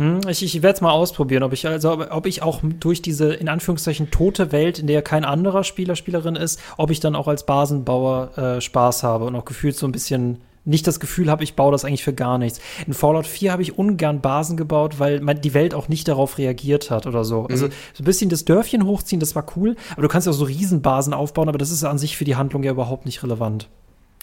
Hm, 0.00 0.20
ich, 0.28 0.42
ich 0.42 0.62
werde 0.62 0.76
es 0.76 0.80
mal 0.80 0.92
ausprobieren, 0.92 1.42
ob 1.42 1.52
ich, 1.52 1.66
also, 1.66 1.92
ob 2.10 2.24
ich 2.24 2.40
auch 2.40 2.60
durch 2.62 3.02
diese 3.02 3.34
in 3.34 3.50
Anführungszeichen 3.50 4.10
tote 4.10 4.50
Welt, 4.50 4.78
in 4.78 4.86
der 4.86 5.02
kein 5.02 5.26
anderer 5.26 5.62
Spieler, 5.62 5.94
Spielerin 5.94 6.36
ist, 6.36 6.58
ob 6.78 6.90
ich 6.90 7.00
dann 7.00 7.14
auch 7.14 7.28
als 7.28 7.44
Basenbauer 7.44 8.38
äh, 8.38 8.60
Spaß 8.62 9.02
habe 9.02 9.26
und 9.26 9.36
auch 9.36 9.44
gefühlt 9.44 9.76
so 9.76 9.86
ein 9.86 9.92
bisschen 9.92 10.38
nicht 10.64 10.86
das 10.86 11.00
Gefühl 11.00 11.30
habe, 11.30 11.44
ich 11.44 11.54
baue 11.54 11.72
das 11.72 11.84
eigentlich 11.84 12.02
für 12.02 12.14
gar 12.14 12.38
nichts. 12.38 12.60
In 12.86 12.94
Fallout 12.94 13.26
4 13.26 13.52
habe 13.52 13.60
ich 13.60 13.76
ungern 13.76 14.22
Basen 14.22 14.56
gebaut, 14.56 14.98
weil 14.98 15.20
man, 15.20 15.42
die 15.42 15.52
Welt 15.52 15.74
auch 15.74 15.88
nicht 15.88 16.08
darauf 16.08 16.38
reagiert 16.38 16.90
hat 16.90 17.06
oder 17.06 17.22
so. 17.22 17.44
Also, 17.44 17.66
mhm. 17.66 17.72
Also 17.72 17.76
so 17.92 18.02
ein 18.02 18.04
bisschen 18.06 18.30
das 18.30 18.46
Dörfchen 18.46 18.86
hochziehen, 18.86 19.20
das 19.20 19.34
war 19.34 19.44
cool, 19.56 19.76
aber 19.92 20.02
du 20.02 20.08
kannst 20.08 20.26
ja 20.26 20.32
auch 20.32 20.36
so 20.36 20.44
Riesenbasen 20.44 21.12
aufbauen, 21.12 21.50
aber 21.50 21.58
das 21.58 21.70
ist 21.70 21.84
an 21.84 21.98
sich 21.98 22.16
für 22.16 22.24
die 22.24 22.36
Handlung 22.36 22.62
ja 22.62 22.70
überhaupt 22.70 23.04
nicht 23.04 23.22
relevant. 23.22 23.68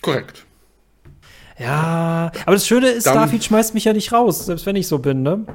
Korrekt. 0.01 0.47
Ja, 1.59 2.31
aber 2.45 2.55
das 2.55 2.67
Schöne 2.67 2.87
ist, 2.87 3.05
Dann, 3.05 3.13
Starfield 3.13 3.43
schmeißt 3.43 3.73
mich 3.73 3.85
ja 3.85 3.93
nicht 3.93 4.11
raus, 4.11 4.45
selbst 4.45 4.65
wenn 4.65 4.75
ich 4.75 4.87
so 4.87 4.99
bin, 4.99 5.23
ne? 5.23 5.45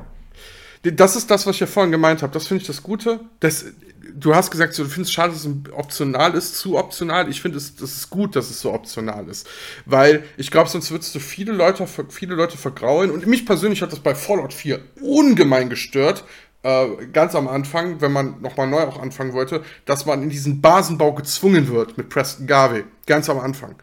Das 0.82 1.14
ist 1.14 1.30
das, 1.30 1.46
was 1.46 1.54
ich 1.54 1.60
ja 1.60 1.66
vorhin 1.66 1.92
gemeint 1.92 2.22
habe. 2.22 2.32
Das 2.32 2.48
finde 2.48 2.62
ich 2.62 2.66
das 2.66 2.82
Gute. 2.82 3.20
Das, 3.38 3.66
du 4.14 4.34
hast 4.34 4.50
gesagt, 4.50 4.76
du 4.76 4.84
findest 4.84 5.10
es 5.10 5.12
schade, 5.12 5.32
dass 5.32 5.44
es 5.44 5.72
optional 5.72 6.34
ist, 6.34 6.56
zu 6.56 6.76
optional. 6.76 7.28
Ich 7.28 7.40
finde 7.40 7.58
es, 7.58 7.76
das 7.76 7.92
ist 7.92 8.10
gut, 8.10 8.34
dass 8.34 8.50
es 8.50 8.60
so 8.60 8.72
optional 8.72 9.28
ist. 9.28 9.48
Weil 9.86 10.24
ich 10.36 10.50
glaube, 10.50 10.68
sonst 10.68 10.90
würdest 10.90 11.14
du 11.14 11.20
viele 11.20 11.52
Leute, 11.52 11.86
viele 12.08 12.34
Leute 12.34 12.58
vergraulen. 12.58 13.12
Und 13.12 13.26
mich 13.26 13.46
persönlich 13.46 13.80
hat 13.80 13.92
das 13.92 14.00
bei 14.00 14.14
Fallout 14.14 14.52
4 14.52 14.80
ungemein 15.00 15.70
gestört, 15.70 16.24
äh, 16.64 17.06
ganz 17.12 17.34
am 17.34 17.48
Anfang, 17.48 18.00
wenn 18.00 18.12
man 18.12 18.40
nochmal 18.40 18.68
neu 18.68 18.82
auch 18.82 19.00
anfangen 19.00 19.32
wollte, 19.32 19.62
dass 19.84 20.06
man 20.06 20.22
in 20.22 20.30
diesen 20.30 20.60
Basenbau 20.60 21.12
gezwungen 21.12 21.68
wird 21.68 21.98
mit 21.98 22.08
Preston 22.08 22.46
Garvey. 22.46 22.84
Ganz 23.06 23.28
am 23.28 23.38
Anfang. 23.38 23.76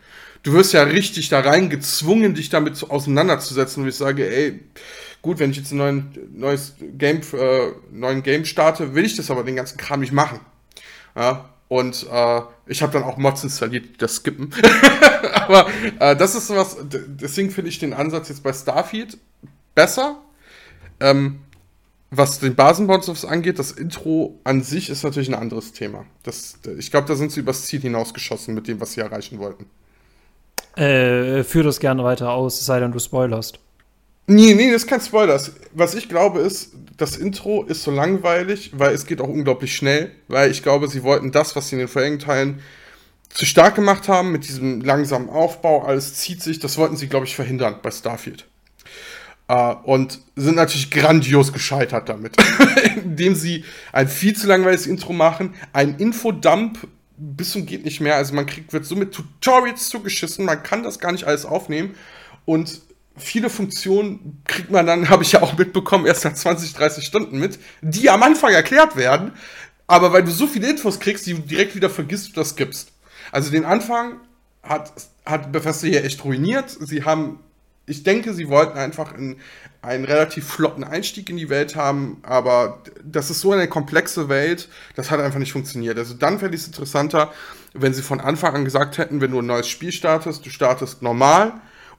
Du 0.43 0.53
wirst 0.53 0.71
ja 0.71 0.83
richtig 0.83 1.27
da 1.27 1.41
rein 1.41 1.69
gezwungen, 1.69 2.33
dich 2.33 2.49
damit 2.49 2.81
auseinanderzusetzen. 2.89 3.83
Und 3.83 3.89
ich 3.89 3.95
sage, 3.95 4.29
ey, 4.29 4.61
gut, 5.21 5.39
wenn 5.39 5.51
ich 5.51 5.57
jetzt 5.57 5.71
ein 5.71 5.77
neuen, 5.77 6.11
neues 6.33 6.75
Game, 6.79 7.21
äh, 7.33 7.71
neuen 7.91 8.23
Game 8.23 8.45
starte, 8.45 8.95
will 8.95 9.05
ich 9.05 9.15
das 9.15 9.31
aber 9.31 9.43
den 9.43 9.55
ganzen 9.55 9.77
Kram 9.77 9.99
nicht 9.99 10.13
machen. 10.13 10.39
Ja, 11.15 11.49
und 11.67 12.07
äh, 12.11 12.41
ich 12.65 12.81
habe 12.81 12.93
dann 12.93 13.03
auch 13.03 13.17
Mods 13.17 13.43
installiert, 13.43 13.85
die 13.85 13.97
das 13.97 14.15
skippen. 14.15 14.53
aber 15.33 15.67
äh, 15.99 16.15
das 16.15 16.35
ist 16.35 16.49
was, 16.49 16.77
deswegen 16.81 17.51
finde 17.51 17.69
ich 17.69 17.79
den 17.79 17.93
Ansatz 17.93 18.29
jetzt 18.29 18.43
bei 18.43 18.53
Starfield 18.53 19.17
besser. 19.75 20.19
Ähm, 20.99 21.41
was 22.11 22.39
den 22.39 22.55
Basenbounce 22.55 23.25
angeht, 23.25 23.59
das 23.59 23.71
Intro 23.71 24.39
an 24.43 24.63
sich 24.63 24.89
ist 24.89 25.03
natürlich 25.03 25.29
ein 25.29 25.35
anderes 25.35 25.73
Thema. 25.73 26.05
Das, 26.23 26.55
ich 26.77 26.89
glaube, 26.89 27.07
da 27.07 27.15
sind 27.15 27.31
sie 27.31 27.41
übers 27.41 27.65
Ziel 27.65 27.81
hinausgeschossen 27.81 28.55
mit 28.55 28.67
dem, 28.67 28.81
was 28.81 28.93
sie 28.93 29.01
erreichen 29.01 29.37
wollten. 29.37 29.67
Äh, 30.75 31.43
führ 31.43 31.63
das 31.63 31.79
gerne 31.79 32.03
weiter 32.03 32.31
aus, 32.31 32.65
sei 32.65 32.79
denn 32.79 32.91
du 32.91 32.99
spoilerst. 32.99 33.59
Nee, 34.31 34.53
nee, 34.53 34.71
das 34.71 34.83
ist 34.83 34.87
kein 34.87 35.01
Spoiler. 35.01 35.41
Was 35.73 35.95
ich 35.95 36.07
glaube 36.07 36.41
ist, 36.41 36.73
das 36.97 37.17
Intro 37.17 37.63
ist 37.63 37.81
so 37.81 37.89
langweilig, 37.89 38.71
weil 38.75 38.93
es 38.93 39.07
geht 39.07 39.21
auch 39.21 39.27
unglaublich 39.27 39.75
schnell, 39.75 40.11
weil 40.27 40.51
ich 40.51 40.61
glaube, 40.61 40.87
sie 40.87 41.01
wollten 41.01 41.31
das, 41.31 41.55
was 41.55 41.69
sie 41.69 41.75
in 41.75 41.79
den 41.79 41.87
vorherigen 41.87 42.19
Teilen 42.19 42.61
zu 43.29 43.47
stark 43.47 43.73
gemacht 43.73 44.07
haben, 44.07 44.31
mit 44.31 44.47
diesem 44.47 44.81
langsamen 44.81 45.29
Aufbau, 45.29 45.83
alles 45.83 46.13
zieht 46.13 46.43
sich, 46.43 46.59
das 46.59 46.77
wollten 46.77 46.95
sie, 46.95 47.07
glaube 47.07 47.25
ich, 47.25 47.35
verhindern 47.35 47.77
bei 47.81 47.89
Starfield. 47.89 48.45
Uh, 49.51 49.75
und 49.83 50.19
sind 50.35 50.57
natürlich 50.57 50.91
grandios 50.91 51.51
gescheitert 51.51 52.07
damit, 52.07 52.35
indem 53.03 53.33
sie 53.33 53.65
ein 53.91 54.07
viel 54.07 54.35
zu 54.35 54.45
langweiliges 54.45 54.85
Intro 54.85 55.11
machen, 55.11 55.55
ein 55.73 55.95
Infodump 55.97 56.87
bis 57.17 57.49
zum 57.49 57.65
geht 57.65 57.83
nicht 57.83 57.99
mehr, 57.99 58.15
also 58.15 58.35
man 58.35 58.45
kriegt, 58.45 58.73
wird 58.73 58.85
so 58.85 58.95
mit 58.95 59.11
Tutorials 59.11 59.89
zugeschissen, 59.89 60.45
man 60.45 60.61
kann 60.61 60.83
das 60.83 60.99
gar 60.99 61.11
nicht 61.11 61.23
alles 61.23 61.45
aufnehmen. 61.45 61.95
Und 62.45 62.81
viele 63.19 63.49
Funktionen 63.49 64.41
kriegt 64.45 64.71
man 64.71 64.85
dann, 64.85 65.09
habe 65.09 65.23
ich 65.23 65.33
ja 65.33 65.41
auch 65.41 65.57
mitbekommen, 65.57 66.05
erst 66.05 66.25
nach 66.25 66.33
20, 66.33 66.73
30 66.73 67.05
Stunden 67.05 67.39
mit, 67.39 67.59
die 67.81 68.09
am 68.09 68.23
Anfang 68.23 68.51
erklärt 68.51 68.95
werden, 68.95 69.33
aber 69.87 70.13
weil 70.13 70.23
du 70.23 70.31
so 70.31 70.47
viele 70.47 70.69
Infos 70.69 70.99
kriegst, 70.99 71.25
die 71.25 71.33
du 71.33 71.39
direkt 71.39 71.75
wieder 71.75 71.89
vergisst, 71.89 72.29
du 72.29 72.33
das 72.33 72.55
gibst. 72.55 72.91
Also 73.31 73.51
den 73.51 73.65
Anfang 73.65 74.19
hat, 74.63 74.91
hat 75.25 75.51
Bethesda 75.51 75.87
hier 75.87 76.03
echt 76.03 76.23
ruiniert. 76.23 76.69
Sie 76.79 77.03
haben 77.03 77.39
ich 77.89 78.03
denke, 78.03 78.33
sie 78.33 78.49
wollten 78.49 78.77
einfach 78.77 79.13
einen, 79.13 79.37
einen 79.81 80.05
relativ 80.05 80.47
flotten 80.47 80.83
Einstieg 80.83 81.29
in 81.29 81.37
die 81.37 81.49
Welt 81.49 81.75
haben, 81.75 82.17
aber 82.21 82.83
das 83.03 83.31
ist 83.31 83.41
so 83.41 83.51
eine 83.51 83.67
komplexe 83.67 84.29
Welt, 84.29 84.69
das 84.95 85.09
hat 85.09 85.19
einfach 85.19 85.39
nicht 85.39 85.51
funktioniert. 85.51 85.97
Also 85.97 86.13
dann 86.13 86.37
fände 86.37 86.55
ich 86.55 86.61
es 86.61 86.67
interessanter, 86.67 87.33
wenn 87.73 87.93
sie 87.93 88.03
von 88.03 88.19
Anfang 88.19 88.55
an 88.55 88.65
gesagt 88.65 88.99
hätten, 88.99 89.21
wenn 89.21 89.31
du 89.31 89.39
ein 89.39 89.47
neues 89.47 89.67
Spiel 89.67 89.91
startest, 89.91 90.45
du 90.45 90.51
startest 90.51 91.01
normal 91.01 91.53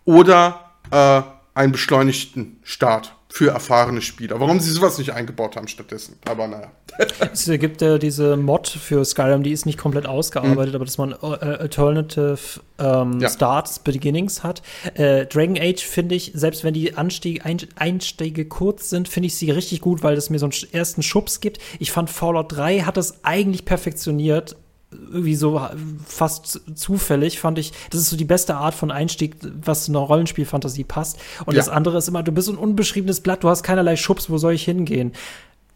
oder 0.05 0.70
äh, 0.91 1.23
einen 1.55 1.73
beschleunigten 1.73 2.59
Start 2.63 3.15
für 3.33 3.51
erfahrene 3.51 4.03
Spieler. 4.03 4.41
Warum 4.41 4.59
sie 4.59 4.71
sowas 4.71 4.99
nicht 4.99 5.13
eingebaut 5.13 5.55
haben 5.55 5.69
stattdessen. 5.69 6.17
Aber 6.29 6.49
naja. 6.49 6.73
es 7.33 7.45
gibt 7.45 7.81
ja 7.81 7.97
diese 7.97 8.37
Mod 8.37 8.69
für 8.69 9.05
Skyrim, 9.05 9.45
die 9.45 9.53
ist 9.53 9.67
nicht 9.67 9.79
komplett 9.79 10.07
ausgearbeitet, 10.07 10.73
mhm. 10.73 10.75
aber 10.75 10.85
dass 10.85 10.99
man 10.99 11.13
äh, 11.13 11.17
Alternative 11.17 12.39
ähm, 12.79 13.21
ja. 13.21 13.31
Starts, 13.31 13.79
Beginnings 13.79 14.43
hat. 14.43 14.63
Äh, 14.95 15.27
Dragon 15.27 15.57
Age 15.57 15.81
finde 15.81 16.17
ich, 16.17 16.33
selbst 16.35 16.65
wenn 16.65 16.75
die 16.75 16.97
Anstiege, 16.97 17.43
Einstiege 17.77 18.47
kurz 18.47 18.91
sind, 18.91 19.09
finde 19.09 19.29
ich 19.29 19.37
sie 19.37 19.53
richtig 19.53 19.81
gut, 19.81 20.03
weil 20.03 20.17
es 20.17 20.29
mir 20.29 20.41
so 20.41 20.47
einen 20.47 20.73
ersten 20.73 21.03
Schubs 21.03 21.41
gibt. 21.41 21.61
Ich 21.79 21.93
fand 21.93 22.11
Fallout 22.11 22.53
3 22.53 22.81
hat 22.81 22.97
das 22.97 23.25
eigentlich 23.25 23.65
perfektioniert 23.65 24.57
irgendwie 24.93 25.37
so 25.37 25.61
fast 26.05 26.63
zufällig, 26.75 27.39
fand 27.39 27.59
ich, 27.59 27.73
das 27.91 28.01
ist 28.01 28.11
so 28.11 28.17
die 28.17 28.25
beste 28.25 28.57
Art 28.57 28.75
von 28.75 28.91
Einstieg, 28.91 29.37
was 29.41 29.85
zu 29.85 29.93
einer 29.93 30.01
Rollenspielfantasie 30.01 30.85
passt. 30.85 31.19
Und 31.47 31.55
ja. 31.55 31.59
das 31.59 31.69
andere 31.69 31.99
ist 31.99 32.09
immer, 32.09 32.23
du 32.23 32.33
bist 32.33 32.49
ein 32.49 32.57
unbeschriebenes 32.57 33.21
Blatt, 33.21 33.45
du 33.45 33.49
hast 33.49 33.63
keinerlei 33.63 33.97
Schubs, 33.97 34.31
wo 34.31 34.39
soll 34.39 34.55
ich 34.55 34.65
hingehen? 34.65 35.13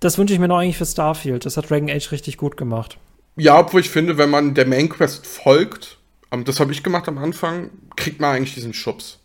Das 0.01 0.19
wünsche 0.19 0.35
ich 0.35 0.41
mir 0.41 0.49
noch 0.49 0.59
eigentlich 0.59 0.77
für 0.77 0.87
Starfield. 0.87 1.47
Das 1.47 1.57
hat 1.57 1.71
Dragon 1.71 1.89
Age 1.89 2.11
richtig 2.13 2.37
gut 2.37 2.57
gemacht. 2.57 2.99
Ja, 3.37 3.59
obwohl 3.59 3.81
ich 3.81 3.91
finde, 3.91 4.19
wenn 4.19 4.31
man 4.31 4.55
der 4.55 4.67
Main 4.67 4.89
Quest 4.89 5.27
folgt, 5.27 5.99
das 6.45 6.61
habe 6.61 6.73
ich 6.73 6.83
gemacht 6.83 7.09
am 7.09 7.19
Anfang, 7.19 7.71
kriegt 7.97 8.21
man 8.21 8.35
eigentlich 8.35 8.55
diesen 8.55 8.75
Schubs. 8.75 9.19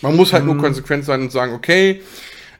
Man 0.00 0.16
muss 0.16 0.32
halt 0.32 0.44
mm. 0.44 0.46
nur 0.46 0.58
konsequent 0.58 1.04
sein 1.04 1.22
und 1.22 1.32
sagen, 1.32 1.52
okay, 1.52 2.02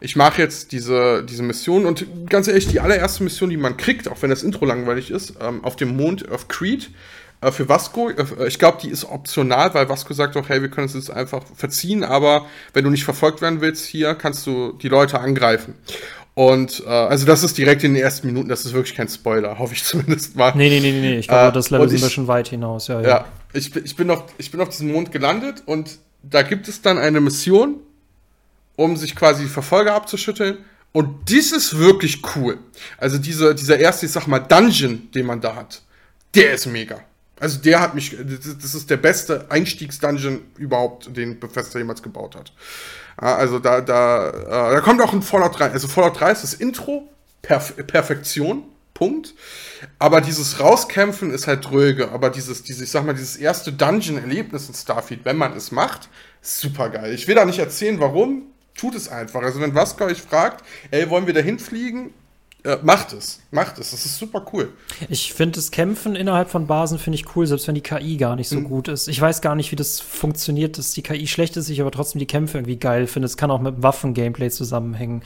ich 0.04 0.16
mache 0.16 0.42
jetzt 0.42 0.72
diese, 0.72 1.24
diese 1.24 1.42
Mission 1.42 1.86
und 1.86 2.06
ganz 2.28 2.46
ehrlich, 2.46 2.68
die 2.68 2.80
allererste 2.80 3.24
Mission, 3.24 3.48
die 3.48 3.56
man 3.56 3.78
kriegt, 3.78 4.06
auch 4.06 4.20
wenn 4.20 4.28
das 4.28 4.42
Intro 4.42 4.66
langweilig 4.66 5.10
ist, 5.10 5.34
ähm, 5.40 5.64
auf 5.64 5.76
dem 5.76 5.96
Mond 5.96 6.30
auf 6.30 6.46
Creed, 6.46 6.90
äh, 7.40 7.50
für 7.50 7.70
Vasco, 7.70 8.10
äh, 8.10 8.46
ich 8.46 8.58
glaube, 8.58 8.78
die 8.82 8.90
ist 8.90 9.04
optional, 9.04 9.72
weil 9.72 9.88
Vasco 9.88 10.12
sagt 10.12 10.36
auch, 10.36 10.50
hey, 10.50 10.60
wir 10.60 10.68
können 10.68 10.86
es 10.86 10.94
jetzt 10.94 11.10
einfach 11.10 11.42
verziehen, 11.54 12.04
aber 12.04 12.44
wenn 12.74 12.84
du 12.84 12.90
nicht 12.90 13.04
verfolgt 13.04 13.40
werden 13.40 13.62
willst, 13.62 13.86
hier 13.86 14.14
kannst 14.14 14.46
du 14.46 14.74
die 14.74 14.88
Leute 14.88 15.20
angreifen. 15.20 15.74
Und 16.34 16.82
äh, 16.84 16.90
also 16.90 17.24
das 17.24 17.42
ist 17.42 17.56
direkt 17.56 17.82
in 17.82 17.94
den 17.94 18.02
ersten 18.02 18.26
Minuten, 18.26 18.50
das 18.50 18.66
ist 18.66 18.74
wirklich 18.74 18.94
kein 18.94 19.08
Spoiler, 19.08 19.58
hoffe 19.58 19.72
ich 19.72 19.84
zumindest 19.84 20.36
mal. 20.36 20.52
Nee, 20.54 20.68
nee, 20.68 20.80
nee, 20.80 21.00
nee, 21.00 21.18
ich 21.18 21.28
glaube, 21.28 21.48
äh, 21.48 21.52
das 21.52 21.70
Level 21.70 21.88
sind 21.88 22.02
wir 22.02 22.10
schon 22.10 22.28
weit 22.28 22.48
hinaus, 22.48 22.88
ja, 22.88 23.00
ja. 23.00 23.08
Ja, 23.08 23.24
ich, 23.54 23.74
ich, 23.74 23.96
bin 23.96 24.10
auf, 24.10 24.24
ich 24.36 24.50
bin 24.50 24.60
auf 24.60 24.68
diesem 24.68 24.92
Mond 24.92 25.12
gelandet 25.12 25.62
und 25.64 25.98
da 26.22 26.42
gibt 26.42 26.68
es 26.68 26.82
dann 26.82 26.98
eine 26.98 27.22
Mission, 27.22 27.80
um 28.76 28.96
sich 28.96 29.14
quasi 29.14 29.44
die 29.44 29.48
Verfolger 29.48 29.94
abzuschütteln. 29.94 30.58
Und 30.92 31.28
dies 31.28 31.52
ist 31.52 31.78
wirklich 31.78 32.22
cool. 32.36 32.58
Also 32.98 33.18
diese, 33.18 33.54
dieser 33.54 33.78
erste, 33.78 34.06
ich 34.06 34.12
sag 34.12 34.26
mal, 34.26 34.38
Dungeon, 34.38 35.10
den 35.12 35.26
man 35.26 35.40
da 35.40 35.56
hat, 35.56 35.82
der 36.34 36.54
ist 36.54 36.66
mega. 36.66 37.00
Also 37.40 37.58
der 37.58 37.80
hat 37.80 37.94
mich, 37.94 38.16
das 38.16 38.74
ist 38.74 38.88
der 38.88 38.96
beste 38.96 39.46
Einstiegsdungeon 39.50 40.40
überhaupt, 40.56 41.16
den 41.16 41.40
Bethesda 41.40 41.78
jemals 41.78 42.02
gebaut 42.02 42.36
hat. 42.36 42.52
Also 43.16 43.58
da, 43.58 43.80
da, 43.80 44.30
äh, 44.30 44.74
da 44.74 44.80
kommt 44.80 45.02
auch 45.02 45.12
ein 45.12 45.22
Fallout 45.22 45.58
3. 45.58 45.70
Also 45.70 45.88
Fallout 45.88 46.20
3 46.20 46.32
ist 46.32 46.42
das 46.44 46.54
Intro, 46.54 47.08
Perf 47.42 47.74
Perfektion, 47.86 48.64
Punkt. 48.92 49.34
Aber 49.98 50.20
dieses 50.20 50.60
Rauskämpfen 50.60 51.32
ist 51.32 51.46
halt 51.46 51.68
dröge. 51.68 52.12
Aber 52.12 52.30
dieses, 52.30 52.62
dieses, 52.62 52.82
ich 52.82 52.90
sag 52.90 53.04
mal, 53.04 53.14
dieses 53.14 53.36
erste 53.36 53.72
Dungeon-Erlebnis 53.72 54.68
in 54.68 54.74
Starfield, 54.74 55.24
wenn 55.24 55.36
man 55.36 55.56
es 55.56 55.72
macht, 55.72 56.08
super 56.40 56.88
geil. 56.88 57.12
Ich 57.12 57.26
will 57.26 57.34
da 57.34 57.44
nicht 57.44 57.58
erzählen, 57.58 57.98
warum 57.98 58.53
tut 58.74 58.94
es 58.94 59.08
einfach. 59.08 59.42
Also 59.42 59.60
wenn 59.60 59.74
Vasco 59.74 60.04
euch 60.04 60.20
fragt, 60.20 60.64
ey, 60.90 61.08
wollen 61.10 61.26
wir 61.26 61.34
da 61.34 61.40
hinfliegen? 61.40 62.12
Äh, 62.64 62.78
macht 62.82 63.12
es, 63.12 63.40
macht 63.50 63.78
es. 63.78 63.90
Das 63.90 64.06
ist 64.06 64.16
super 64.16 64.42
cool. 64.54 64.72
Ich 65.10 65.34
finde 65.34 65.56
das 65.56 65.70
Kämpfen 65.70 66.16
innerhalb 66.16 66.48
von 66.48 66.66
Basen 66.66 66.98
finde 66.98 67.18
ich 67.18 67.36
cool, 67.36 67.46
selbst 67.46 67.68
wenn 67.68 67.74
die 67.74 67.82
KI 67.82 68.16
gar 68.16 68.36
nicht 68.36 68.48
so 68.48 68.58
mhm. 68.58 68.64
gut 68.64 68.88
ist. 68.88 69.06
Ich 69.06 69.20
weiß 69.20 69.42
gar 69.42 69.54
nicht, 69.54 69.70
wie 69.70 69.76
das 69.76 70.00
funktioniert, 70.00 70.78
dass 70.78 70.92
die 70.92 71.02
KI 71.02 71.26
schlecht 71.26 71.58
ist, 71.58 71.68
ich 71.68 71.82
aber 71.82 71.90
trotzdem 71.90 72.20
die 72.20 72.26
Kämpfe 72.26 72.56
irgendwie 72.56 72.78
geil 72.78 73.06
finde. 73.06 73.26
Es 73.26 73.36
kann 73.36 73.50
auch 73.50 73.60
mit 73.60 73.82
Waffen-Gameplay 73.82 74.48
zusammenhängen. 74.48 75.20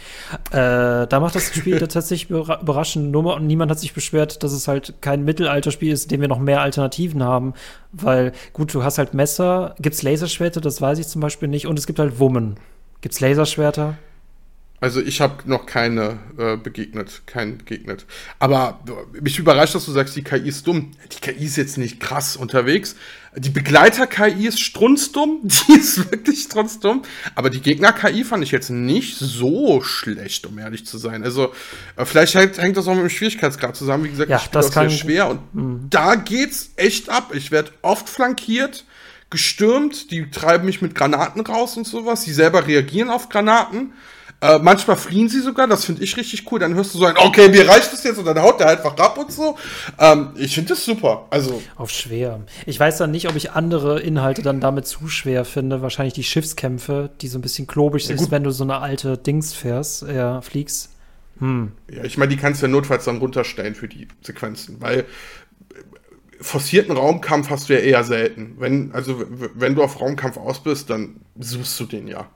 Äh, 0.51 1.07
da 1.07 1.21
macht 1.21 1.37
das 1.37 1.55
Spiel 1.55 1.79
tatsächlich 1.89 2.29
überraschende 2.29 3.09
Nummer 3.09 3.37
und 3.37 3.47
niemand 3.47 3.71
hat 3.71 3.79
sich 3.79 3.95
beschwert, 3.95 4.43
dass 4.43 4.51
es 4.51 4.67
halt 4.67 4.95
kein 5.01 5.25
Mittelalterspiel 5.25 5.93
ist, 5.93 6.05
in 6.05 6.09
dem 6.09 6.21
wir 6.23 6.29
noch 6.29 6.41
mehr 6.41 6.61
Alternativen 6.61 7.23
haben. 7.23 7.55
Weil, 7.93 8.33
gut, 8.53 8.75
du 8.75 8.83
hast 8.83 8.99
halt 8.99 9.15
Messer, 9.15 9.77
gibt's 9.79 10.03
Laserschwerter, 10.03 10.61
das 10.61 10.81
weiß 10.81 10.99
ich 10.99 11.07
zum 11.07 11.21
Beispiel 11.21 11.47
nicht, 11.47 11.69
und 11.69 11.79
es 11.79 11.87
gibt 11.87 12.01
halt 12.01 12.19
Wummen. 12.19 12.59
Gibt's 13.01 13.21
Laserschwerter? 13.21 13.97
Also 14.81 15.01
ich 15.01 15.21
habe 15.21 15.43
noch 15.47 15.67
keine 15.67 16.21
äh, 16.39 16.57
begegnet, 16.57 17.23
keinen 17.27 17.59
begegnet. 17.59 18.07
Aber 18.39 18.81
mich 19.21 19.37
überrascht, 19.39 19.75
dass 19.75 19.85
du 19.87 19.91
sagst, 19.91 20.15
die 20.15 20.23
KI 20.23 20.49
ist 20.49 20.69
dumm. 20.69 20.93
Die 21.13 21.19
KI 21.21 21.45
ist 21.45 21.57
jetzt 21.57 21.79
nicht 21.79 21.99
krass 21.99 22.37
unterwegs. 22.37 22.95
Die 23.37 23.51
Begleiter-KI 23.51 24.47
ist 24.47 24.61
strunzdumm. 24.61 25.41
Die 25.43 25.73
ist 25.73 26.11
wirklich 26.11 26.43
strunzdumm. 26.43 27.03
Aber 27.35 27.51
die 27.51 27.61
Gegner-KI 27.61 28.23
fand 28.25 28.45
ich 28.45 28.53
jetzt 28.53 28.71
nicht 28.71 29.19
so 29.19 29.83
schlecht, 29.83 30.47
um 30.47 30.59
ehrlich 30.59 30.87
zu 30.87 30.97
sein. 30.97 31.25
Also 31.25 31.53
äh, 31.97 32.05
vielleicht 32.05 32.35
hängt, 32.35 32.59
hängt, 32.59 32.77
das 32.77 32.87
auch 32.87 32.95
mit 32.95 33.03
dem 33.03 33.11
Schwierigkeitsgrad 33.11 33.77
zusammen. 33.77 34.05
Wie 34.05 34.11
gesagt, 34.11 34.31
ja, 34.31 34.37
ich 34.37 34.47
das 34.49 34.71
kann 34.71 34.89
sehr 34.89 34.99
schwer. 34.99 35.29
Und 35.29 35.55
mhm. 35.55 35.87
da 35.91 36.15
geht's 36.15 36.71
echt 36.77 37.11
ab. 37.11 37.33
Ich 37.35 37.51
werde 37.51 37.73
oft 37.83 38.09
flankiert 38.09 38.85
gestürmt, 39.31 40.11
die 40.11 40.31
treiben 40.31 40.65
mich 40.65 40.81
mit 40.83 40.95
Granaten 40.95 41.43
raus 41.43 41.77
und 41.77 41.87
sowas, 41.87 42.23
die 42.23 42.33
selber 42.33 42.67
reagieren 42.67 43.11
auf 43.11 43.29
Granaten. 43.29 43.93
Äh, 44.41 44.61
manchmal 44.61 44.97
fliehen 44.97 45.29
sie 45.29 45.41
sogar, 45.41 45.67
das 45.67 45.85
finde 45.85 46.05
ich 46.05 46.17
richtig 46.17 46.51
cool. 46.51 46.61
Dann 46.61 46.75
hörst 46.75 46.95
du 46.95 46.99
so 46.99 47.07
ein, 47.07 47.17
okay, 47.17 47.49
mir 47.49 47.69
reicht 47.69 47.93
das 47.93 48.05
jetzt 48.05 48.19
und 48.19 48.25
dann 48.25 48.41
haut 48.41 48.61
der 48.61 48.69
einfach 48.69 48.97
ab 48.97 49.19
und 49.19 49.33
so. 49.33 49.57
Ähm, 49.99 50.31
ich 50.37 50.55
finde 50.55 50.71
das 50.71 50.85
super. 50.85 51.27
Also. 51.31 51.61
Auf 51.75 51.91
schwer. 51.91 52.41
Ich 52.65 52.79
weiß 52.79 52.99
dann 52.99 53.11
nicht, 53.11 53.29
ob 53.29 53.35
ich 53.35 53.51
andere 53.51 54.01
Inhalte 54.01 54.43
dann 54.43 54.61
damit 54.61 54.87
zu 54.87 55.09
schwer 55.09 55.45
finde. 55.45 55.83
Wahrscheinlich 55.83 56.15
die 56.15 56.23
Schiffskämpfe, 56.23 57.11
die 57.21 57.27
so 57.27 57.39
ein 57.39 57.43
bisschen 57.43 57.67
klobig 57.67 58.07
ja, 58.09 58.17
sind, 58.17 58.31
wenn 58.31 58.45
du 58.45 58.53
so 58.53 58.63
eine 58.63 58.79
alte 58.79 59.19
Dings 59.19 59.55
fährst, 59.55 60.03
ja, 60.03 60.41
fliegst. 60.41 60.91
Hm. 61.41 61.73
Ja, 61.91 62.05
ich 62.05 62.17
meine, 62.17 62.31
die 62.31 62.37
kannst 62.37 62.63
du 62.63 62.67
ja 62.67 62.71
notfalls 62.71 63.05
dann 63.07 63.19
runterstellen 63.19 63.75
für 63.75 63.89
die 63.89 64.07
Sequenzen, 64.23 64.77
weil 64.81 65.05
forcierten 66.41 66.97
Raumkampf 66.97 67.51
hast 67.51 67.69
du 67.69 67.75
ja 67.75 67.81
eher 67.81 68.05
selten. 68.05 68.57
Wenn, 68.59 68.93
also, 68.93 69.23
wenn 69.55 69.75
du 69.75 69.83
auf 69.83 70.01
Raumkampf 70.01 70.37
aus 70.37 70.63
bist, 70.63 70.91
dann 70.91 71.17
suchst 71.39 71.79
du 71.81 71.85
den 71.85 72.09
ja. 72.09 72.27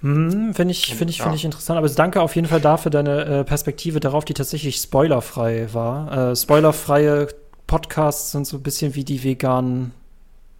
Hm, 0.00 0.54
Finde 0.54 0.72
ich, 0.72 0.94
find 0.94 1.10
ich, 1.10 1.18
ja. 1.18 1.24
find 1.24 1.36
ich 1.36 1.44
interessant. 1.44 1.78
Aber 1.78 1.88
danke 1.88 2.20
auf 2.20 2.36
jeden 2.36 2.48
Fall 2.48 2.60
dafür 2.60 2.90
deine 2.90 3.24
äh, 3.24 3.44
Perspektive 3.44 4.00
darauf, 4.00 4.24
die 4.24 4.34
tatsächlich 4.34 4.76
spoilerfrei 4.76 5.68
war. 5.72 6.30
Äh, 6.32 6.36
spoilerfreie 6.36 7.28
Podcasts 7.66 8.32
sind 8.32 8.46
so 8.46 8.58
ein 8.58 8.62
bisschen 8.62 8.94
wie 8.94 9.04
die 9.04 9.24
veganen 9.24 9.92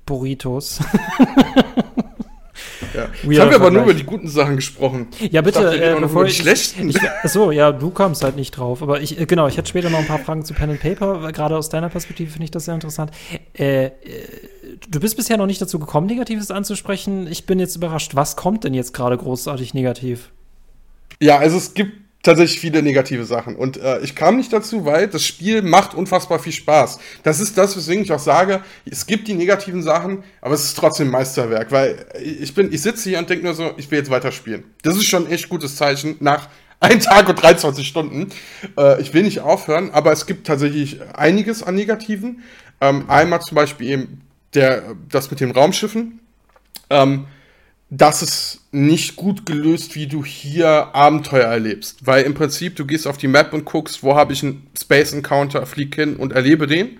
Burritos. 0.07 0.81
Ja. 2.95 3.09
Ich 3.29 3.41
habe 3.41 3.55
aber 3.55 3.71
nur 3.71 3.83
über 3.83 3.95
die 3.95 4.05
guten 4.05 4.29
Sachen 4.29 4.57
gesprochen. 4.57 5.09
Ja, 5.31 5.43
bitte, 5.43 5.59
ich 5.59 5.81
dachte, 5.81 5.97
äh, 5.97 6.01
bevor 6.01 6.25
ich, 6.27 6.37
schlechten. 6.37 6.89
Ich, 6.89 6.97
achso, 7.01 7.51
ja, 7.51 7.73
du 7.73 7.91
kommst 7.91 8.23
halt 8.23 8.37
nicht 8.37 8.53
drauf. 8.53 8.83
Aber 8.83 9.01
ich, 9.01 9.21
äh, 9.21 9.27
genau, 9.27 9.49
ich 9.49 9.57
hätte 9.57 9.69
später 9.69 9.91
noch 9.91 9.99
ein 9.99 10.07
paar 10.07 10.21
Fragen 10.21 10.45
zu 10.45 10.55
Pen 10.55 10.71
and 10.71 10.81
Paper. 10.81 11.33
Gerade 11.33 11.57
aus 11.57 11.69
deiner 11.69 11.89
Perspektive 11.89 12.31
finde 12.31 12.45
ich 12.45 12.51
das 12.51 12.67
sehr 12.67 12.75
interessant. 12.75 13.11
Äh, 13.59 13.87
äh, 13.87 13.91
du 14.89 15.01
bist 15.01 15.17
bisher 15.17 15.37
noch 15.37 15.47
nicht 15.47 15.61
dazu 15.61 15.79
gekommen, 15.79 16.07
Negatives 16.07 16.51
anzusprechen. 16.51 17.27
Ich 17.27 17.47
bin 17.47 17.59
jetzt 17.59 17.77
überrascht. 17.77 18.15
Was 18.15 18.37
kommt 18.37 18.65
denn 18.65 18.75
jetzt 18.75 18.95
gerade 18.95 19.17
großartig 19.17 19.75
negativ? 19.75 20.31
Ja, 21.21 21.39
also 21.39 21.57
es 21.57 21.75
gibt 21.75 22.04
tatsächlich 22.25 22.59
viele 22.59 22.83
negative 22.83 23.25
Sachen. 23.25 23.55
Und 23.55 23.77
äh, 23.77 24.01
ich 24.01 24.17
kam 24.17 24.37
nicht 24.37 24.53
dazu, 24.53 24.85
weil 24.85 25.07
das 25.07 25.25
Spiel 25.25 25.63
macht 25.63 25.95
unfassbar 25.95 26.41
viel 26.41 26.53
Spaß. 26.53 26.99
Das 27.23 27.39
ist 27.39 27.57
das, 27.57 27.77
weswegen 27.77 28.03
ich 28.03 28.11
auch 28.11 28.19
sage, 28.19 28.63
es 28.91 29.07
gibt 29.07 29.29
die 29.29 29.35
negativen 29.35 29.83
Sachen, 29.83 30.25
aber 30.41 30.55
es 30.55 30.65
ist 30.65 30.77
trotzdem 30.77 31.11
Meisterwerk, 31.11 31.71
weil 31.71 32.05
ich 32.21 32.55
bin, 32.55 32.73
ich 32.73 32.83
sitze 32.83 33.11
hier 33.11 33.19
und 33.19 33.31
denke 33.31 33.45
nur 33.45 33.55
so, 33.55 33.73
ich 33.77 33.91
will 33.91 33.99
jetzt 33.99 34.11
weiterspielen. 34.11 34.65
Das 34.83 34.97
ist 34.97 35.05
schon 35.05 35.27
ein 35.27 35.33
echt 35.33 35.49
gutes 35.49 35.77
Zeichen 35.77 36.17
nach 36.19 36.49
ein 36.81 37.01
Tag 37.01 37.29
und 37.29 37.41
23 37.41 37.87
Stunden. 37.87 38.31
Äh, 38.77 39.01
ich 39.01 39.15
will 39.15 39.23
nicht 39.23 39.41
aufhören, 39.41 39.91
aber 39.91 40.13
es 40.13 40.27
gibt 40.27 40.47
tatsächlich 40.47 41.01
einiges 41.15 41.63
an 41.63 41.77
Negativen. 41.77 42.43
Ähm, 42.81 43.05
einmal 43.09 43.41
zum 43.41 43.55
Beispiel 43.55 43.89
eben 43.89 44.21
der, 44.55 44.95
das 45.09 45.31
mit 45.31 45.41
den 45.41 45.51
Raumschiffen. 45.51 46.21
Ähm, 46.91 47.27
das 47.97 48.23
ist 48.23 48.61
nicht 48.73 49.15
gut 49.15 49.47
gelöst, 49.47 49.95
wie 49.95 50.07
du 50.07 50.25
hier 50.25 50.95
Abenteuer 50.95 51.47
erlebst. 51.47 52.07
Weil 52.07 52.25
im 52.25 52.35
Prinzip, 52.35 52.77
du 52.77 52.87
gehst 52.87 53.07
auf 53.07 53.19
die 53.19 53.29
Map 53.29 53.53
und 53.53 53.65
guckst, 53.65 54.03
wo 54.03 54.17
habe 54.17 54.33
ich 54.33 54.43
einen 54.43 54.67
Space 54.81 55.13
Encounter, 55.13 55.65
flieg 55.67 55.95
hin 55.95 56.17
und 56.17 56.33
erlebe 56.33 56.67
den. 56.67 56.99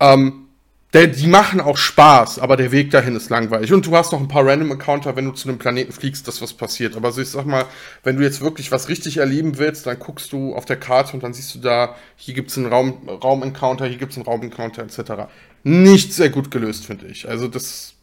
Ähm, 0.00 0.46
der, 0.92 1.06
die 1.06 1.28
machen 1.28 1.60
auch 1.60 1.76
Spaß, 1.76 2.40
aber 2.40 2.56
der 2.56 2.72
Weg 2.72 2.90
dahin 2.90 3.14
ist 3.14 3.30
langweilig. 3.30 3.72
Und 3.72 3.86
du 3.86 3.96
hast 3.96 4.10
noch 4.10 4.18
ein 4.18 4.26
paar 4.26 4.44
Random 4.44 4.72
Encounter, 4.72 5.14
wenn 5.14 5.26
du 5.26 5.30
zu 5.30 5.48
einem 5.48 5.58
Planeten 5.58 5.92
fliegst, 5.92 6.26
dass 6.26 6.42
was 6.42 6.54
passiert. 6.54 6.96
Aber 6.96 7.16
ich 7.16 7.28
sag 7.28 7.46
mal, 7.46 7.66
wenn 8.02 8.16
du 8.16 8.24
jetzt 8.24 8.40
wirklich 8.40 8.72
was 8.72 8.88
richtig 8.88 9.18
erleben 9.18 9.58
willst, 9.58 9.86
dann 9.86 10.00
guckst 10.00 10.32
du 10.32 10.56
auf 10.56 10.64
der 10.64 10.76
Karte 10.76 11.12
und 11.12 11.22
dann 11.22 11.32
siehst 11.32 11.54
du 11.54 11.60
da, 11.60 11.94
hier 12.16 12.34
gibt's 12.34 12.58
einen 12.58 12.66
Raum, 12.66 13.08
Raum-Encounter, 13.08 13.86
hier 13.86 13.98
gibt's 13.98 14.16
einen 14.16 14.26
Raum-Encounter, 14.26 14.82
etc. 14.82 15.30
Nicht 15.62 16.12
sehr 16.12 16.30
gut 16.30 16.50
gelöst, 16.50 16.86
finde 16.86 17.06
ich. 17.06 17.28
Also 17.28 17.46
das 17.46 17.94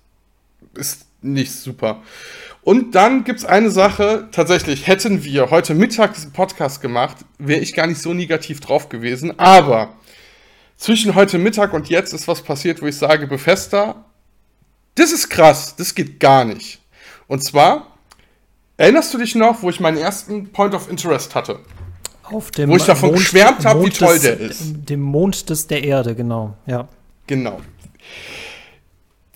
ist 0.75 1.06
nicht 1.22 1.51
super. 1.53 2.01
Und 2.61 2.95
dann 2.95 3.24
gibt 3.24 3.39
es 3.39 3.45
eine 3.45 3.72
Sache, 3.72 4.28
tatsächlich 4.32 4.88
hätten 4.88 5.24
wir 5.24 5.51
heute 5.51 5.74
Mittag 5.74 6.15
diesen 6.15 6.34
Podcast 6.34 6.82
gemacht, 6.82 7.18
wäre 7.38 7.61
ich 7.61 7.74
gar 7.74 7.88
nicht 7.88 8.01
so 8.01 8.13
negativ 8.13 8.59
drauf 8.59 8.89
gewesen, 8.89 9.39
aber 9.39 9.93
zwischen 10.76 11.15
heute 11.15 11.38
Mittag 11.38 11.74
und 11.74 11.89
jetzt 11.89 12.13
ist 12.13 12.28
was 12.28 12.41
passiert, 12.41 12.82
wo 12.82 12.88
ich 12.88 12.97
sage, 12.97 13.26
Befester, 13.26 14.05
das 14.95 15.11
ist 15.11 15.30
krass, 15.30 15.76
das 15.76 15.95
geht 15.95 16.20
gar 16.20 16.43
nicht. 16.43 16.80
Und 17.28 17.43
zwar, 17.43 17.97
erinnerst 18.78 19.13
du 19.13 19.18
dich 19.18 19.36
noch, 19.36 19.61
wo 19.61 19.70
ich 19.70 19.80
meinen 19.80 19.97
ersten 19.97 20.51
Point 20.51 20.74
of 20.74 20.89
Interest 20.89 21.36
hatte? 21.36 21.59
Auf 22.24 22.51
dem 22.51 22.70
wo 22.70 22.76
ich 22.76 22.84
davon 22.84 23.09
Mond, 23.09 23.20
geschwärmt 23.20 23.65
habe, 23.65 23.86
wie 23.86 23.89
toll 23.89 24.15
des, 24.15 24.22
der 24.24 24.39
ist. 24.39 24.61
Dem 24.89 25.01
Mond 25.01 25.49
des 25.49 25.68
der 25.68 25.84
Erde, 25.84 26.15
genau, 26.15 26.57
ja. 26.65 26.88
Genau. 27.28 27.61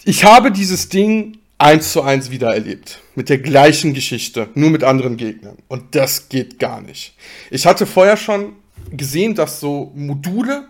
Ich 0.03 0.25
habe 0.25 0.51
dieses 0.51 0.89
Ding 0.89 1.37
eins 1.61 1.91
zu 1.91 2.01
eins 2.01 2.31
wieder 2.31 2.53
erlebt. 2.53 2.99
Mit 3.15 3.29
der 3.29 3.37
gleichen 3.37 3.93
Geschichte, 3.93 4.49
nur 4.55 4.69
mit 4.69 4.83
anderen 4.83 5.17
Gegnern. 5.17 5.57
Und 5.67 5.95
das 5.95 6.29
geht 6.29 6.59
gar 6.59 6.81
nicht. 6.81 7.15
Ich 7.49 7.65
hatte 7.65 7.85
vorher 7.85 8.17
schon 8.17 8.55
gesehen, 8.91 9.35
dass 9.35 9.59
so 9.59 9.91
Module 9.95 10.67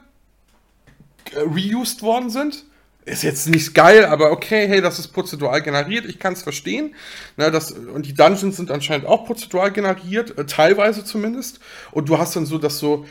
äh, 1.33 1.39
reused 1.39 2.01
worden 2.01 2.29
sind. 2.29 2.65
Ist 3.03 3.23
jetzt 3.23 3.49
nicht 3.49 3.73
geil, 3.73 4.05
aber 4.05 4.31
okay, 4.31 4.67
hey, 4.67 4.79
das 4.79 4.99
ist 4.99 5.07
prozedural 5.07 5.63
generiert, 5.63 6.05
ich 6.05 6.19
kann 6.19 6.33
es 6.33 6.43
verstehen. 6.43 6.93
Na, 7.35 7.49
das, 7.49 7.71
und 7.71 8.05
die 8.05 8.13
Dungeons 8.13 8.57
sind 8.57 8.69
anscheinend 8.69 9.07
auch 9.07 9.25
prozedural 9.25 9.71
generiert, 9.71 10.37
äh, 10.37 10.45
teilweise 10.45 11.03
zumindest. 11.03 11.59
Und 11.91 12.09
du 12.09 12.19
hast 12.19 12.35
dann 12.35 12.45
so, 12.45 12.59
dass 12.59 12.77
so 12.77 13.05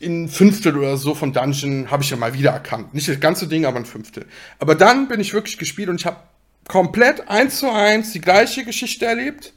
in 0.00 0.28
Fünftel 0.28 0.76
oder 0.76 0.96
so 0.96 1.14
vom 1.14 1.32
Dungeon 1.32 1.90
habe 1.90 2.02
ich 2.02 2.10
ja 2.10 2.16
mal 2.16 2.34
wieder 2.34 2.50
erkannt. 2.50 2.94
Nicht 2.94 3.08
das 3.08 3.20
ganze 3.20 3.48
Ding, 3.48 3.64
aber 3.64 3.78
ein 3.78 3.86
Fünftel. 3.86 4.26
Aber 4.58 4.74
dann 4.74 5.08
bin 5.08 5.20
ich 5.20 5.32
wirklich 5.32 5.58
gespielt 5.58 5.88
und 5.88 6.00
ich 6.00 6.06
habe 6.06 6.18
komplett 6.68 7.28
eins 7.28 7.58
zu 7.58 7.70
eins 7.70 8.12
die 8.12 8.20
gleiche 8.20 8.64
Geschichte 8.64 9.06
erlebt. 9.06 9.54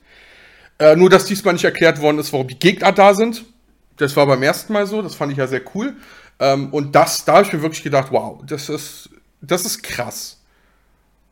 Äh, 0.80 0.96
nur, 0.96 1.10
dass 1.10 1.26
diesmal 1.26 1.54
nicht 1.54 1.66
erklärt 1.66 2.00
worden 2.02 2.20
ist, 2.20 2.32
warum 2.32 2.48
die 2.48 2.60
Gegner 2.60 2.92
da 2.92 3.14
sind. 3.14 3.44
Das 3.98 4.16
war 4.16 4.26
beim 4.26 4.42
ersten 4.44 4.72
Mal 4.72 4.88
so, 4.88 5.02
das 5.02 5.16
fand 5.16 5.32
ich 5.32 5.38
ja 5.38 5.48
sehr 5.48 5.62
cool. 5.76 5.96
Ähm, 6.40 6.70
und 6.72 6.96
das, 6.96 7.26
da 7.26 7.34
habe 7.34 7.48
ich 7.48 7.54
mir 7.54 7.62
wirklich 7.62 7.84
gedacht, 7.84 8.08
wow, 8.12 8.42
das 8.46 8.70
ist, 8.70 9.10
das 9.42 9.66
ist 9.66 9.84
krass. 9.84 10.38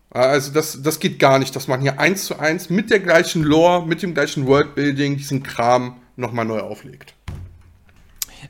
Also 0.09 0.51
das, 0.51 0.81
das 0.81 0.99
geht 0.99 1.19
gar 1.19 1.39
nicht, 1.39 1.55
dass 1.55 1.67
man 1.67 1.81
hier 1.81 1.99
eins 1.99 2.25
zu 2.25 2.39
eins 2.39 2.69
mit 2.69 2.89
der 2.89 2.99
gleichen 2.99 3.43
Lore, 3.43 3.85
mit 3.85 4.01
dem 4.01 4.13
gleichen 4.13 4.47
Worldbuilding 4.47 5.17
diesen 5.17 5.43
Kram 5.43 5.97
nochmal 6.15 6.45
neu 6.45 6.59
auflegt. 6.59 7.13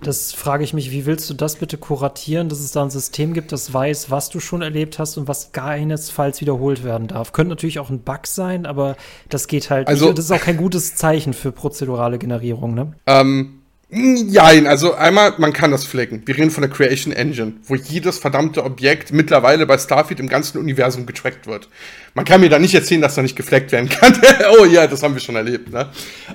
Das 0.02 0.34
frage 0.34 0.64
ich 0.64 0.74
mich, 0.74 0.92
wie 0.92 1.06
willst 1.06 1.30
du 1.30 1.34
das 1.34 1.56
bitte 1.56 1.78
kuratieren, 1.78 2.50
dass 2.50 2.60
es 2.60 2.72
da 2.72 2.84
ein 2.84 2.90
System 2.90 3.34
gibt, 3.34 3.52
das 3.52 3.74
weiß, 3.74 4.12
was 4.12 4.30
du 4.30 4.40
schon 4.40 4.62
erlebt 4.62 5.00
hast 5.00 5.18
und 5.18 5.28
was 5.28 5.52
keinesfalls 5.52 6.42
wiederholt 6.42 6.84
werden 6.84 7.08
darf? 7.08 7.34
Könnte 7.34 7.50
natürlich 7.50 7.80
auch 7.80 7.90
ein 7.90 8.00
Bug 8.00 8.28
sein, 8.28 8.66
aber 8.66 8.96
das 9.30 9.48
geht 9.48 9.70
halt 9.70 9.88
also, 9.88 10.08
nicht. 10.08 10.18
Das 10.18 10.26
ist 10.26 10.32
auch 10.32 10.42
kein 10.42 10.58
gutes 10.58 10.96
Zeichen 10.96 11.34
für 11.34 11.52
prozedurale 11.52 12.18
Generierung, 12.18 12.74
ne? 12.74 12.94
Ähm. 13.06 13.54
Nein, 13.90 14.68
also 14.68 14.96
einmal, 14.96 15.36
man 15.38 15.54
kann 15.54 15.72
das 15.72 15.86
flecken. 15.86 16.22
Wir 16.26 16.38
reden 16.38 16.52
von 16.52 16.62
der 16.62 16.70
Creation 16.70 17.14
Engine, 17.14 17.54
wo 17.64 17.76
jedes 17.76 18.20
verdammte 18.20 18.66
Objekt 18.66 19.14
mittlerweile 19.14 19.66
bei 19.66 19.78
Starfield 19.78 20.20
im 20.20 20.28
ganzen 20.28 20.58
Universum 20.58 21.06
getrackt 21.06 21.48
wird. 21.48 21.70
Man 22.14 22.26
kann 22.26 22.42
mir 22.42 22.50
da 22.50 22.60
nicht 22.60 22.76
erzählen, 22.76 23.00
dass 23.00 23.16
da 23.16 23.22
nicht 23.22 23.38
gefleckt 23.38 23.72
werden 23.72 23.88
kann. 23.90 24.14
oh 24.60 24.66
ja, 24.66 24.88
das 24.88 25.04
haben 25.04 25.14
wir 25.14 25.22
schon 25.22 25.38
erlebt. 25.38 25.72
Ne? 25.72 25.88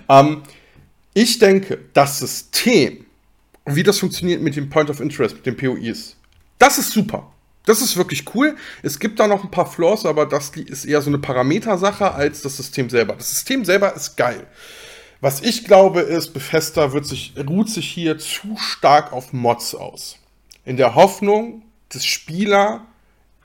Ähm, 0.09 0.43
ich 1.13 1.39
denke, 1.39 1.79
das 1.93 2.21
System 2.21 3.05
wie 3.67 3.83
das 3.83 3.99
funktioniert 3.99 4.43
mit 4.43 4.57
dem 4.57 4.69
Point 4.69 4.91
of 4.91 5.01
Interest, 5.01 5.37
mit 5.37 5.47
den 5.47 5.57
POIs. 5.57 6.17
Das 6.59 6.79
ist 6.79 6.93
super. 6.93 7.33
Das 7.65 7.81
ist 7.81 7.97
wirklich 7.97 8.25
cool. 8.35 8.57
Es 8.83 8.99
gibt 8.99 9.21
da 9.21 9.29
noch 9.29 9.45
ein 9.45 9.51
paar 9.51 9.71
Flaws, 9.71 10.05
aber 10.05 10.27
das 10.27 10.51
ist 10.51 10.85
eher 10.85 11.01
so 11.01 11.11
eine 11.11 11.19
Parametersache 11.19 12.13
als 12.13 12.43
das 12.43 12.57
System 12.57 12.91
selber. 12.91 13.15
Das 13.15 13.31
System 13.31 13.65
selber 13.65 13.95
ist 13.95 14.17
geil. 14.17 14.47
Was 15.21 15.41
ich 15.41 15.65
glaube 15.65 16.01
ist, 16.01 16.35
Bethesda 16.35 16.93
wird 16.93 17.07
sich, 17.07 17.35
ruht 17.49 17.69
sich 17.69 17.89
hier 17.89 18.19
zu 18.19 18.57
stark 18.59 19.13
auf 19.13 19.33
Mods 19.33 19.77
aus. 19.77 20.19
In 20.65 20.77
der 20.77 20.97
Hoffnung, 20.97 21.63
dass 21.91 22.05
Spieler 22.05 22.85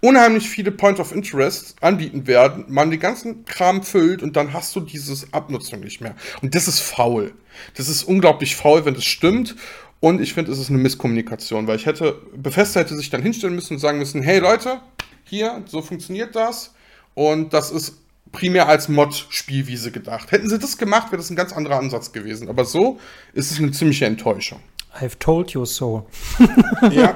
unheimlich 0.01 0.49
viele 0.49 0.71
Point 0.71 0.99
of 0.99 1.11
Interest 1.11 1.75
anbieten 1.81 2.25
werden, 2.25 2.65
man 2.67 2.89
den 2.89 2.99
ganzen 2.99 3.45
Kram 3.45 3.83
füllt 3.83 4.23
und 4.23 4.35
dann 4.35 4.53
hast 4.53 4.75
du 4.75 4.79
dieses 4.79 5.33
Abnutzung 5.33 5.81
nicht 5.81 6.01
mehr. 6.01 6.15
Und 6.41 6.55
das 6.55 6.67
ist 6.67 6.79
faul. 6.79 7.33
Das 7.75 7.89
ist 7.89 8.03
unglaublich 8.03 8.55
faul, 8.55 8.85
wenn 8.85 8.93
das 8.95 9.05
stimmt. 9.05 9.55
Und 9.99 10.21
ich 10.21 10.33
finde, 10.33 10.51
es 10.51 10.59
ist 10.59 10.69
eine 10.69 10.77
Misskommunikation, 10.77 11.67
weil 11.67 11.77
ich 11.77 11.85
hätte, 11.85 12.21
Bethesda 12.35 12.81
hätte 12.81 12.95
sich 12.95 13.09
dann 13.09 13.21
hinstellen 13.21 13.55
müssen 13.55 13.73
und 13.73 13.79
sagen 13.79 13.97
müssen, 13.97 14.21
hey 14.21 14.39
Leute, 14.39 14.79
hier, 15.23 15.63
so 15.65 15.81
funktioniert 15.81 16.35
das. 16.35 16.73
Und 17.15 17.53
das 17.53 17.71
ist 17.71 17.95
primär 18.31 18.67
als 18.67 18.89
Mod-Spielwiese 18.89 19.91
gedacht. 19.91 20.31
Hätten 20.31 20.49
sie 20.49 20.59
das 20.59 20.77
gemacht, 20.77 21.07
wäre 21.07 21.17
das 21.17 21.29
ein 21.29 21.35
ganz 21.35 21.53
anderer 21.53 21.77
Ansatz 21.77 22.11
gewesen. 22.11 22.49
Aber 22.49 22.65
so 22.65 22.99
ist 23.33 23.51
es 23.51 23.57
eine 23.59 23.71
ziemliche 23.71 24.05
Enttäuschung. 24.05 24.59
I've 24.99 25.17
told 25.19 25.51
you 25.51 25.65
so. 25.65 26.07
ja. 26.91 27.15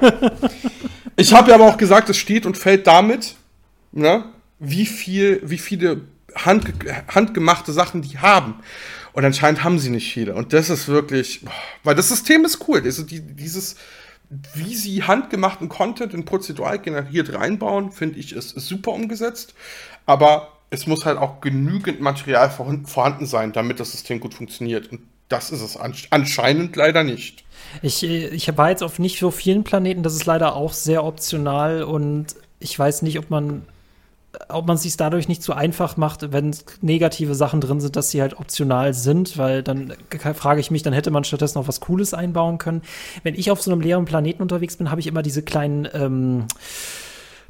Ich 1.16 1.32
habe 1.32 1.50
ja 1.50 1.56
aber 1.56 1.66
auch 1.66 1.76
gesagt, 1.76 2.08
es 2.10 2.16
steht 2.16 2.46
und 2.46 2.56
fällt 2.56 2.86
damit, 2.86 3.36
ne, 3.92 4.24
wie 4.58 4.86
viel, 4.86 5.40
wie 5.44 5.58
viele 5.58 6.02
hand, 6.34 6.72
handgemachte 7.08 7.72
Sachen 7.72 8.02
die 8.02 8.18
haben. 8.18 8.56
Und 9.12 9.24
anscheinend 9.24 9.62
haben 9.62 9.78
sie 9.78 9.90
nicht 9.90 10.12
viele. 10.12 10.34
Und 10.34 10.52
das 10.52 10.70
ist 10.70 10.88
wirklich, 10.88 11.44
weil 11.84 11.94
das 11.94 12.08
System 12.08 12.44
ist 12.44 12.66
cool. 12.68 12.82
Also 12.82 13.02
die, 13.02 13.20
dieses, 13.20 13.76
wie 14.54 14.74
sie 14.74 15.02
handgemachten 15.02 15.68
Content 15.68 16.14
in 16.14 16.24
prozedural 16.24 16.78
generiert 16.78 17.34
reinbauen, 17.34 17.92
finde 17.92 18.18
ich, 18.18 18.32
ist, 18.32 18.56
ist 18.56 18.66
super 18.66 18.92
umgesetzt. 18.92 19.54
Aber 20.06 20.52
es 20.70 20.86
muss 20.86 21.04
halt 21.04 21.18
auch 21.18 21.40
genügend 21.42 22.00
Material 22.00 22.50
vorhanden 22.50 23.26
sein, 23.26 23.52
damit 23.52 23.78
das 23.78 23.92
System 23.92 24.20
gut 24.20 24.32
funktioniert. 24.32 24.90
Und 24.90 25.00
das 25.28 25.50
ist 25.50 25.60
es 25.60 25.76
anscheinend 25.76 26.76
leider 26.76 27.04
nicht. 27.04 27.44
Ich, 27.82 28.02
ich 28.02 28.56
war 28.56 28.70
jetzt 28.70 28.82
auf 28.82 28.98
nicht 28.98 29.18
so 29.18 29.30
vielen 29.30 29.64
Planeten, 29.64 30.02
das 30.02 30.14
ist 30.14 30.26
leider 30.26 30.56
auch 30.56 30.72
sehr 30.72 31.04
optional 31.04 31.82
und 31.82 32.34
ich 32.58 32.78
weiß 32.78 33.02
nicht, 33.02 33.18
ob 33.18 33.30
man 33.30 33.66
ob 34.48 34.66
man 34.66 34.76
es 34.76 34.82
sich 34.82 34.96
dadurch 34.96 35.28
nicht 35.28 35.42
zu 35.42 35.52
einfach 35.52 35.96
macht, 35.96 36.32
wenn 36.32 36.56
negative 36.80 37.34
Sachen 37.34 37.60
drin 37.60 37.80
sind, 37.80 37.96
dass 37.96 38.10
sie 38.10 38.22
halt 38.22 38.38
optional 38.38 38.94
sind, 38.94 39.36
weil 39.36 39.62
dann 39.62 39.92
frage 40.34 40.60
ich 40.60 40.70
mich, 40.70 40.82
dann 40.82 40.92
hätte 40.92 41.10
man 41.10 41.24
stattdessen 41.24 41.58
noch 41.58 41.68
was 41.68 41.80
Cooles 41.80 42.14
einbauen 42.14 42.58
können. 42.58 42.82
Wenn 43.22 43.34
ich 43.34 43.50
auf 43.50 43.62
so 43.62 43.70
einem 43.70 43.80
leeren 43.80 44.04
Planeten 44.04 44.42
unterwegs 44.42 44.76
bin, 44.76 44.90
habe 44.90 45.00
ich 45.00 45.06
immer 45.06 45.22
diese 45.22 45.42
kleinen 45.42 45.88
ähm, 45.92 46.44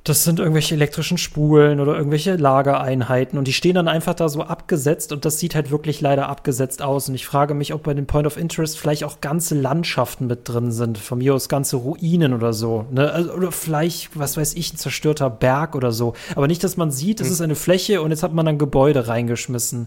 das 0.05 0.25
sind 0.25 0.41
irgendwelche 0.41 0.75
elektrischen 0.75 1.17
Spulen 1.17 1.79
oder 1.79 1.97
irgendwelche 1.97 2.35
Lagereinheiten 2.35 3.39
und 3.39 3.47
die 3.47 3.53
stehen 3.53 3.77
dann 3.77 3.87
einfach 3.87 4.15
da 4.15 4.29
so 4.29 4.43
abgesetzt 4.43 5.13
und 5.13 5.25
das 5.25 5.39
sieht 5.39 5.55
halt 5.55 5.71
wirklich 5.71 6.01
leider 6.01 6.29
abgesetzt 6.29 6.83
aus. 6.83 7.09
Und 7.09 7.15
ich 7.15 7.25
frage 7.25 7.55
mich, 7.55 7.73
ob 7.73 7.85
bei 7.85 7.95
den 7.95 8.07
Point 8.07 8.27
of 8.27 8.37
Interest 8.37 8.77
vielleicht 8.77 9.05
auch 9.05 9.21
ganze 9.21 9.55
Landschaften 9.55 10.27
mit 10.27 10.49
drin 10.49 10.73
sind, 10.73 10.99
von 10.99 11.19
mir 11.19 11.35
aus 11.35 11.49
ganze 11.49 11.77
Ruinen 11.77 12.35
oder 12.35 12.53
so. 12.53 12.85
Ne? 12.91 13.13
Also, 13.13 13.33
oder 13.33 13.53
vielleicht, 13.53 14.19
was 14.19 14.37
weiß 14.37 14.55
ich, 14.55 14.73
ein 14.73 14.77
zerstörter 14.77 15.31
Berg 15.31 15.77
oder 15.77 15.93
so. 15.93 16.15
Aber 16.35 16.49
nicht, 16.49 16.65
dass 16.65 16.77
man 16.77 16.91
sieht, 16.91 17.21
es 17.21 17.29
hm. 17.29 17.33
ist 17.35 17.41
eine 17.41 17.55
Fläche 17.55 18.03
und 18.03 18.11
jetzt 18.11 18.25
hat 18.25 18.33
man 18.33 18.45
dann 18.45 18.59
Gebäude 18.59 19.07
reingeschmissen 19.07 19.87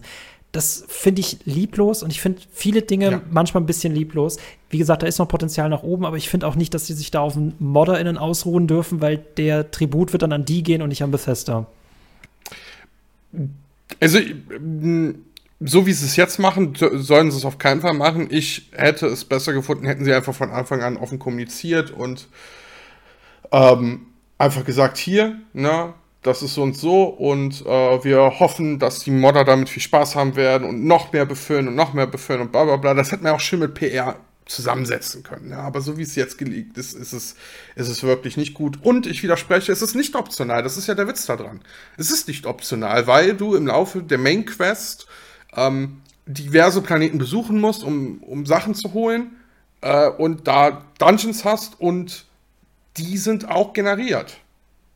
das 0.52 0.84
finde 0.88 1.20
ich 1.20 1.38
lieblos 1.44 2.02
und 2.02 2.10
ich 2.10 2.20
finde 2.20 2.40
viele 2.52 2.82
Dinge 2.82 3.10
ja. 3.10 3.22
manchmal 3.30 3.62
ein 3.62 3.66
bisschen 3.66 3.94
lieblos. 3.94 4.38
Wie 4.70 4.78
gesagt, 4.78 5.02
da 5.02 5.06
ist 5.06 5.18
noch 5.18 5.28
Potenzial 5.28 5.68
nach 5.68 5.82
oben, 5.82 6.06
aber 6.06 6.16
ich 6.16 6.28
finde 6.28 6.46
auch 6.46 6.54
nicht, 6.54 6.72
dass 6.72 6.86
sie 6.86 6.94
sich 6.94 7.10
da 7.10 7.20
auf 7.20 7.34
den 7.34 7.54
ModderInnen 7.58 8.16
ausruhen 8.16 8.66
dürfen, 8.66 9.00
weil 9.00 9.18
der 9.36 9.70
Tribut 9.70 10.12
wird 10.12 10.22
dann 10.22 10.32
an 10.32 10.44
die 10.44 10.62
gehen 10.62 10.82
und 10.82 10.88
nicht 10.88 11.02
an 11.02 11.10
Bethesda. 11.10 11.66
Also, 14.00 14.18
so 15.60 15.86
wie 15.86 15.92
sie 15.92 16.06
es 16.06 16.16
jetzt 16.16 16.38
machen, 16.38 16.74
sollen 16.74 17.30
sie 17.30 17.36
es 17.38 17.44
auf 17.44 17.58
keinen 17.58 17.80
Fall 17.80 17.94
machen. 17.94 18.28
Ich 18.30 18.70
hätte 18.72 19.06
es 19.06 19.24
besser 19.24 19.52
gefunden, 19.52 19.86
hätten 19.86 20.04
sie 20.04 20.12
einfach 20.12 20.34
von 20.34 20.50
Anfang 20.50 20.82
an 20.82 20.96
offen 20.96 21.18
kommuniziert 21.18 21.90
und 21.90 22.28
ähm, 23.52 24.06
einfach 24.38 24.64
gesagt, 24.64 24.98
hier, 24.98 25.36
ne, 25.52 25.94
das 26.26 26.42
ist 26.42 26.54
so 26.54 26.62
und 26.62 26.76
so 26.76 27.04
und 27.04 27.64
äh, 27.64 28.04
wir 28.04 28.40
hoffen, 28.40 28.78
dass 28.78 29.00
die 29.00 29.10
Modder 29.10 29.44
damit 29.44 29.68
viel 29.68 29.82
Spaß 29.82 30.16
haben 30.16 30.36
werden 30.36 30.68
und 30.68 30.84
noch 30.84 31.12
mehr 31.12 31.24
befüllen 31.24 31.68
und 31.68 31.74
noch 31.74 31.94
mehr 31.94 32.06
befüllen 32.06 32.40
und 32.40 32.52
bla 32.52 32.64
bla 32.64 32.76
bla. 32.76 32.94
Das 32.94 33.12
hätten 33.12 33.24
wir 33.24 33.34
auch 33.34 33.40
schön 33.40 33.60
mit 33.60 33.74
PR 33.74 34.16
zusammensetzen 34.46 35.22
können. 35.22 35.50
Ja. 35.50 35.58
Aber 35.58 35.80
so 35.80 35.98
wie 35.98 36.02
es 36.02 36.14
jetzt 36.14 36.38
gelegt 36.38 36.78
ist, 36.78 36.94
ist 36.94 37.12
es, 37.12 37.36
ist 37.74 37.88
es 37.88 38.02
wirklich 38.02 38.36
nicht 38.36 38.54
gut. 38.54 38.78
Und 38.82 39.06
ich 39.06 39.22
widerspreche, 39.22 39.72
es 39.72 39.82
ist 39.82 39.94
nicht 39.94 40.14
optional. 40.14 40.62
Das 40.62 40.76
ist 40.76 40.86
ja 40.86 40.94
der 40.94 41.08
Witz 41.08 41.26
daran. 41.26 41.60
Es 41.96 42.10
ist 42.10 42.28
nicht 42.28 42.46
optional, 42.46 43.06
weil 43.06 43.34
du 43.34 43.54
im 43.54 43.66
Laufe 43.66 44.02
der 44.02 44.18
Main 44.18 44.46
Quest 44.46 45.06
ähm, 45.54 46.00
diverse 46.26 46.80
Planeten 46.82 47.18
besuchen 47.18 47.60
musst, 47.60 47.82
um, 47.82 48.18
um 48.22 48.46
Sachen 48.46 48.74
zu 48.74 48.92
holen 48.92 49.36
äh, 49.80 50.08
und 50.08 50.46
da 50.46 50.84
Dungeons 50.98 51.44
hast 51.44 51.80
und 51.80 52.26
die 52.96 53.18
sind 53.18 53.48
auch 53.48 53.72
generiert. 53.72 54.38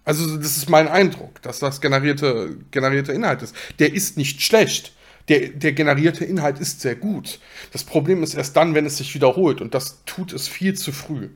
Also 0.04 0.36
das 0.36 0.56
ist 0.56 0.68
mein 0.68 0.88
Eindruck, 0.88 1.42
dass 1.42 1.58
das 1.58 1.80
generierte, 1.80 2.56
generierte 2.70 3.12
Inhalt 3.12 3.42
ist. 3.42 3.54
Der 3.78 3.92
ist 3.92 4.16
nicht 4.16 4.42
schlecht. 4.42 4.92
Der, 5.28 5.48
der 5.50 5.72
generierte 5.72 6.24
Inhalt 6.24 6.58
ist 6.58 6.80
sehr 6.80 6.96
gut. 6.96 7.38
Das 7.72 7.84
Problem 7.84 8.22
ist 8.22 8.34
erst 8.34 8.56
dann, 8.56 8.74
wenn 8.74 8.86
es 8.86 8.96
sich 8.96 9.14
wiederholt. 9.14 9.60
Und 9.60 9.74
das 9.74 10.02
tut 10.04 10.32
es 10.32 10.48
viel 10.48 10.74
zu 10.74 10.90
früh. 10.90 11.28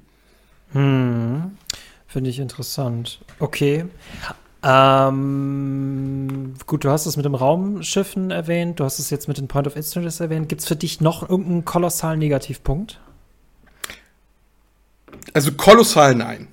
Hm. 0.73 1.57
Finde 2.09 2.31
ich 2.31 2.39
interessant. 2.39 3.21
Okay. 3.39 3.85
Ähm, 4.67 6.55
gut, 6.67 6.85
du 6.85 6.91
hast 6.91 7.05
es 7.07 7.17
mit 7.17 7.27
dem 7.27 7.35
Raumschiffen 7.35 8.31
erwähnt, 8.31 8.81
du 8.81 8.85
hast 8.85 8.99
es 8.99 9.11
jetzt 9.11 9.29
mit 9.29 9.37
den 9.37 9.47
Point 9.47 9.67
of 9.67 9.77
Interest 9.77 10.21
erwähnt. 10.21 10.49
Gibt 10.49 10.63
es 10.63 10.69
für 10.69 10.77
dich 10.77 11.03
noch 11.03 11.29
irgendeinen 11.29 11.65
kolossalen 11.67 12.19
Negativpunkt? 12.19 12.99
Also 15.35 15.53
kolossal 15.53 16.15
nein. 16.15 16.49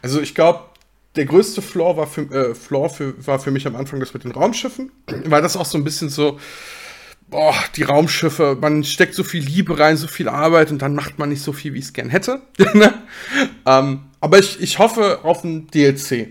Also 0.00 0.20
ich 0.20 0.34
glaube, 0.34 0.69
der 1.16 1.24
größte 1.24 1.62
Flaw 1.62 1.96
war 1.96 2.06
für, 2.06 2.22
äh, 2.22 2.54
Flaw 2.54 2.88
für, 2.88 3.26
war 3.26 3.38
für 3.38 3.50
mich 3.50 3.66
am 3.66 3.76
Anfang 3.76 4.00
das 4.00 4.14
mit 4.14 4.24
den 4.24 4.32
Raumschiffen, 4.32 4.92
weil 5.24 5.42
das 5.42 5.56
auch 5.56 5.64
so 5.64 5.76
ein 5.76 5.84
bisschen 5.84 6.08
so, 6.08 6.38
boah, 7.28 7.54
die 7.76 7.82
Raumschiffe, 7.82 8.56
man 8.60 8.84
steckt 8.84 9.14
so 9.14 9.24
viel 9.24 9.42
Liebe 9.42 9.78
rein, 9.78 9.96
so 9.96 10.06
viel 10.06 10.28
Arbeit 10.28 10.70
und 10.70 10.82
dann 10.82 10.94
macht 10.94 11.18
man 11.18 11.28
nicht 11.28 11.42
so 11.42 11.52
viel, 11.52 11.74
wie 11.74 11.78
ich 11.78 11.86
es 11.86 11.92
gern 11.92 12.10
hätte. 12.10 12.42
Ne? 12.74 12.94
ähm, 13.66 14.02
aber 14.20 14.38
ich, 14.38 14.60
ich 14.60 14.78
hoffe 14.78 15.20
auf 15.24 15.42
ein 15.44 15.66
DLC, 15.68 16.28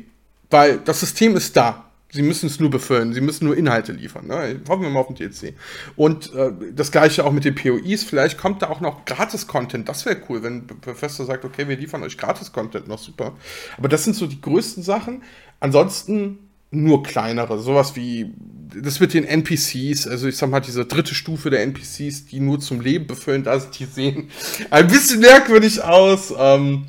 weil 0.50 0.80
das 0.80 1.02
System 1.02 1.36
ist 1.36 1.58
da. 1.58 1.89
Sie 2.12 2.24
müssen 2.24 2.48
es 2.48 2.60
nur 2.60 2.72
befüllen, 2.72 3.14
sie 3.14 3.22
müssen 3.22 3.46
nur 3.46 3.56
Inhalte 3.56 3.92
liefern. 3.92 4.26
Ne? 4.26 4.60
Hoffen 4.68 4.82
wir 4.82 4.90
mal 4.90 5.02
auf 5.02 5.08
den 5.08 5.16
DLC. 5.16 5.54
Und 5.96 6.34
äh, 6.34 6.52
das 6.74 6.92
gleiche 6.92 7.24
auch 7.24 7.32
mit 7.32 7.46
den 7.46 7.54
POIs. 7.54 8.04
Vielleicht 8.04 8.40
kommt 8.40 8.64
da 8.64 8.70
auch 8.70 8.82
noch 8.82 9.06
Gratis-Content. 9.06 9.88
Das 9.88 10.08
wäre 10.08 10.18
cool, 10.28 10.42
wenn 10.42 10.66
Bethesda 10.66 11.26
sagt, 11.26 11.46
okay, 11.46 11.68
wir 11.68 11.78
liefern 11.78 12.02
euch 12.02 12.18
Gratis-Content 12.18 12.88
noch 12.88 12.98
super. 12.98 13.34
Aber 13.78 13.90
das 13.90 14.06
sind 14.06 14.16
so 14.16 14.26
die 14.26 14.42
größten 14.42 14.82
Sachen. 14.82 15.22
Ansonsten 15.60 16.40
nur 16.72 17.04
kleinere. 17.04 17.60
Sowas 17.60 17.96
wie 17.96 18.34
das 18.76 19.00
mit 19.00 19.14
den 19.14 19.26
NPCs. 19.26 20.08
Also 20.08 20.28
ich 20.28 20.38
sag 20.38 20.50
mal, 20.50 20.60
diese 20.60 20.86
dritte 20.86 21.14
Stufe 21.14 21.50
der 21.50 21.62
NPCs, 21.64 22.26
die 22.26 22.40
nur 22.40 22.60
zum 22.60 22.82
Leben 22.82 23.08
befüllen, 23.08 23.44
da 23.44 23.58
die 23.58 23.86
sehen 23.86 24.30
ein 24.72 24.88
bisschen 24.88 25.20
merkwürdig 25.20 25.84
aus. 25.84 26.34
Ähm, 26.38 26.86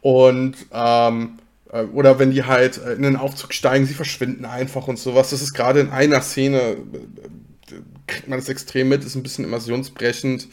und 0.00 0.54
ähm, 0.72 1.38
äh, 1.38 1.41
oder 1.72 2.18
wenn 2.18 2.30
die 2.30 2.44
halt 2.44 2.78
äh, 2.78 2.92
in 2.92 3.02
den 3.02 3.16
Aufzug 3.16 3.54
steigen, 3.54 3.86
sie 3.86 3.94
verschwinden 3.94 4.44
einfach 4.44 4.88
und 4.88 4.98
sowas. 4.98 5.30
Das 5.30 5.40
ist 5.40 5.54
gerade 5.54 5.80
in 5.80 5.90
einer 5.90 6.20
Szene, 6.20 6.58
äh, 6.60 6.76
kriegt 8.06 8.28
man 8.28 8.38
das 8.38 8.48
extrem 8.48 8.88
mit, 8.88 9.04
ist 9.04 9.14
ein 9.14 9.22
bisschen 9.22 9.44
immersionsbrechend. 9.44 10.48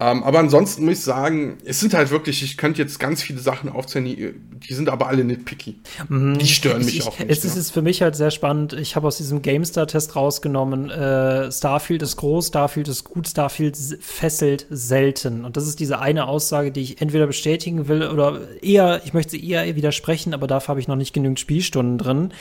Ähm, 0.00 0.22
aber 0.22 0.38
ansonsten 0.38 0.84
muss 0.84 0.98
ich 0.98 1.00
sagen, 1.00 1.58
es 1.64 1.80
sind 1.80 1.94
halt 1.94 2.10
wirklich, 2.10 2.42
ich 2.42 2.56
könnte 2.56 2.82
jetzt 2.82 3.00
ganz 3.00 3.22
viele 3.22 3.40
Sachen 3.40 3.70
aufzählen, 3.70 4.04
die, 4.04 4.34
die 4.68 4.74
sind 4.74 4.88
aber 4.88 5.08
alle 5.08 5.24
nitpicky. 5.24 5.80
Mhm. 6.08 6.38
Die 6.38 6.46
stören 6.46 6.84
mich 6.84 6.98
ich, 6.98 7.06
auch 7.06 7.18
nicht. 7.18 7.30
Es 7.30 7.44
ist, 7.44 7.56
ist 7.56 7.70
für 7.70 7.82
mich 7.82 8.02
halt 8.02 8.16
sehr 8.16 8.30
spannend. 8.30 8.74
Ich 8.74 8.96
habe 8.96 9.06
aus 9.06 9.16
diesem 9.16 9.40
GameStar-Test 9.40 10.14
rausgenommen, 10.14 10.90
äh, 10.90 11.50
Starfield 11.50 12.02
ist 12.02 12.16
groß, 12.16 12.48
Starfield 12.48 12.88
ist 12.88 13.04
gut, 13.04 13.28
Starfield 13.28 13.76
fesselt 14.00 14.66
selten. 14.68 15.44
Und 15.44 15.56
das 15.56 15.66
ist 15.66 15.80
diese 15.80 16.00
eine 16.00 16.28
Aussage, 16.28 16.70
die 16.70 16.82
ich 16.82 17.00
entweder 17.00 17.26
bestätigen 17.26 17.88
will 17.88 18.06
oder 18.08 18.40
eher, 18.62 19.00
ich 19.04 19.14
möchte 19.14 19.32
sie 19.32 19.48
eher 19.48 19.74
widersprechen, 19.74 20.34
aber 20.34 20.46
dafür 20.46 20.68
habe 20.68 20.80
ich 20.80 20.88
noch 20.88 20.96
nicht 20.96 21.14
genügend 21.14 21.40
Spielstunden 21.40 21.98
drin. 21.98 22.32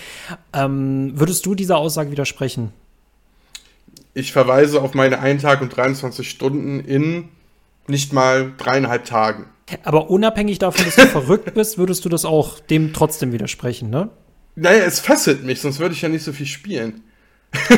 Ähm, 0.51 1.13
würdest 1.15 1.45
du 1.45 1.55
dieser 1.55 1.77
Aussage 1.77 2.11
widersprechen? 2.11 2.73
Ich 4.14 4.32
verweise 4.32 4.82
auf 4.82 4.93
meine 4.93 5.20
1 5.20 5.41
Tag 5.41 5.61
und 5.61 5.76
23 5.76 6.30
Stunden 6.30 6.80
in 6.80 7.30
nicht 7.88 8.14
mal 8.14 8.53
dreieinhalb 8.57 9.05
Tagen. 9.05 9.45
Aber 9.84 10.09
unabhängig 10.09 10.59
davon, 10.59 10.86
dass 10.86 10.95
du 10.95 11.07
verrückt 11.07 11.53
bist, 11.53 11.78
würdest 11.78 12.05
du 12.05 12.09
das 12.09 12.26
auch 12.26 12.59
dem 12.59 12.93
trotzdem 12.93 13.32
widersprechen, 13.32 13.89
ne? 13.89 14.09
Naja, 14.55 14.84
es 14.84 14.99
fesselt 14.99 15.43
mich, 15.43 15.61
sonst 15.61 15.80
würde 15.80 15.95
ich 15.95 16.01
ja 16.01 16.09
nicht 16.09 16.24
so 16.24 16.32
viel 16.32 16.45
spielen. 16.45 17.03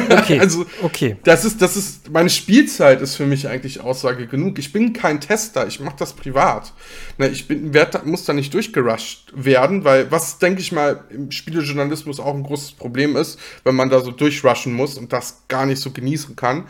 Okay. 0.09 0.39
also, 0.39 0.65
okay. 0.81 1.17
Das 1.23 1.45
ist, 1.45 1.61
das 1.61 1.75
ist, 1.75 2.09
meine 2.09 2.29
Spielzeit 2.29 3.01
ist 3.01 3.15
für 3.15 3.25
mich 3.25 3.47
eigentlich 3.47 3.81
Aussage 3.81 4.27
genug. 4.27 4.57
Ich 4.57 4.71
bin 4.71 4.93
kein 4.93 5.19
Tester, 5.19 5.67
ich 5.67 5.79
mache 5.79 5.97
das 5.99 6.13
privat. 6.13 6.73
Na, 7.17 7.27
ich 7.27 7.47
bin, 7.47 7.73
werd, 7.73 8.05
muss 8.05 8.25
da 8.25 8.33
nicht 8.33 8.53
durchgerusht 8.53 9.33
werden, 9.35 9.83
weil 9.83 10.11
was, 10.11 10.39
denke 10.39 10.61
ich 10.61 10.71
mal, 10.71 11.03
im 11.09 11.31
Spielejournalismus 11.31 12.19
auch 12.19 12.33
ein 12.33 12.43
großes 12.43 12.73
Problem 12.73 13.15
ist, 13.15 13.39
wenn 13.63 13.75
man 13.75 13.89
da 13.89 13.99
so 13.99 14.11
durchrushen 14.11 14.73
muss 14.73 14.97
und 14.97 15.11
das 15.11 15.43
gar 15.47 15.65
nicht 15.65 15.81
so 15.81 15.91
genießen 15.91 16.35
kann. 16.35 16.65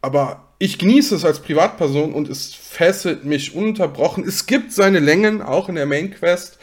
Aber 0.00 0.48
ich 0.58 0.78
genieße 0.78 1.14
es 1.14 1.24
als 1.24 1.40
Privatperson 1.40 2.12
und 2.12 2.28
es 2.28 2.54
fesselt 2.54 3.24
mich 3.24 3.54
ununterbrochen. 3.54 4.24
Es 4.24 4.46
gibt 4.46 4.72
seine 4.72 5.00
Längen, 5.00 5.40
auch 5.42 5.68
in 5.68 5.74
der 5.76 5.86
Main 5.86 6.10
Quest. 6.10 6.58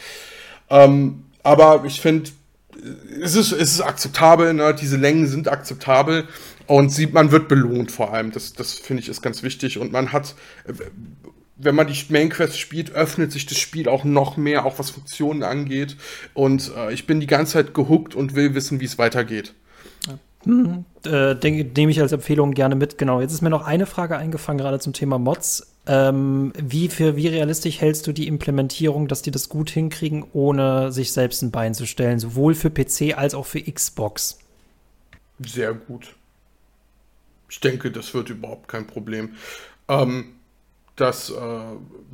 Ähm, 0.69 1.25
aber 1.43 1.83
ich 1.85 2.01
finde, 2.01 2.29
es 3.21 3.35
ist, 3.35 3.51
es 3.51 3.73
ist 3.73 3.81
akzeptabel, 3.81 4.53
ne? 4.53 4.73
diese 4.73 4.97
Längen 4.97 5.27
sind 5.27 5.47
akzeptabel 5.47 6.27
und 6.67 6.89
sie, 6.89 7.07
man 7.07 7.31
wird 7.31 7.47
belohnt 7.47 7.91
vor 7.91 8.13
allem. 8.13 8.31
Das, 8.31 8.53
das 8.53 8.73
finde 8.73 9.03
ich 9.03 9.09
ist 9.09 9.21
ganz 9.21 9.43
wichtig 9.43 9.77
und 9.77 9.91
man 9.91 10.11
hat, 10.11 10.35
wenn 11.57 11.75
man 11.75 11.87
die 11.87 12.05
Main 12.09 12.29
Quest 12.29 12.59
spielt, 12.59 12.91
öffnet 12.91 13.31
sich 13.31 13.45
das 13.45 13.59
Spiel 13.59 13.87
auch 13.87 14.03
noch 14.03 14.37
mehr, 14.37 14.65
auch 14.65 14.79
was 14.79 14.89
Funktionen 14.89 15.43
angeht 15.43 15.95
und 16.33 16.71
äh, 16.75 16.93
ich 16.93 17.05
bin 17.05 17.19
die 17.19 17.27
ganze 17.27 17.53
Zeit 17.53 17.73
gehuckt 17.73 18.15
und 18.15 18.35
will 18.35 18.55
wissen, 18.55 18.79
wie 18.79 18.85
es 18.85 18.97
weitergeht. 18.97 19.53
Hm, 20.43 20.85
äh, 21.05 21.33
nehme 21.35 21.91
ich 21.91 22.01
als 22.01 22.11
Empfehlung 22.11 22.51
gerne 22.53 22.75
mit. 22.75 22.97
Genau. 22.97 23.21
Jetzt 23.21 23.33
ist 23.33 23.41
mir 23.41 23.49
noch 23.49 23.65
eine 23.65 23.85
Frage 23.85 24.17
eingefangen, 24.17 24.57
gerade 24.57 24.79
zum 24.79 24.93
Thema 24.93 25.19
Mods. 25.19 25.67
Ähm, 25.87 26.53
wie, 26.57 26.89
für 26.89 27.15
wie 27.15 27.27
realistisch 27.27 27.81
hältst 27.81 28.05
du 28.05 28.11
die 28.11 28.27
Implementierung, 28.27 29.07
dass 29.07 29.21
die 29.21 29.31
das 29.31 29.49
gut 29.49 29.69
hinkriegen, 29.69 30.25
ohne 30.33 30.91
sich 30.91 31.11
selbst 31.11 31.41
ein 31.41 31.51
Bein 31.51 31.73
zu 31.73 31.87
stellen, 31.87 32.19
sowohl 32.19 32.53
für 32.53 32.69
PC 32.69 33.17
als 33.17 33.33
auch 33.33 33.45
für 33.45 33.61
Xbox? 33.61 34.37
Sehr 35.39 35.73
gut. 35.73 36.15
Ich 37.49 37.59
denke, 37.59 37.91
das 37.91 38.13
wird 38.13 38.29
überhaupt 38.29 38.67
kein 38.67 38.87
Problem. 38.87 39.35
Ähm, 39.87 40.35
Das, 41.01 41.31
äh, 41.31 41.33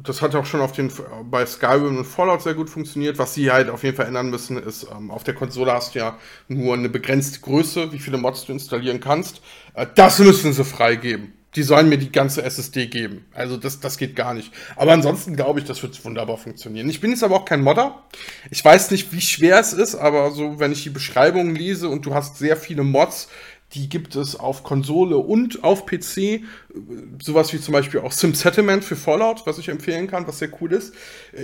das 0.02 0.22
hat 0.22 0.34
auch 0.34 0.46
schon 0.46 0.62
auf 0.62 0.72
den, 0.72 0.90
bei 1.30 1.46
Skyrim 1.46 1.98
und 1.98 2.06
Fallout 2.06 2.42
sehr 2.42 2.54
gut 2.54 2.70
funktioniert. 2.70 3.18
Was 3.18 3.34
sie 3.34 3.52
halt 3.52 3.70
auf 3.70 3.84
jeden 3.84 3.98
Fall 3.98 4.06
ändern 4.06 4.30
müssen, 4.30 4.58
ist, 4.58 4.88
ähm, 4.90 5.12
auf 5.12 5.26
der 5.26 5.34
Konsole 5.34 5.74
hast 5.74 5.94
du 5.94 6.00
ja 6.00 6.18
nur 6.48 6.74
eine 6.74 6.88
begrenzte 6.88 7.42
Größe, 7.42 7.92
wie 7.92 8.00
viele 8.00 8.18
Mods 8.18 8.46
du 8.46 8.54
installieren 8.54 9.02
kannst. 9.02 9.42
Äh, 9.74 9.88
das 9.94 10.20
müssen 10.20 10.54
sie 10.54 10.64
freigeben. 10.64 11.34
Die 11.56 11.64
sollen 11.64 11.90
mir 11.90 11.98
die 11.98 12.14
ganze 12.14 12.44
SSD 12.44 12.88
geben. 12.88 13.26
Also 13.34 13.58
das, 13.58 13.82
das 13.82 13.98
geht 13.98 14.16
gar 14.16 14.34
nicht. 14.34 14.54
Aber 14.78 14.94
ansonsten 14.94 15.36
glaube 15.36 15.60
ich, 15.60 15.66
das 15.66 15.84
wird 15.84 16.06
wunderbar 16.06 16.38
funktionieren. 16.38 16.90
Ich 16.90 17.02
bin 17.02 17.10
jetzt 17.10 17.24
aber 17.24 17.36
auch 17.36 17.46
kein 17.46 17.62
Modder. 17.62 18.04
Ich 18.52 18.64
weiß 18.64 18.92
nicht, 18.92 19.12
wie 19.12 19.22
schwer 19.22 19.60
es 19.60 19.74
ist, 19.74 19.96
aber 19.96 20.32
so, 20.32 20.60
wenn 20.60 20.72
ich 20.72 20.84
die 20.84 20.92
Beschreibungen 20.92 21.56
lese 21.56 21.90
und 21.90 22.06
du 22.06 22.14
hast 22.14 22.38
sehr 22.38 22.56
viele 22.56 22.84
Mods, 22.84 23.28
die 23.74 23.90
gibt 23.90 24.16
es 24.16 24.36
auf 24.36 24.64
Konsole 24.64 25.18
und 25.18 25.64
auf 25.64 25.86
PC. 25.86 26.42
Sowas 27.22 27.52
wie 27.52 27.60
zum 27.60 27.74
Beispiel 27.74 28.00
auch 28.00 28.12
Sim 28.14 28.34
Settlement 28.34 28.84
für 28.84 28.96
Fallout, 28.96 29.46
was 29.46 29.58
ich 29.58 29.68
empfehlen 29.68 30.08
kann, 30.08 30.26
was 30.28 30.40
sehr 30.40 30.50
cool 30.62 30.72
ist. 30.72 30.94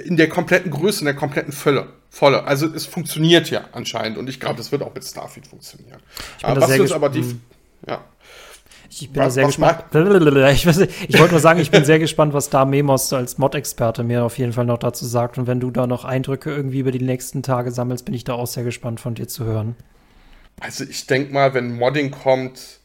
In 0.05 0.15
der 0.15 0.29
kompletten 0.29 0.71
Größe, 0.71 1.01
in 1.01 1.05
der 1.05 1.15
kompletten 1.15 1.51
Fülle. 1.51 1.87
Volle. 2.09 2.45
Also 2.45 2.67
es 2.67 2.85
funktioniert 2.85 3.49
ja 3.49 3.65
anscheinend 3.73 4.17
und 4.17 4.29
ich 4.29 4.39
glaube, 4.39 4.55
das 4.55 4.71
wird 4.71 4.83
auch 4.83 4.93
mit 4.93 5.03
Starfield 5.03 5.47
funktionieren. 5.47 5.99
Ich 6.37 6.45
bin 6.45 6.55
äh, 6.55 6.61
was 6.61 6.77
jetzt 6.77 6.93
aber 6.93 7.09
die. 7.09 7.21
Hm. 7.21 7.41
Ja. 7.87 8.05
Ich 8.89 9.09
bin 9.09 9.23
was, 9.23 9.33
sehr 9.33 9.47
gespannt. 9.47 9.85
Ich, 9.91 10.65
ich 11.09 11.19
wollte 11.19 11.31
nur 11.31 11.39
sagen, 11.39 11.59
ich 11.59 11.71
bin 11.71 11.83
sehr 11.83 11.97
gespannt, 11.97 12.33
was 12.33 12.51
da 12.51 12.63
Memos 12.63 13.11
als 13.11 13.39
Mod-Experte 13.39 14.03
mir 14.03 14.23
auf 14.23 14.37
jeden 14.37 14.53
Fall 14.53 14.65
noch 14.65 14.77
dazu 14.77 15.05
sagt. 15.05 15.39
Und 15.39 15.47
wenn 15.47 15.59
du 15.59 15.71
da 15.71 15.87
noch 15.87 16.05
Eindrücke 16.05 16.51
irgendwie 16.55 16.79
über 16.79 16.91
die 16.91 17.03
nächsten 17.03 17.41
Tage 17.41 17.71
sammelst, 17.71 18.05
bin 18.05 18.13
ich 18.13 18.23
da 18.23 18.33
auch 18.33 18.45
sehr 18.45 18.63
gespannt 18.63 18.99
von 18.99 19.15
dir 19.15 19.27
zu 19.27 19.43
hören. 19.45 19.75
Also 20.59 20.83
ich 20.83 21.07
denke 21.07 21.33
mal, 21.33 21.53
wenn 21.53 21.75
Modding 21.75 22.11
kommt, 22.11 22.79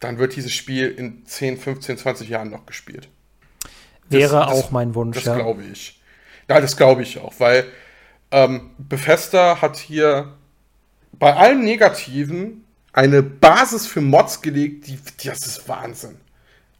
dann 0.00 0.18
wird 0.18 0.36
dieses 0.36 0.52
Spiel 0.52 0.88
in 0.88 1.26
10, 1.26 1.58
15, 1.58 1.98
20 1.98 2.28
Jahren 2.28 2.50
noch 2.50 2.66
gespielt. 2.66 3.08
Wäre 4.08 4.36
das, 4.36 4.48
auch 4.48 4.70
mein 4.70 4.94
Wunsch. 4.94 5.16
Das 5.16 5.24
ja. 5.24 5.34
glaube 5.36 5.64
ich. 5.64 6.00
Ja, 6.48 6.60
das 6.60 6.76
glaube 6.76 7.02
ich 7.02 7.18
auch, 7.18 7.34
weil 7.38 7.66
ähm, 8.30 8.70
Bethesda 8.78 9.60
hat 9.60 9.76
hier 9.76 10.34
bei 11.12 11.34
allem 11.34 11.62
Negativen 11.62 12.64
eine 12.92 13.22
Basis 13.22 13.86
für 13.86 14.00
Mods 14.00 14.40
gelegt, 14.40 14.86
die, 14.86 14.98
die 15.20 15.28
das 15.28 15.46
ist 15.46 15.68
Wahnsinn. 15.68 16.16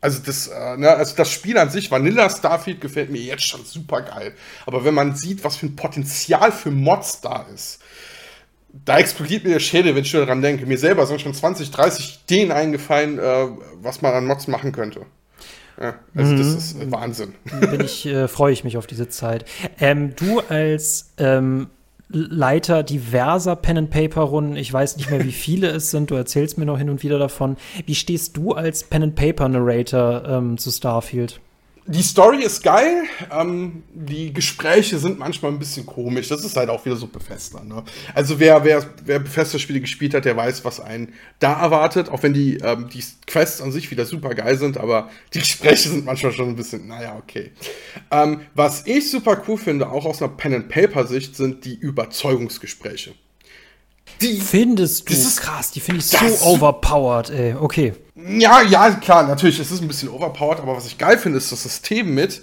Also 0.01 0.21
das, 0.25 0.47
äh, 0.47 0.77
ne, 0.77 0.91
also 0.91 1.17
das 1.17 1.31
Spiel 1.31 1.59
an 1.59 1.71
sich, 1.71 1.91
Vanilla 1.91 2.31
Starfield, 2.31 2.81
gefällt 2.81 3.11
mir 3.11 3.21
jetzt 3.21 3.45
schon 3.45 3.65
super 3.65 4.03
geil. 4.03 4.35
Aber 4.65 4.85
wenn 4.85 4.95
man 4.95 5.17
sieht, 5.17 5.43
was 5.43 5.57
für 5.57 5.67
ein 5.67 5.77
Potenzial 5.77 6.53
für 6.53 6.71
Mods 6.71 7.21
da 7.21 7.47
ist, 7.53 7.81
da 8.73 8.99
explodiert 8.99 9.45
mir 9.45 9.51
der 9.51 9.61
Schädel, 9.61 9.95
wenn 9.95 10.03
ich 10.03 10.13
nur 10.13 10.25
daran 10.25 10.43
denke. 10.43 10.67
Mir 10.67 10.79
selber 10.79 11.07
sind 11.07 11.21
schon 11.21 11.35
20, 11.35 11.71
30 11.71 12.21
Ideen 12.25 12.53
eingefallen, 12.53 13.19
äh, 13.19 13.47
was 13.81 14.03
man 14.03 14.15
an 14.15 14.27
Mods 14.27 14.47
machen 14.47 14.73
könnte. 14.73 15.07
Ja, 15.81 15.95
also 16.15 16.33
mhm. 16.33 16.39
das 16.39 16.49
ist 16.49 16.91
Wahnsinn. 16.91 17.35
Bin 17.61 17.81
ich, 17.81 18.05
äh, 18.07 18.29
freue 18.29 18.53
ich 18.53 18.65
mich 18.65 18.77
auf 18.77 18.87
diese 18.87 19.09
Zeit. 19.09 19.45
Ähm, 19.79 20.15
du 20.17 20.41
als 20.41 21.13
ähm, 21.19 21.69
Leiter 22.09 22.83
diverser 22.83 23.55
Pen-and-Paper-Runden, 23.55 24.57
ich 24.57 24.73
weiß 24.73 24.97
nicht 24.97 25.11
mehr, 25.11 25.25
wie 25.25 25.33
viele 25.33 25.69
es 25.69 25.91
sind, 25.91 26.11
du 26.11 26.17
erzählst 26.17 26.59
mir 26.59 26.67
noch 26.67 26.79
hin 26.79 26.91
und 26.91 27.03
wieder 27.03 27.19
davon. 27.19 27.57
Wie 27.87 27.95
stehst 27.95 28.37
du 28.37 28.53
als 28.53 28.85
Pen-and-Paper-Narrator 28.85 30.25
ähm, 30.27 30.59
zu 30.59 30.71
Starfield? 30.71 31.41
Die 31.91 32.03
Story 32.03 32.43
ist 32.43 32.63
geil, 32.63 33.05
ähm, 33.33 33.83
die 33.95 34.31
Gespräche 34.35 34.99
sind 34.99 35.19
manchmal 35.19 35.53
ein 35.53 35.59
bisschen 35.59 35.87
komisch. 35.87 36.29
Das 36.29 36.45
ist 36.45 36.55
halt 36.55 36.69
auch 36.69 36.85
wieder 36.85 36.97
so 36.97 37.07
Befester. 37.07 37.65
Ne? 37.65 37.83
Also 38.15 38.39
wer, 38.39 38.63
wer, 38.63 38.85
wer 39.07 39.19
Befester-Spiele 39.21 39.81
gespielt 39.81 40.13
hat, 40.13 40.27
der 40.27 40.37
weiß, 40.37 40.67
was 40.67 40.81
einen 40.81 41.15
da 41.39 41.59
erwartet. 41.59 42.11
Auch 42.11 42.23
wenn 42.23 42.35
die, 42.35 42.59
ähm, 42.59 42.91
die 42.93 43.03
Quests 43.27 43.63
an 43.63 43.73
sich 43.73 43.91
wieder 43.91 44.05
super 44.05 44.35
geil 44.35 44.59
sind, 44.59 44.77
aber 44.77 45.09
die 45.33 45.39
Gespräche 45.39 45.89
sind 45.89 46.05
manchmal 46.05 46.33
schon 46.33 46.51
ein 46.51 46.57
bisschen, 46.57 46.87
naja, 46.87 47.17
okay. 47.17 47.53
Ähm, 48.11 48.43
was 48.55 48.87
ich 48.87 49.11
super 49.11 49.43
cool 49.49 49.57
finde, 49.57 49.89
auch 49.89 50.05
aus 50.05 50.21
einer 50.21 50.33
Pen-and-Paper-Sicht, 50.33 51.37
sind 51.37 51.65
die 51.65 51.75
Überzeugungsgespräche. 51.75 53.15
Die 54.21 54.41
findest 54.41 55.09
du 55.09 55.15
das 55.15 55.25
ist, 55.25 55.41
krass, 55.41 55.71
die 55.71 55.81
finde 55.81 56.01
ich 56.01 56.07
so 56.07 56.47
overpowered, 56.47 57.31
ey. 57.31 57.55
Okay. 57.55 57.95
Ja, 58.17 58.63
ja, 58.63 58.91
klar, 58.93 59.27
natürlich, 59.27 59.59
es 59.61 59.71
ist 59.71 59.81
ein 59.81 59.89
bisschen 59.89 60.09
overpowered, 60.09 60.61
aber 60.61 60.77
was 60.77 60.87
ich 60.87 60.99
geil 60.99 61.19
finde, 61.19 61.39
ist 61.39 61.53
das 61.53 61.63
System 61.63 62.15
mit, 62.15 62.43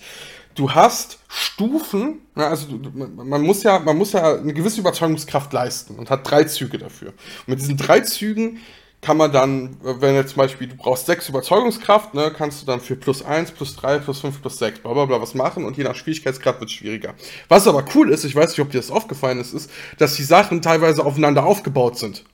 du 0.56 0.72
hast 0.72 1.20
Stufen, 1.28 2.20
also 2.34 2.68
man 3.16 3.42
muss 3.42 3.64
ja, 3.64 3.80
man 3.80 3.98
muss 3.98 4.14
ja 4.14 4.36
eine 4.36 4.54
gewisse 4.54 4.80
Überzeugungskraft 4.80 5.52
leisten 5.52 5.96
und 5.96 6.10
hat 6.10 6.30
drei 6.30 6.46
Züge 6.46 6.78
dafür. 6.78 7.10
Und 7.10 7.48
mit 7.48 7.60
diesen 7.60 7.78
drei 7.78 8.00
Zügen 8.00 8.60
kann 9.06 9.18
man 9.18 9.32
dann, 9.32 9.78
wenn 9.84 10.16
jetzt 10.16 10.32
zum 10.32 10.40
Beispiel 10.40 10.68
du 10.68 10.76
brauchst 10.76 11.06
sechs 11.06 11.30
Überzeugungskraft, 11.30 12.16
ne, 12.16 12.34
kannst 12.36 12.64
du 12.64 12.66
dann 12.66 12.82
für 12.82 12.96
plus 12.96 13.24
eins, 13.24 13.52
plus 13.52 13.76
drei, 13.76 14.00
plus 14.00 14.20
fünf, 14.20 14.42
plus 14.42 14.58
sechs, 14.58 14.80
bla 14.80 14.94
bla 14.94 15.06
bla 15.06 15.22
was 15.22 15.36
machen 15.36 15.64
und 15.64 15.78
je 15.78 15.84
nach 15.84 15.94
Schwierigkeitsgrad 15.94 16.60
wird 16.60 16.72
es 16.72 16.76
schwieriger. 16.76 17.14
Was 17.48 17.68
aber 17.68 17.86
cool 17.94 18.10
ist, 18.10 18.24
ich 18.24 18.36
weiß 18.36 18.50
nicht, 18.50 18.62
ob 18.62 18.72
dir 18.72 18.80
das 18.80 18.90
aufgefallen 18.90 19.40
ist, 19.40 19.54
ist, 19.54 19.70
dass 20.00 20.16
die 20.16 20.24
Sachen 20.24 20.64
teilweise 20.64 21.06
aufeinander 21.06 21.46
aufgebaut 21.46 22.00
sind. 22.00 22.26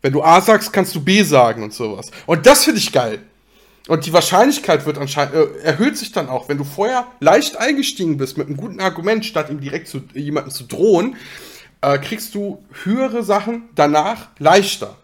Wenn 0.00 0.12
du 0.12 0.22
A 0.22 0.40
sagst, 0.40 0.72
kannst 0.72 0.94
du 0.94 1.00
B 1.02 1.24
sagen 1.24 1.64
und 1.64 1.74
sowas. 1.74 2.12
Und 2.26 2.46
das 2.46 2.64
finde 2.64 2.78
ich 2.78 2.92
geil. 2.92 3.18
Und 3.88 4.06
die 4.06 4.12
Wahrscheinlichkeit 4.12 4.86
wird 4.86 4.98
anscheinend 4.98 5.34
äh, 5.34 5.58
erhöht 5.64 5.98
sich 5.98 6.12
dann 6.12 6.28
auch, 6.28 6.48
wenn 6.48 6.58
du 6.58 6.62
vorher 6.62 7.08
leicht 7.18 7.56
eingestiegen 7.56 8.16
bist 8.16 8.38
mit 8.38 8.46
einem 8.46 8.56
guten 8.56 8.78
Argument, 8.78 9.24
statt 9.24 9.50
ihm 9.50 9.60
direkt 9.60 9.88
zu 9.88 10.02
jemandem 10.14 10.52
zu 10.52 10.64
drohen, 10.64 11.16
äh, 11.80 11.98
kriegst 11.98 12.36
du 12.36 12.64
höhere 12.84 13.24
Sachen 13.24 13.64
danach 13.74 14.28
leichter. 14.38 14.96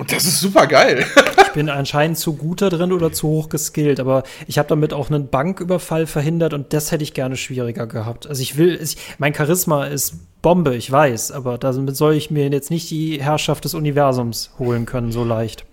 Und 0.00 0.12
das 0.12 0.24
ist 0.24 0.40
super 0.40 0.66
geil. 0.66 1.04
ich 1.42 1.52
bin 1.52 1.68
anscheinend 1.68 2.16
zu 2.16 2.32
gut 2.32 2.62
da 2.62 2.70
drin 2.70 2.90
oder 2.90 3.12
zu 3.12 3.28
hoch 3.28 3.50
geskillt, 3.50 4.00
aber 4.00 4.22
ich 4.46 4.56
habe 4.56 4.66
damit 4.66 4.94
auch 4.94 5.10
einen 5.10 5.28
Banküberfall 5.28 6.06
verhindert 6.06 6.54
und 6.54 6.72
das 6.72 6.90
hätte 6.90 7.04
ich 7.04 7.12
gerne 7.12 7.36
schwieriger 7.36 7.86
gehabt. 7.86 8.26
Also 8.26 8.40
ich 8.40 8.56
will, 8.56 8.80
ich, 8.82 8.96
mein 9.18 9.34
Charisma 9.34 9.84
ist 9.84 10.14
Bombe, 10.40 10.74
ich 10.74 10.90
weiß, 10.90 11.32
aber 11.32 11.58
damit 11.58 11.98
soll 11.98 12.14
ich 12.14 12.30
mir 12.30 12.48
jetzt 12.48 12.70
nicht 12.70 12.90
die 12.90 13.22
Herrschaft 13.22 13.66
des 13.66 13.74
Universums 13.74 14.52
holen 14.58 14.86
können, 14.86 15.12
so 15.12 15.22
leicht. 15.22 15.66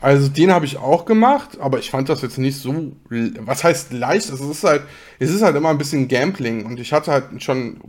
Also 0.00 0.28
den 0.28 0.50
habe 0.50 0.64
ich 0.64 0.78
auch 0.78 1.04
gemacht, 1.04 1.60
aber 1.60 1.78
ich 1.78 1.90
fand 1.90 2.08
das 2.08 2.22
jetzt 2.22 2.38
nicht 2.38 2.56
so. 2.56 2.92
Was 3.40 3.64
heißt 3.64 3.92
leicht? 3.92 4.30
Also 4.30 4.50
es 4.50 4.58
ist 4.58 4.64
halt, 4.64 4.82
es 5.18 5.28
ist 5.28 5.42
halt 5.42 5.56
immer 5.56 5.68
ein 5.68 5.76
bisschen 5.76 6.08
Gambling 6.08 6.64
und 6.64 6.80
ich 6.80 6.94
hatte 6.94 7.12
halt 7.12 7.42
schon 7.42 7.82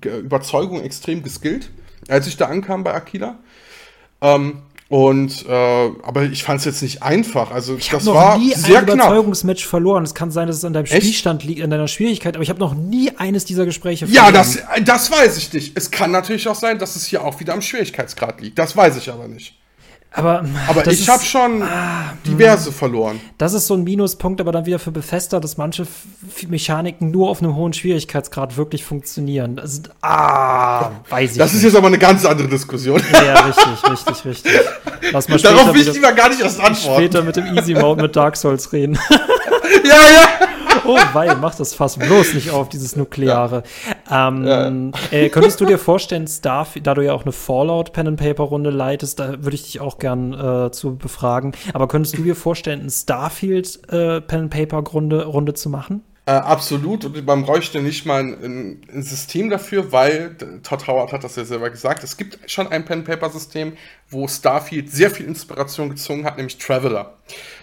Überzeugung 0.00 0.80
extrem 0.80 1.22
geskillt, 1.22 1.70
als 2.08 2.26
ich 2.26 2.38
da 2.38 2.46
ankam 2.46 2.84
bei 2.84 2.94
Aquila. 2.94 3.38
Ähm, 4.22 4.62
und 4.88 5.44
äh, 5.48 5.52
aber 5.52 6.22
ich 6.24 6.44
fand 6.44 6.60
es 6.60 6.64
jetzt 6.64 6.82
nicht 6.82 7.02
einfach. 7.02 7.50
Also 7.50 7.76
ich 7.76 7.88
das 7.88 8.04
noch 8.04 8.14
war 8.14 8.38
nie 8.38 8.52
sehr 8.54 8.78
ein 8.78 8.84
knapp. 8.84 8.96
Überzeugungsmatch 8.96 9.66
verloren. 9.66 10.04
Es 10.04 10.14
kann 10.14 10.30
sein, 10.30 10.46
dass 10.46 10.56
es 10.56 10.64
an 10.64 10.72
deinem 10.72 10.84
Echt? 10.84 10.96
Spielstand 10.96 11.42
liegt, 11.42 11.62
an 11.62 11.70
deiner 11.70 11.88
Schwierigkeit. 11.88 12.36
Aber 12.36 12.42
ich 12.44 12.50
habe 12.50 12.60
noch 12.60 12.74
nie 12.74 13.10
eines 13.16 13.44
dieser 13.44 13.64
Gespräche 13.64 14.06
verloren. 14.06 14.26
Ja, 14.26 14.30
das, 14.32 14.58
das 14.84 15.10
weiß 15.10 15.38
ich 15.38 15.52
nicht. 15.52 15.76
Es 15.76 15.90
kann 15.90 16.12
natürlich 16.12 16.46
auch 16.46 16.54
sein, 16.54 16.78
dass 16.78 16.94
es 16.94 17.04
hier 17.06 17.24
auch 17.24 17.40
wieder 17.40 17.54
am 17.54 17.62
Schwierigkeitsgrad 17.62 18.40
liegt. 18.40 18.58
Das 18.58 18.76
weiß 18.76 18.96
ich 18.96 19.10
aber 19.10 19.26
nicht. 19.26 19.55
Aber, 20.16 20.46
aber 20.66 20.86
ich 20.86 21.06
habe 21.10 21.22
schon 21.22 21.62
ah, 21.62 22.14
diverse 22.26 22.72
verloren. 22.72 23.20
Das 23.36 23.52
ist 23.52 23.66
so 23.66 23.74
ein 23.74 23.84
Minuspunkt, 23.84 24.40
aber 24.40 24.50
dann 24.50 24.64
wieder 24.64 24.78
für 24.78 24.90
Befester, 24.90 25.40
dass 25.40 25.58
manche 25.58 25.86
Mechaniken 26.48 27.10
nur 27.10 27.28
auf 27.28 27.42
einem 27.42 27.54
hohen 27.54 27.74
Schwierigkeitsgrad 27.74 28.56
wirklich 28.56 28.82
funktionieren. 28.82 29.56
Das 29.56 29.74
ist, 29.74 29.90
ah, 30.00 30.90
weiß 31.10 31.32
ich 31.32 31.38
Das 31.38 31.52
nicht. 31.52 31.58
ist 31.58 31.64
jetzt 31.64 31.76
aber 31.76 31.88
eine 31.88 31.98
ganz 31.98 32.24
andere 32.24 32.48
Diskussion. 32.48 33.02
Ja, 33.12 33.44
richtig, 33.44 33.90
richtig, 33.90 34.24
richtig. 34.24 34.52
Lass 35.12 35.28
mal 35.28 35.38
Darauf 35.42 35.74
will 35.74 35.82
ich 35.82 35.92
lieber 35.92 36.12
gar 36.12 36.30
nicht 36.30 36.40
erst 36.40 36.60
antworten. 36.60 37.02
Später 37.02 37.22
mit 37.22 37.36
dem 37.36 37.54
Easy 37.54 37.74
Mode 37.74 38.00
mit 38.00 38.16
Dark 38.16 38.38
Souls 38.38 38.72
reden. 38.72 38.98
ja, 39.84 39.90
ja. 39.90 40.48
Oh, 40.86 40.98
weil, 41.12 41.36
mach 41.36 41.54
das 41.54 41.74
fast 41.74 41.98
bloß 41.98 42.34
nicht 42.34 42.50
auf, 42.50 42.68
dieses 42.68 42.96
Nukleare. 42.96 43.62
Ja. 44.10 44.28
Ähm, 44.28 44.44
ja. 44.46 44.70
Äh, 45.10 45.28
könntest 45.28 45.60
du 45.60 45.64
dir 45.64 45.78
vorstellen, 45.78 46.26
Starfield, 46.26 46.86
da 46.86 46.94
du 46.94 47.02
ja 47.02 47.12
auch 47.12 47.22
eine 47.22 47.32
Fallout 47.32 47.92
Pen 47.92 48.08
and 48.08 48.20
Paper 48.20 48.44
Runde 48.44 48.70
leitest, 48.70 49.18
da 49.18 49.42
würde 49.42 49.54
ich 49.54 49.64
dich 49.64 49.80
auch 49.80 49.98
gern 49.98 50.32
äh, 50.32 50.70
zu 50.70 50.96
befragen. 50.96 51.52
Aber 51.72 51.88
könntest 51.88 52.16
du 52.16 52.22
dir 52.22 52.36
vorstellen, 52.36 52.80
eine 52.80 52.90
Starfield 52.90 53.80
äh, 53.92 54.20
Pen 54.20 54.40
and 54.42 54.50
Paper 54.50 54.78
Runde, 54.78 55.26
Runde 55.26 55.54
zu 55.54 55.70
machen? 55.70 56.02
Äh, 56.28 56.32
absolut, 56.32 57.04
und 57.04 57.24
man 57.24 57.44
bräuchte 57.44 57.80
nicht 57.80 58.04
mal 58.04 58.20
ein, 58.20 58.82
ein, 58.92 59.02
System 59.04 59.48
dafür, 59.48 59.92
weil 59.92 60.34
Todd 60.64 60.88
Howard 60.88 61.12
hat 61.12 61.22
das 61.22 61.36
ja 61.36 61.44
selber 61.44 61.70
gesagt, 61.70 62.02
es 62.02 62.16
gibt 62.16 62.50
schon 62.50 62.66
ein 62.66 62.84
Pen-Paper-System, 62.84 63.76
wo 64.10 64.26
Starfield 64.26 64.90
sehr 64.90 65.12
viel 65.12 65.26
Inspiration 65.26 65.88
gezogen 65.88 66.24
hat, 66.24 66.36
nämlich 66.36 66.58
Traveler. 66.58 67.14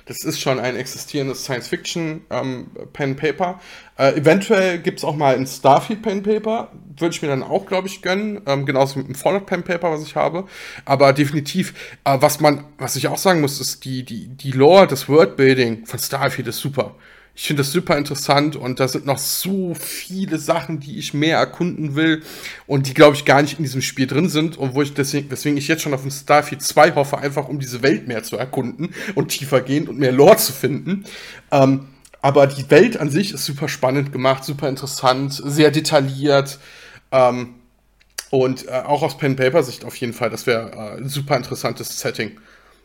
Das 0.05 0.23
ist 0.23 0.39
schon 0.39 0.61
ein 0.61 0.77
existierendes 0.77 1.43
Science-Fiction-Pen-Paper. 1.43 3.59
Ähm, 3.97 3.97
äh, 3.97 4.17
eventuell 4.17 4.79
gibt 4.79 4.99
es 4.99 5.03
auch 5.03 5.17
mal 5.17 5.35
ein 5.35 5.45
Starfield-Pen-Paper, 5.45 6.71
würde 6.97 7.13
ich 7.13 7.21
mir 7.21 7.27
dann 7.27 7.43
auch, 7.43 7.65
glaube 7.65 7.89
ich, 7.89 8.01
gönnen, 8.01 8.43
ähm, 8.45 8.65
genauso 8.65 8.99
mit 8.99 9.09
dem 9.09 9.15
Fallout-Pen-Paper, 9.15 9.91
was 9.91 10.03
ich 10.03 10.15
habe. 10.15 10.45
Aber 10.85 11.11
definitiv, 11.11 11.73
äh, 12.05 12.15
was 12.21 12.39
man, 12.39 12.63
was 12.77 12.95
ich 12.95 13.09
auch 13.09 13.17
sagen 13.17 13.41
muss, 13.41 13.59
ist 13.59 13.83
die, 13.83 14.03
die, 14.03 14.29
die 14.29 14.51
Lore, 14.51 14.87
das 14.87 15.09
Worldbuilding 15.09 15.85
von 15.85 15.99
Starfield 15.99 16.47
ist 16.47 16.59
super. 16.59 16.95
Ich 17.35 17.47
finde 17.47 17.63
das 17.63 17.71
super 17.71 17.97
interessant 17.97 18.55
und 18.55 18.79
da 18.79 18.87
sind 18.87 19.07
noch 19.07 19.17
so 19.17 19.73
viele 19.73 20.37
Sachen, 20.37 20.79
die 20.79 20.99
ich 20.99 21.15
mehr 21.15 21.39
erkunden 21.39 21.95
will 21.95 22.21
und 22.67 22.87
die, 22.87 22.93
glaube 22.93 23.15
ich, 23.15 23.25
gar 23.25 23.41
nicht 23.41 23.57
in 23.57 23.63
diesem 23.63 23.81
Spiel 23.81 24.05
drin 24.05 24.29
sind 24.29 24.55
und 24.55 24.75
wo 24.75 24.83
ich 24.83 24.93
deswegen, 24.93 25.29
deswegen 25.29 25.57
ich 25.57 25.67
jetzt 25.67 25.81
schon 25.81 25.95
auf 25.95 26.05
ein 26.05 26.11
Starfield 26.11 26.61
2 26.61 26.93
hoffe, 26.93 27.17
einfach 27.17 27.47
um 27.47 27.59
diese 27.59 27.81
Welt 27.81 28.07
mehr 28.07 28.21
zu 28.21 28.37
erkunden 28.37 28.93
und 29.15 29.29
tiefer 29.29 29.61
gehen 29.61 29.87
und 29.87 29.97
mehr 29.97 30.11
Lore 30.11 30.37
zu 30.37 30.53
finden. 30.53 31.05
Ähm, 31.51 31.87
Aber 32.21 32.45
die 32.45 32.69
Welt 32.69 32.97
an 32.97 33.09
sich 33.09 33.33
ist 33.33 33.45
super 33.45 33.67
spannend 33.67 34.11
gemacht, 34.11 34.43
super 34.45 34.69
interessant, 34.69 35.33
sehr 35.43 35.71
detailliert. 35.71 36.59
Ähm, 37.11 37.55
und 38.29 38.67
äh, 38.67 38.71
auch 38.71 39.01
aus 39.01 39.17
Pen-Paper-Sicht 39.17 39.85
auf 39.85 39.95
jeden 39.95 40.13
Fall, 40.13 40.29
das 40.29 40.45
wäre 40.45 40.71
äh, 40.71 40.97
ein 41.01 41.09
super 41.09 41.35
interessantes 41.35 41.99
Setting. 41.99 42.39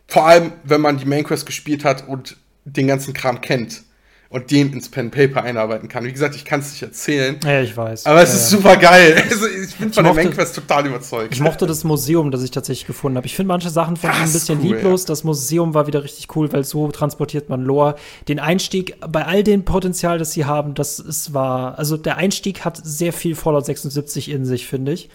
Vor 0.06 0.26
allem, 0.26 0.52
wenn 0.64 0.80
man 0.80 0.96
die 0.96 1.04
Main 1.04 1.24
Quest 1.24 1.44
gespielt 1.44 1.84
hat 1.84 2.08
und 2.08 2.38
den 2.64 2.86
ganzen 2.86 3.12
Kram 3.12 3.42
kennt 3.42 3.82
und 4.30 4.50
den 4.50 4.74
ins 4.74 4.90
Pen 4.90 5.10
Paper 5.10 5.42
einarbeiten 5.42 5.88
kann. 5.88 6.04
Wie 6.04 6.12
gesagt, 6.12 6.36
ich 6.36 6.44
kann 6.44 6.60
es 6.60 6.72
nicht 6.72 6.82
erzählen. 6.82 7.38
Ja, 7.42 7.62
ich 7.62 7.74
weiß. 7.74 8.04
Aber 8.04 8.22
es 8.22 8.30
ja, 8.30 8.36
ist 8.36 8.50
super 8.50 8.76
geil. 8.76 9.24
Also, 9.28 9.46
ich 9.46 9.76
bin 9.76 9.92
von 9.92 10.04
mochte, 10.04 10.16
der 10.16 10.24
Mainquest 10.24 10.54
total 10.54 10.86
überzeugt. 10.86 11.32
Ich 11.32 11.40
mochte 11.40 11.66
das 11.66 11.84
Museum, 11.84 12.30
das 12.30 12.42
ich 12.42 12.50
tatsächlich 12.50 12.86
gefunden 12.86 13.16
habe. 13.16 13.26
Ich 13.26 13.36
finde 13.36 13.48
manche 13.48 13.70
Sachen 13.70 13.96
von 13.96 14.10
ihm 14.10 14.16
ein 14.16 14.32
bisschen 14.32 14.58
cool, 14.58 14.74
lieblos. 14.74 15.02
Ja. 15.02 15.08
Das 15.08 15.24
Museum 15.24 15.74
war 15.74 15.86
wieder 15.86 16.02
richtig 16.02 16.34
cool, 16.34 16.52
weil 16.52 16.64
so 16.64 16.88
transportiert 16.90 17.48
man 17.48 17.62
Lore. 17.62 17.94
Den 18.26 18.38
Einstieg, 18.38 18.96
bei 19.06 19.24
all 19.24 19.42
dem 19.42 19.64
Potenzial, 19.64 20.18
das 20.18 20.32
sie 20.32 20.44
haben, 20.44 20.74
das 20.74 20.98
ist 20.98 21.34
war, 21.34 21.78
also 21.78 21.96
der 21.96 22.16
Einstieg 22.16 22.64
hat 22.64 22.80
sehr 22.82 23.12
viel 23.12 23.34
Fallout 23.34 23.66
76 23.66 24.30
in 24.30 24.44
sich, 24.44 24.66
finde 24.66 24.92
ich. 24.92 25.08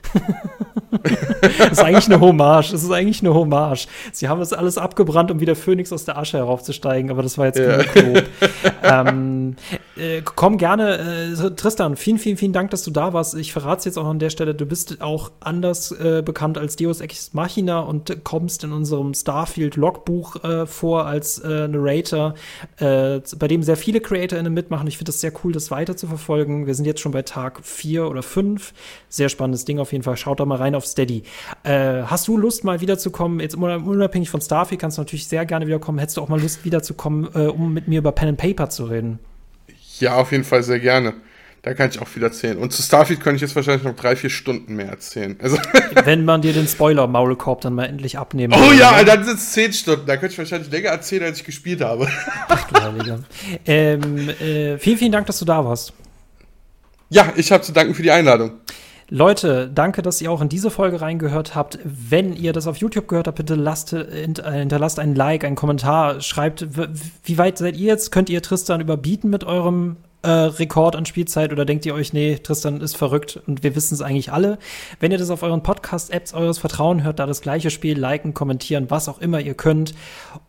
das 1.58 1.72
ist 1.72 1.84
eigentlich 1.84 2.06
eine 2.06 2.20
Hommage. 2.20 2.72
Das 2.72 2.84
ist 2.84 2.92
eigentlich 2.92 3.22
eine 3.22 3.34
Hommage. 3.34 3.88
Sie 4.12 4.28
haben 4.28 4.40
das 4.40 4.54
alles 4.54 4.78
abgebrannt, 4.78 5.32
um 5.32 5.40
wieder 5.40 5.56
Phoenix 5.56 5.92
aus 5.92 6.06
der 6.06 6.18
Asche 6.18 6.38
heraufzusteigen, 6.38 7.12
aber 7.12 7.24
das 7.24 7.38
war 7.38 7.48
jetzt 7.48 7.58
genug 7.58 7.96
Lob. 7.96 8.24
ähm, 8.84 9.03
äh, 9.96 10.22
komm 10.24 10.58
gerne, 10.58 11.34
äh, 11.34 11.52
Tristan, 11.52 11.96
vielen, 11.96 12.18
vielen, 12.18 12.38
vielen 12.38 12.54
Dank, 12.54 12.72
dass 12.72 12.84
du 12.84 12.92
da 12.92 13.14
warst. 13.14 13.36
Ich 13.36 13.54
verrate 13.54 13.80
es 13.80 13.86
jetzt 13.86 13.98
auch 13.98 14.08
an 14.08 14.20
der 14.20 14.30
Stelle, 14.30 14.56
du 14.56 14.66
bist 14.66 15.02
auch 15.02 15.32
anders 15.40 15.92
äh, 15.92 16.22
bekannt 16.24 16.58
als 16.58 16.76
Deus 16.76 17.02
Ex 17.02 17.34
Machina 17.34 17.80
und 17.80 18.24
kommst 18.24 18.64
in 18.64 18.72
unserem 18.72 19.14
Starfield-Logbuch 19.14 20.44
äh, 20.44 20.66
vor 20.66 21.06
als 21.06 21.40
äh, 21.40 21.68
Narrator, 21.68 22.34
äh, 22.78 23.20
bei 23.38 23.48
dem 23.48 23.64
sehr 23.64 23.78
viele 23.78 24.00
CreatorInnen 24.00 24.54
mitmachen. 24.54 24.88
Ich 24.88 24.98
finde 24.98 25.12
es 25.12 25.22
sehr 25.22 25.32
cool, 25.44 25.52
das 25.52 25.70
weiter 25.72 25.96
zu 25.96 26.08
verfolgen. 26.08 26.66
Wir 26.66 26.76
sind 26.76 26.86
jetzt 26.86 27.02
schon 27.02 27.12
bei 27.12 27.22
Tag 27.22 27.60
4 27.64 28.08
oder 28.10 28.24
5. 28.24 28.74
Sehr 29.10 29.30
spannendes 29.30 29.66
Ding 29.66 29.80
auf 29.80 29.92
jeden 29.92 30.04
Fall. 30.04 30.18
Schaut 30.18 30.40
da 30.40 30.46
mal 30.46 30.58
rein 30.58 30.76
auf 30.76 30.86
Steady. 30.86 31.24
hast 31.64 32.28
du 32.28 32.38
Lust, 32.38 32.64
mal 32.64 32.82
wiederzukommen? 32.82 33.40
Jetzt 33.40 33.56
unabhängig 33.56 34.30
von 34.30 34.42
Starfield 34.42 34.82
kannst 34.82 34.98
du 34.98 35.02
natürlich 35.02 35.28
sehr 35.28 35.46
gerne 35.46 35.68
wiederkommen. 35.68 36.00
Hättest 36.00 36.18
du 36.18 36.22
auch 36.22 36.30
mal 36.30 36.42
Lust, 36.42 36.66
wiederzukommen, 36.66 37.28
um 37.28 37.74
mit 37.74 37.88
mir 37.88 38.00
über 38.00 38.12
Pen 38.12 38.30
and 38.30 38.38
Paper 38.38 38.70
zu 38.70 38.86
reden? 38.86 38.93
Ja, 40.00 40.16
auf 40.16 40.32
jeden 40.32 40.44
Fall 40.44 40.64
sehr 40.64 40.80
gerne. 40.80 41.14
Da 41.62 41.74
kann 41.74 41.90
ich 41.90 42.02
auch 42.02 42.08
viel 42.10 42.22
erzählen. 42.24 42.58
Und 42.58 42.74
zu 42.74 42.82
Starfield 42.82 43.22
könnte 43.22 43.38
ich 43.38 43.42
jetzt 43.42 43.56
wahrscheinlich 43.56 43.84
noch 43.86 43.96
drei, 43.96 44.18
vier 44.18 44.30
Stunden 44.30 44.76
mehr 44.76 44.90
erzählen. 44.90 45.38
Also 45.42 45.58
Wenn 46.04 46.26
man 46.26 46.42
dir 46.42 46.52
den 46.52 46.68
Spoiler-Maulkorb 46.68 47.62
dann 47.62 47.76
mal 47.76 47.86
endlich 47.86 48.18
abnehmen 48.18 48.54
Oh 48.54 48.74
ja, 48.74 48.96
oder? 48.96 49.06
dann 49.06 49.24
sind 49.24 49.36
es 49.38 49.54
zehn 49.54 49.72
Stunden. 49.72 50.06
Da 50.06 50.18
könnte 50.18 50.34
ich 50.34 50.38
wahrscheinlich 50.40 50.70
länger 50.70 50.90
erzählen, 50.90 51.24
als 51.24 51.40
ich 51.40 51.46
gespielt 51.46 51.80
habe. 51.80 52.10
Ach 52.50 52.68
du 52.68 52.82
Heiliger. 52.82 53.20
ähm, 53.66 54.28
äh, 54.28 54.78
vielen, 54.78 54.98
vielen 54.98 55.12
Dank, 55.14 55.26
dass 55.28 55.40
du 55.40 55.46
da 55.46 55.64
warst. 55.64 55.94
Ja, 57.10 57.32
ich 57.38 57.50
habe 57.52 57.64
zu 57.64 57.72
danken 57.72 57.94
für 57.96 58.04
die 58.04 58.12
Einladung. 58.12 58.52
Leute, 59.16 59.70
danke, 59.72 60.02
dass 60.02 60.22
ihr 60.22 60.32
auch 60.32 60.42
in 60.42 60.50
diese 60.50 60.72
Folge 60.72 61.00
reingehört 61.00 61.54
habt. 61.54 61.78
Wenn 61.84 62.34
ihr 62.34 62.52
das 62.52 62.66
auf 62.66 62.78
YouTube 62.78 63.08
gehört 63.08 63.28
habt, 63.28 63.38
bitte 63.38 63.54
lasst, 63.54 63.92
hinterlasst 63.92 64.98
ein 64.98 65.14
Like, 65.14 65.46
einen 65.46 65.56
Kommentar, 65.56 66.20
schreibt, 66.20 66.66
wie 67.24 67.38
weit 67.38 67.60
seid 67.60 67.78
ihr 67.78 67.86
jetzt? 67.86 68.12
Könnt 68.12 68.32
ihr 68.32 68.42
Tristan 68.42 68.82
überbieten 68.82 69.30
mit 69.30 69.44
eurem 69.44 69.98
äh, 70.24 70.30
Rekord 70.30 70.96
an 70.96 71.06
Spielzeit 71.06 71.52
oder 71.52 71.66
denkt 71.66 71.86
ihr 71.86 71.94
euch, 71.94 72.14
nee, 72.14 72.38
Tristan 72.38 72.82
ist 72.82 72.96
verrückt 72.96 73.42
und 73.46 73.62
wir 73.62 73.76
wissen 73.76 73.94
es 73.94 74.02
eigentlich 74.02 74.32
alle? 74.32 74.58
Wenn 75.00 75.12
ihr 75.12 75.18
das 75.18 75.30
auf 75.30 75.44
euren 75.44 75.64
Podcast-Apps 75.64 76.34
eures 76.34 76.58
Vertrauen 76.58 77.04
hört, 77.04 77.20
da 77.20 77.26
das 77.26 77.42
gleiche 77.42 77.70
Spiel, 77.70 78.00
liken, 78.00 78.34
kommentieren, 78.34 78.90
was 78.90 79.10
auch 79.10 79.20
immer 79.20 79.42
ihr 79.42 79.54
könnt. 79.54 79.94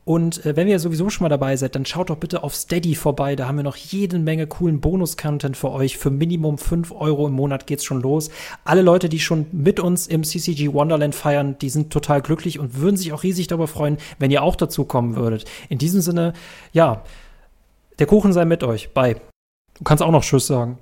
Und 0.05 0.47
äh, 0.47 0.57
wenn 0.57 0.69
ihr 0.69 0.79
sowieso 0.79 1.11
schon 1.11 1.25
mal 1.25 1.29
dabei 1.29 1.57
seid, 1.57 1.75
dann 1.75 1.87
schaut 1.87 2.11
doch 2.11 2.17
bitte 2.17 2.45
auf 2.45 2.55
Steady 2.55 2.95
vorbei. 2.95 3.35
Da 3.37 3.49
haben 3.49 3.57
wir 3.57 3.65
noch 3.65 3.77
jede 3.77 4.19
Menge 4.19 4.47
coolen 4.47 4.81
Bonus-Content 4.81 5.57
für 5.57 5.73
euch. 5.73 5.99
Für 5.99 6.11
Minimum 6.11 6.59
5 6.59 6.93
Euro 6.93 7.27
im 7.27 7.33
Monat 7.33 7.67
geht's 7.67 7.85
schon 7.85 8.01
los. 8.01 8.31
Alle 8.65 8.83
Leute, 8.83 9.09
die 9.09 9.19
schon 9.19 9.47
mit 9.51 9.81
uns 9.81 10.07
im 10.07 10.23
CCG 10.23 10.73
Wonderland 10.73 11.15
feiern, 11.15 11.59
die 11.59 11.71
sind 11.71 11.93
total 11.93 12.23
glücklich 12.23 12.61
und 12.61 12.77
würden 12.77 12.97
sich 12.97 13.13
auch 13.13 13.25
riesig 13.25 13.49
darüber 13.49 13.67
freuen, 13.67 13.99
wenn 14.19 14.31
ihr 14.31 14.43
auch 14.43 14.57
dazu 14.57 14.85
kommen 14.85 15.17
würdet. 15.17 15.47
In 15.69 15.79
diesem 15.79 16.01
Sinne, 16.01 16.33
ja, 16.73 17.03
der 17.99 18.07
Kuchen 18.07 18.33
sei 18.33 18.45
mit 18.45 18.63
euch. 18.63 18.93
Bye. 18.93 19.34
Du 19.75 19.85
kannst 19.85 20.03
auch 20.03 20.11
noch 20.11 20.25
Tschüss 20.25 20.47
sagen. 20.47 20.79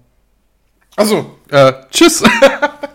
Achso, 0.96 1.24
äh, 1.50 1.72
Tschüss. 1.90 2.22